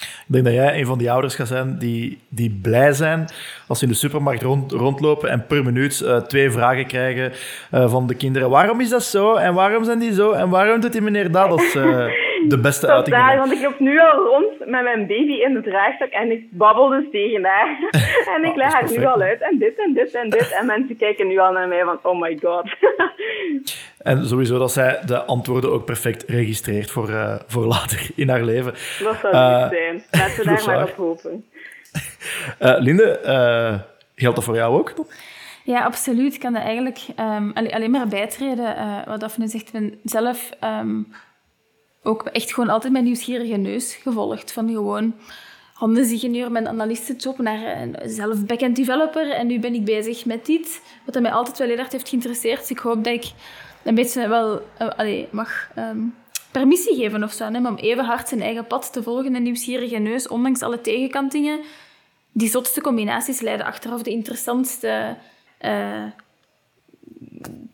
Ik 0.00 0.26
denk 0.26 0.44
dat 0.44 0.54
jij 0.54 0.78
een 0.78 0.86
van 0.86 0.98
die 0.98 1.10
ouders 1.10 1.34
gaat 1.34 1.48
zijn 1.48 1.78
die, 1.78 2.18
die 2.28 2.58
blij 2.62 2.92
zijn 2.92 3.28
als 3.66 3.78
ze 3.78 3.84
in 3.84 3.90
de 3.90 3.96
supermarkt 3.96 4.42
rond, 4.42 4.72
rondlopen 4.72 5.30
en 5.30 5.46
per 5.46 5.64
minuut 5.64 6.00
uh, 6.00 6.16
twee 6.16 6.50
vragen 6.50 6.86
krijgen 6.86 7.32
uh, 7.74 7.90
van 7.90 8.06
de 8.06 8.14
kinderen. 8.14 8.50
Waarom 8.50 8.80
is 8.80 8.88
dat 8.88 9.04
zo? 9.04 9.34
En 9.34 9.54
waarom 9.54 9.84
zijn 9.84 9.98
die 9.98 10.14
zo? 10.14 10.32
En 10.32 10.48
waarom 10.48 10.80
doet 10.80 10.92
die 10.92 11.00
meneer 11.00 11.32
dat? 11.32 11.74
Uh, 11.76 12.06
de 12.48 12.58
beste 12.66 12.86
Tot 12.86 12.94
uiting. 12.94 13.16
Daar, 13.16 13.38
want 13.38 13.52
ik 13.52 13.62
loop 13.62 13.78
nu 13.78 14.00
al 14.00 14.24
rond 14.24 14.58
met 14.58 14.82
mijn 14.82 15.06
baby 15.06 15.32
in 15.32 15.54
de 15.54 15.60
draagzak 15.60 16.10
en 16.10 16.30
ik 16.30 16.50
babbel 16.50 16.88
dus 16.88 17.04
tegen 17.10 17.44
haar. 17.44 17.78
en 18.36 18.44
ik 18.44 18.50
oh, 18.50 18.56
leg 18.56 18.72
haar 18.72 18.90
nu 18.90 19.04
al 19.04 19.20
uit. 19.20 19.40
En 19.40 19.58
dit 19.58 19.78
en 19.78 19.92
dit 19.92 20.14
en 20.14 20.30
dit. 20.30 20.56
En 20.60 20.66
mensen 20.66 20.96
kijken 20.96 21.26
nu 21.26 21.38
al 21.38 21.52
naar 21.52 21.68
mij 21.68 21.84
van, 21.84 21.98
oh 22.02 22.20
my 22.20 22.38
god. 22.42 22.64
En 23.98 24.26
sowieso 24.26 24.58
dat 24.58 24.72
zij 24.72 25.00
de 25.06 25.24
antwoorden 25.24 25.72
ook 25.72 25.84
perfect 25.84 26.22
registreert 26.28 26.90
voor, 26.90 27.10
uh, 27.10 27.34
voor 27.46 27.64
later 27.66 28.10
in 28.14 28.28
haar 28.28 28.42
leven. 28.42 28.72
Dat 28.72 29.16
zou 29.20 29.34
uh, 29.34 29.68
zijn. 29.68 30.02
Laten 30.10 30.36
we 30.36 30.44
daar 30.44 30.62
maar 30.66 30.82
op 30.82 30.96
hopen. 30.96 31.44
Uh, 32.60 32.74
Linde, 32.78 33.18
geldt 34.14 34.36
dat 34.36 34.44
voor 34.44 34.54
jou 34.54 34.78
ook? 34.78 34.94
Ja, 35.64 35.84
absoluut. 35.84 36.34
Ik 36.34 36.40
kan 36.40 36.52
dat 36.52 36.62
eigenlijk 36.62 36.98
um, 37.20 37.52
alleen, 37.52 37.90
maar 37.90 38.08
bijtreden. 38.08 38.76
wat 39.06 39.20
Daphne 39.20 39.48
zegt, 39.48 39.66
ik 39.66 39.72
ben 39.72 40.00
zelf 40.04 40.50
um, 40.64 41.12
ook 42.02 42.22
echt 42.22 42.54
gewoon 42.54 42.68
altijd 42.68 42.92
mijn 42.92 43.04
nieuwsgierige 43.04 43.56
neus 43.56 43.94
gevolgd. 43.94 44.52
Van 44.52 44.68
gewoon 44.68 45.14
handelsingenieur, 45.74 46.52
mijn 46.52 46.68
analistenjob, 46.68 47.38
naar 47.38 47.88
zelf 48.04 48.44
backend 48.46 48.76
developer. 48.76 49.30
En 49.30 49.46
nu 49.46 49.58
ben 49.58 49.74
ik 49.74 49.84
bezig 49.84 50.24
met 50.24 50.48
iets 50.48 50.80
wat 51.04 51.20
mij 51.20 51.32
altijd 51.32 51.58
wel 51.58 51.68
heel 51.68 51.78
erg 51.78 51.92
heeft 51.92 52.08
geïnteresseerd. 52.08 52.60
Dus 52.60 52.70
ik 52.70 52.78
hoop 52.78 53.04
dat 53.04 53.14
ik 53.14 53.32
een 53.82 53.94
beetje 53.94 54.28
wel 54.28 54.62
uh, 54.98 55.24
mag 55.30 55.70
um, 55.78 56.14
permissie 56.50 56.96
geven 56.96 57.22
of 57.22 57.32
zo. 57.32 57.44
Hè, 57.44 57.68
om 57.68 57.76
even 57.76 58.04
hard 58.04 58.28
zijn 58.28 58.42
eigen 58.42 58.66
pad 58.66 58.92
te 58.92 59.02
volgen 59.02 59.34
en 59.34 59.42
nieuwsgierige 59.42 59.96
neus, 59.96 60.28
ondanks 60.28 60.62
alle 60.62 60.80
tegenkantingen. 60.80 61.60
Die 62.32 62.48
zotste 62.48 62.80
combinaties 62.80 63.40
leiden 63.40 63.66
achteraf 63.66 64.02
de 64.02 64.10
interessantste 64.10 65.16
uh, 65.60 66.04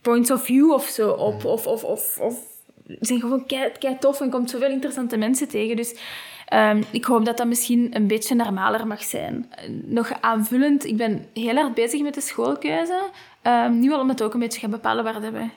points 0.02 0.30
of 0.30 0.44
view 0.44 0.72
of 0.72 0.84
zo 0.84 1.10
op. 1.10 1.44
Of, 1.44 1.66
of, 1.66 1.84
of, 1.84 2.18
of 2.20 2.55
zijn 3.00 3.20
gewoon 3.20 3.46
kei, 3.46 3.96
tof 4.00 4.20
en 4.20 4.30
komt 4.30 4.50
zoveel 4.50 4.70
interessante 4.70 5.16
mensen 5.16 5.48
tegen. 5.48 5.76
Dus 5.76 5.94
um, 6.54 6.84
ik 6.90 7.04
hoop 7.04 7.24
dat 7.24 7.36
dat 7.36 7.46
misschien 7.46 7.88
een 7.90 8.06
beetje 8.06 8.34
normaler 8.34 8.86
mag 8.86 9.02
zijn. 9.02 9.50
Nog 9.84 10.12
aanvullend, 10.20 10.84
ik 10.84 10.96
ben 10.96 11.26
heel 11.32 11.56
erg 11.56 11.72
bezig 11.72 12.02
met 12.02 12.14
de 12.14 12.20
schoolkeuze. 12.20 13.00
Um, 13.42 13.78
nu 13.78 13.92
al 13.92 14.00
om 14.00 14.08
het 14.08 14.22
ook 14.22 14.34
een 14.34 14.40
beetje 14.40 14.60
gaan 14.60 14.70
bepalen 14.70 15.04
waar 15.04 15.20
we 15.20 15.48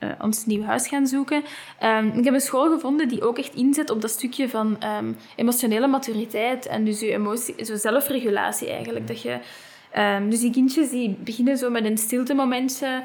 uh, 0.00 0.10
ons 0.20 0.46
nieuw 0.46 0.62
huis 0.62 0.88
gaan 0.88 1.06
zoeken. 1.06 1.42
Um, 1.82 2.08
ik 2.08 2.24
heb 2.24 2.34
een 2.34 2.40
school 2.40 2.70
gevonden 2.70 3.08
die 3.08 3.22
ook 3.22 3.38
echt 3.38 3.54
inzet 3.54 3.90
op 3.90 4.00
dat 4.00 4.10
stukje 4.10 4.48
van 4.48 4.78
emotionele 5.36 5.86
maturiteit 5.86 6.66
en 6.66 6.84
dus 6.84 7.00
je 7.00 7.12
emotie, 7.12 7.64
zo 7.64 7.76
zelfregulatie 7.76 8.70
eigenlijk. 8.70 9.06
Dat 9.06 9.22
je, 9.22 9.38
um, 9.98 10.30
dus 10.30 10.40
die 10.40 10.50
kindjes 10.50 10.90
die 10.90 11.16
beginnen 11.24 11.56
zo 11.56 11.70
met 11.70 11.84
een 11.84 11.98
stilte 11.98 12.34
momentje. 12.34 13.02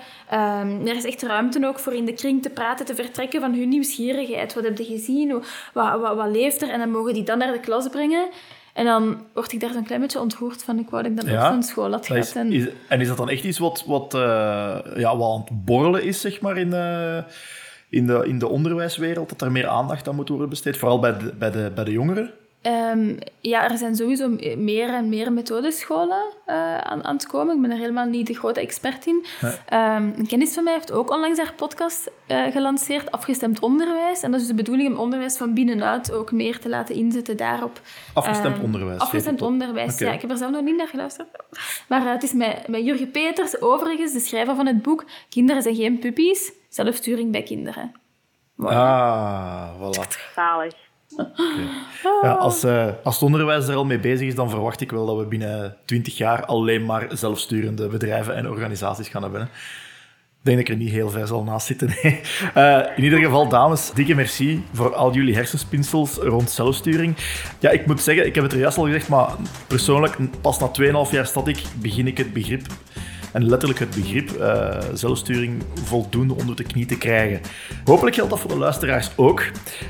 er 0.85 0.95
is 0.95 1.05
echt 1.05 1.21
ruimte 1.21 1.67
ook 1.67 1.79
voor 1.79 1.93
in 1.93 2.05
de 2.05 2.13
kring 2.13 2.41
te 2.41 2.49
praten, 2.49 2.85
te 2.85 2.95
vertrekken 2.95 3.41
van 3.41 3.53
hun 3.53 3.69
nieuwsgierigheid. 3.69 4.53
Wat 4.53 4.63
heb 4.63 4.77
je 4.77 4.85
gezien? 4.85 5.43
Wat, 5.73 5.99
wat, 5.99 6.15
wat 6.15 6.31
leeft 6.31 6.61
er? 6.61 6.69
En 6.69 6.79
dan 6.79 6.91
mogen 6.91 7.13
die 7.13 7.23
dan 7.23 7.37
naar 7.37 7.51
de 7.51 7.59
klas 7.59 7.89
brengen. 7.89 8.29
En 8.73 8.85
dan 8.85 9.25
word 9.33 9.51
ik 9.51 9.59
daar 9.59 9.73
zo'n 9.73 9.83
klein 9.83 10.01
beetje 10.01 10.19
ontroerd 10.19 10.63
van. 10.63 10.79
Ik 10.79 10.89
wou 10.89 11.03
dat 11.03 11.11
ik 11.11 11.17
dan 11.17 11.37
ook 11.37 11.45
van 11.45 11.63
school 11.63 11.91
had 11.91 12.05
gehad. 12.05 12.35
En... 12.35 12.51
Is, 12.51 12.67
en 12.87 13.01
is 13.01 13.07
dat 13.07 13.17
dan 13.17 13.29
echt 13.29 13.43
iets 13.43 13.57
wat, 13.57 13.83
wat, 13.85 14.13
uh, 14.13 14.21
ja, 14.95 15.17
wat 15.17 15.33
aan 15.33 15.45
het 15.45 15.65
borrelen 15.65 16.03
is, 16.03 16.21
zeg 16.21 16.41
maar, 16.41 16.57
in, 16.57 16.67
uh, 16.67 17.17
in, 17.89 18.07
de, 18.07 18.23
in 18.25 18.39
de 18.39 18.47
onderwijswereld? 18.47 19.29
Dat 19.29 19.41
er 19.41 19.51
meer 19.51 19.67
aandacht 19.67 20.07
aan 20.07 20.15
moet 20.15 20.29
worden 20.29 20.49
besteed, 20.49 20.77
vooral 20.77 20.99
bij 20.99 21.17
de, 21.17 21.33
bij 21.33 21.51
de, 21.51 21.71
bij 21.75 21.83
de 21.83 21.91
jongeren? 21.91 22.33
Um, 22.67 23.17
ja, 23.39 23.69
er 23.69 23.77
zijn 23.77 23.95
sowieso 23.95 24.29
meer 24.57 24.89
en 24.89 25.09
meer 25.09 25.33
methodescholen 25.33 26.23
uh, 26.47 26.77
aan, 26.77 27.03
aan 27.03 27.15
het 27.15 27.27
komen. 27.27 27.55
Ik 27.55 27.61
ben 27.61 27.71
er 27.71 27.77
helemaal 27.77 28.05
niet 28.05 28.27
de 28.27 28.33
grote 28.33 28.59
expert 28.59 29.05
in. 29.05 29.25
Um, 29.43 29.53
een 30.17 30.27
kennis 30.27 30.53
van 30.53 30.63
mij 30.63 30.73
heeft 30.73 30.91
ook 30.91 31.11
onlangs 31.11 31.39
haar 31.39 31.53
podcast 31.53 32.11
uh, 32.27 32.51
gelanceerd, 32.51 33.11
Afgestemd 33.11 33.59
Onderwijs. 33.59 34.21
En 34.21 34.31
dat 34.31 34.41
is 34.41 34.47
de 34.47 34.53
bedoeling 34.53 34.93
om 34.93 34.99
onderwijs 34.99 35.37
van 35.37 35.53
binnenuit 35.53 36.13
ook 36.13 36.31
meer 36.31 36.59
te 36.59 36.69
laten 36.69 36.95
inzetten 36.95 37.37
daarop. 37.37 37.81
Afgestemd 38.13 38.57
um, 38.57 38.63
onderwijs? 38.63 38.99
Afgestemd 38.99 39.41
onderwijs, 39.41 39.99
ja. 39.99 40.11
Ik 40.11 40.21
heb 40.21 40.29
er 40.29 40.37
zelf 40.37 40.51
nog 40.51 40.61
niet 40.61 40.77
naar 40.77 40.87
geluisterd. 40.87 41.27
Maar 41.87 42.01
uh, 42.01 42.11
het 42.11 42.23
is 42.23 42.33
met, 42.33 42.67
met 42.67 42.85
Jurgen 42.85 43.11
Peters, 43.11 43.61
overigens, 43.61 44.13
de 44.13 44.19
schrijver 44.19 44.55
van 44.55 44.65
het 44.65 44.81
boek 44.81 45.05
Kinderen 45.29 45.61
zijn 45.61 45.75
geen 45.75 45.99
puppies, 45.99 46.51
zelfsturing 46.69 47.31
bij 47.31 47.43
kinderen. 47.43 47.91
Voilà. 48.61 48.65
Ah, 48.65 49.69
voilà. 49.79 50.33
Zalig. 50.35 50.73
Ja, 52.21 52.31
als, 52.31 52.63
uh, 52.63 52.87
als 53.03 53.15
het 53.15 53.23
onderwijs 53.23 53.67
er 53.67 53.75
al 53.75 53.85
mee 53.85 53.99
bezig 53.99 54.27
is, 54.27 54.35
dan 54.35 54.49
verwacht 54.49 54.81
ik 54.81 54.91
wel 54.91 55.05
dat 55.05 55.17
we 55.17 55.25
binnen 55.25 55.75
20 55.85 56.17
jaar 56.17 56.45
alleen 56.45 56.85
maar 56.85 57.07
zelfsturende 57.09 57.87
bedrijven 57.87 58.35
en 58.35 58.49
organisaties 58.49 59.07
gaan 59.07 59.21
hebben. 59.21 59.41
Ik 59.41 60.49
denk 60.49 60.57
dat 60.57 60.67
ik 60.67 60.73
er 60.73 60.83
niet 60.83 60.93
heel 60.93 61.09
ver 61.09 61.27
zal 61.27 61.43
naast 61.43 61.67
zitten. 61.67 61.87
Uh, 62.57 62.79
in 62.95 63.03
ieder 63.03 63.19
geval, 63.19 63.47
dames, 63.47 63.91
dikke 63.93 64.15
merci 64.15 64.63
voor 64.73 64.95
al 64.95 65.13
jullie 65.13 65.35
hersenspinsels 65.35 66.15
rond 66.15 66.49
zelfsturing. 66.49 67.15
Ja, 67.59 67.69
ik 67.69 67.85
moet 67.85 68.01
zeggen, 68.01 68.25
ik 68.25 68.35
heb 68.35 68.43
het 68.43 68.53
er 68.53 68.59
juist 68.59 68.77
al 68.77 68.85
gezegd, 68.85 69.07
maar 69.07 69.29
persoonlijk, 69.67 70.17
pas 70.41 70.59
na 70.59 70.71
2,5 71.07 71.11
jaar 71.11 71.25
stad 71.25 71.47
ik, 71.47 71.63
begin 71.75 72.07
ik 72.07 72.17
het 72.17 72.33
begrip 72.33 72.65
en 73.33 73.49
letterlijk 73.49 73.79
het 73.79 73.89
begrip 73.89 74.29
uh, 74.39 74.77
zelfsturing 74.93 75.63
voldoende 75.83 76.33
onder 76.33 76.55
de 76.55 76.63
knie 76.63 76.85
te 76.85 76.97
krijgen. 76.97 77.41
Hopelijk 77.85 78.15
geldt 78.15 78.29
dat 78.29 78.39
voor 78.39 78.49
de 78.49 78.57
luisteraars 78.57 79.09
ook. 79.15 79.43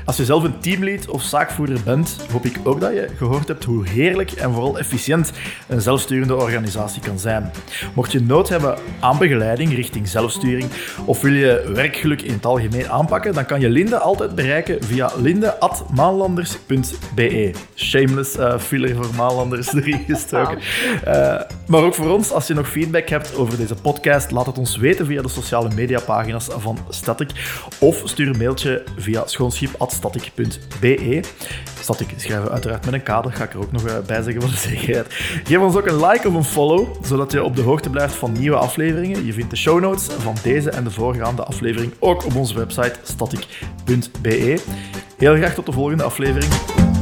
Als 0.04 0.16
je 0.16 0.24
zelf 0.24 0.42
een 0.42 0.58
teamlead 0.58 1.08
of 1.08 1.22
zaakvoerder 1.22 1.78
bent, 1.84 2.16
hoop 2.32 2.44
ik 2.44 2.58
ook 2.64 2.80
dat 2.80 2.92
je 2.92 3.08
gehoord 3.16 3.48
hebt 3.48 3.64
hoe 3.64 3.88
heerlijk 3.88 4.30
en 4.30 4.52
vooral 4.52 4.78
efficiënt 4.78 5.32
een 5.68 5.80
zelfsturende 5.80 6.36
organisatie 6.36 7.02
kan 7.02 7.18
zijn. 7.18 7.50
Mocht 7.94 8.12
je 8.12 8.20
nood 8.20 8.48
hebben 8.48 8.78
aan 9.00 9.18
begeleiding 9.18 9.74
richting 9.74 10.08
zelfsturing 10.08 10.70
of 11.04 11.20
wil 11.20 11.32
je 11.32 11.70
werkgeluk 11.74 12.22
in 12.22 12.32
het 12.32 12.46
algemeen 12.46 12.90
aanpakken, 12.90 13.34
dan 13.34 13.46
kan 13.46 13.60
je 13.60 13.68
Linde 13.68 13.98
altijd 13.98 14.34
bereiken 14.34 14.84
via 14.84 15.10
linde.maanlanders.be. 15.16 17.52
Shameless 17.74 18.36
uh, 18.36 18.58
filler 18.58 18.96
voor 18.96 19.14
Maanlanders 19.16 19.74
erin 19.74 20.04
gestoken. 20.06 20.58
Uh, 21.06 21.40
maar 21.66 21.82
ook 21.82 21.94
voor 21.94 22.10
ons, 22.10 22.30
als 22.30 22.46
je 22.46 22.54
nog 22.54 22.68
feedback 22.68 23.08
hebt 23.08 23.33
over 23.36 23.56
deze 23.56 23.74
podcast, 23.74 24.30
laat 24.30 24.46
het 24.46 24.58
ons 24.58 24.76
weten 24.76 25.06
via 25.06 25.22
de 25.22 25.28
sociale 25.28 25.74
mediapagina's 25.74 26.46
van 26.50 26.78
Static 26.88 27.30
of 27.80 28.02
stuur 28.04 28.28
een 28.28 28.38
mailtje 28.38 28.82
via 28.96 29.26
schoonschip.static.be. 29.26 31.22
Static 31.80 32.08
schrijven 32.16 32.50
uiteraard 32.50 32.84
met 32.84 32.94
een 32.94 33.02
kader, 33.02 33.32
ga 33.32 33.44
ik 33.44 33.52
er 33.52 33.58
ook 33.58 33.72
nog 33.72 33.86
eh, 33.86 33.98
bij 34.06 34.22
zeggen 34.22 34.42
voor 34.42 34.50
de 34.50 34.56
zekerheid. 34.56 35.06
Geef 35.44 35.58
ons 35.58 35.76
ook 35.76 35.86
een 35.86 36.06
like 36.06 36.28
of 36.28 36.34
een 36.34 36.44
follow, 36.44 37.04
zodat 37.04 37.32
je 37.32 37.44
op 37.44 37.56
de 37.56 37.62
hoogte 37.62 37.90
blijft 37.90 38.14
van 38.14 38.32
nieuwe 38.32 38.56
afleveringen. 38.56 39.26
Je 39.26 39.32
vindt 39.32 39.50
de 39.50 39.56
show 39.56 39.80
notes 39.80 40.04
van 40.04 40.36
deze 40.42 40.70
en 40.70 40.84
de 40.84 40.90
voorgaande 40.90 41.44
aflevering 41.44 41.92
ook 41.98 42.24
op 42.24 42.36
onze 42.36 42.54
website 42.54 42.94
static.be. 43.02 44.58
Heel 45.18 45.36
graag 45.36 45.54
tot 45.54 45.66
de 45.66 45.72
volgende 45.72 46.02
aflevering. 46.02 46.93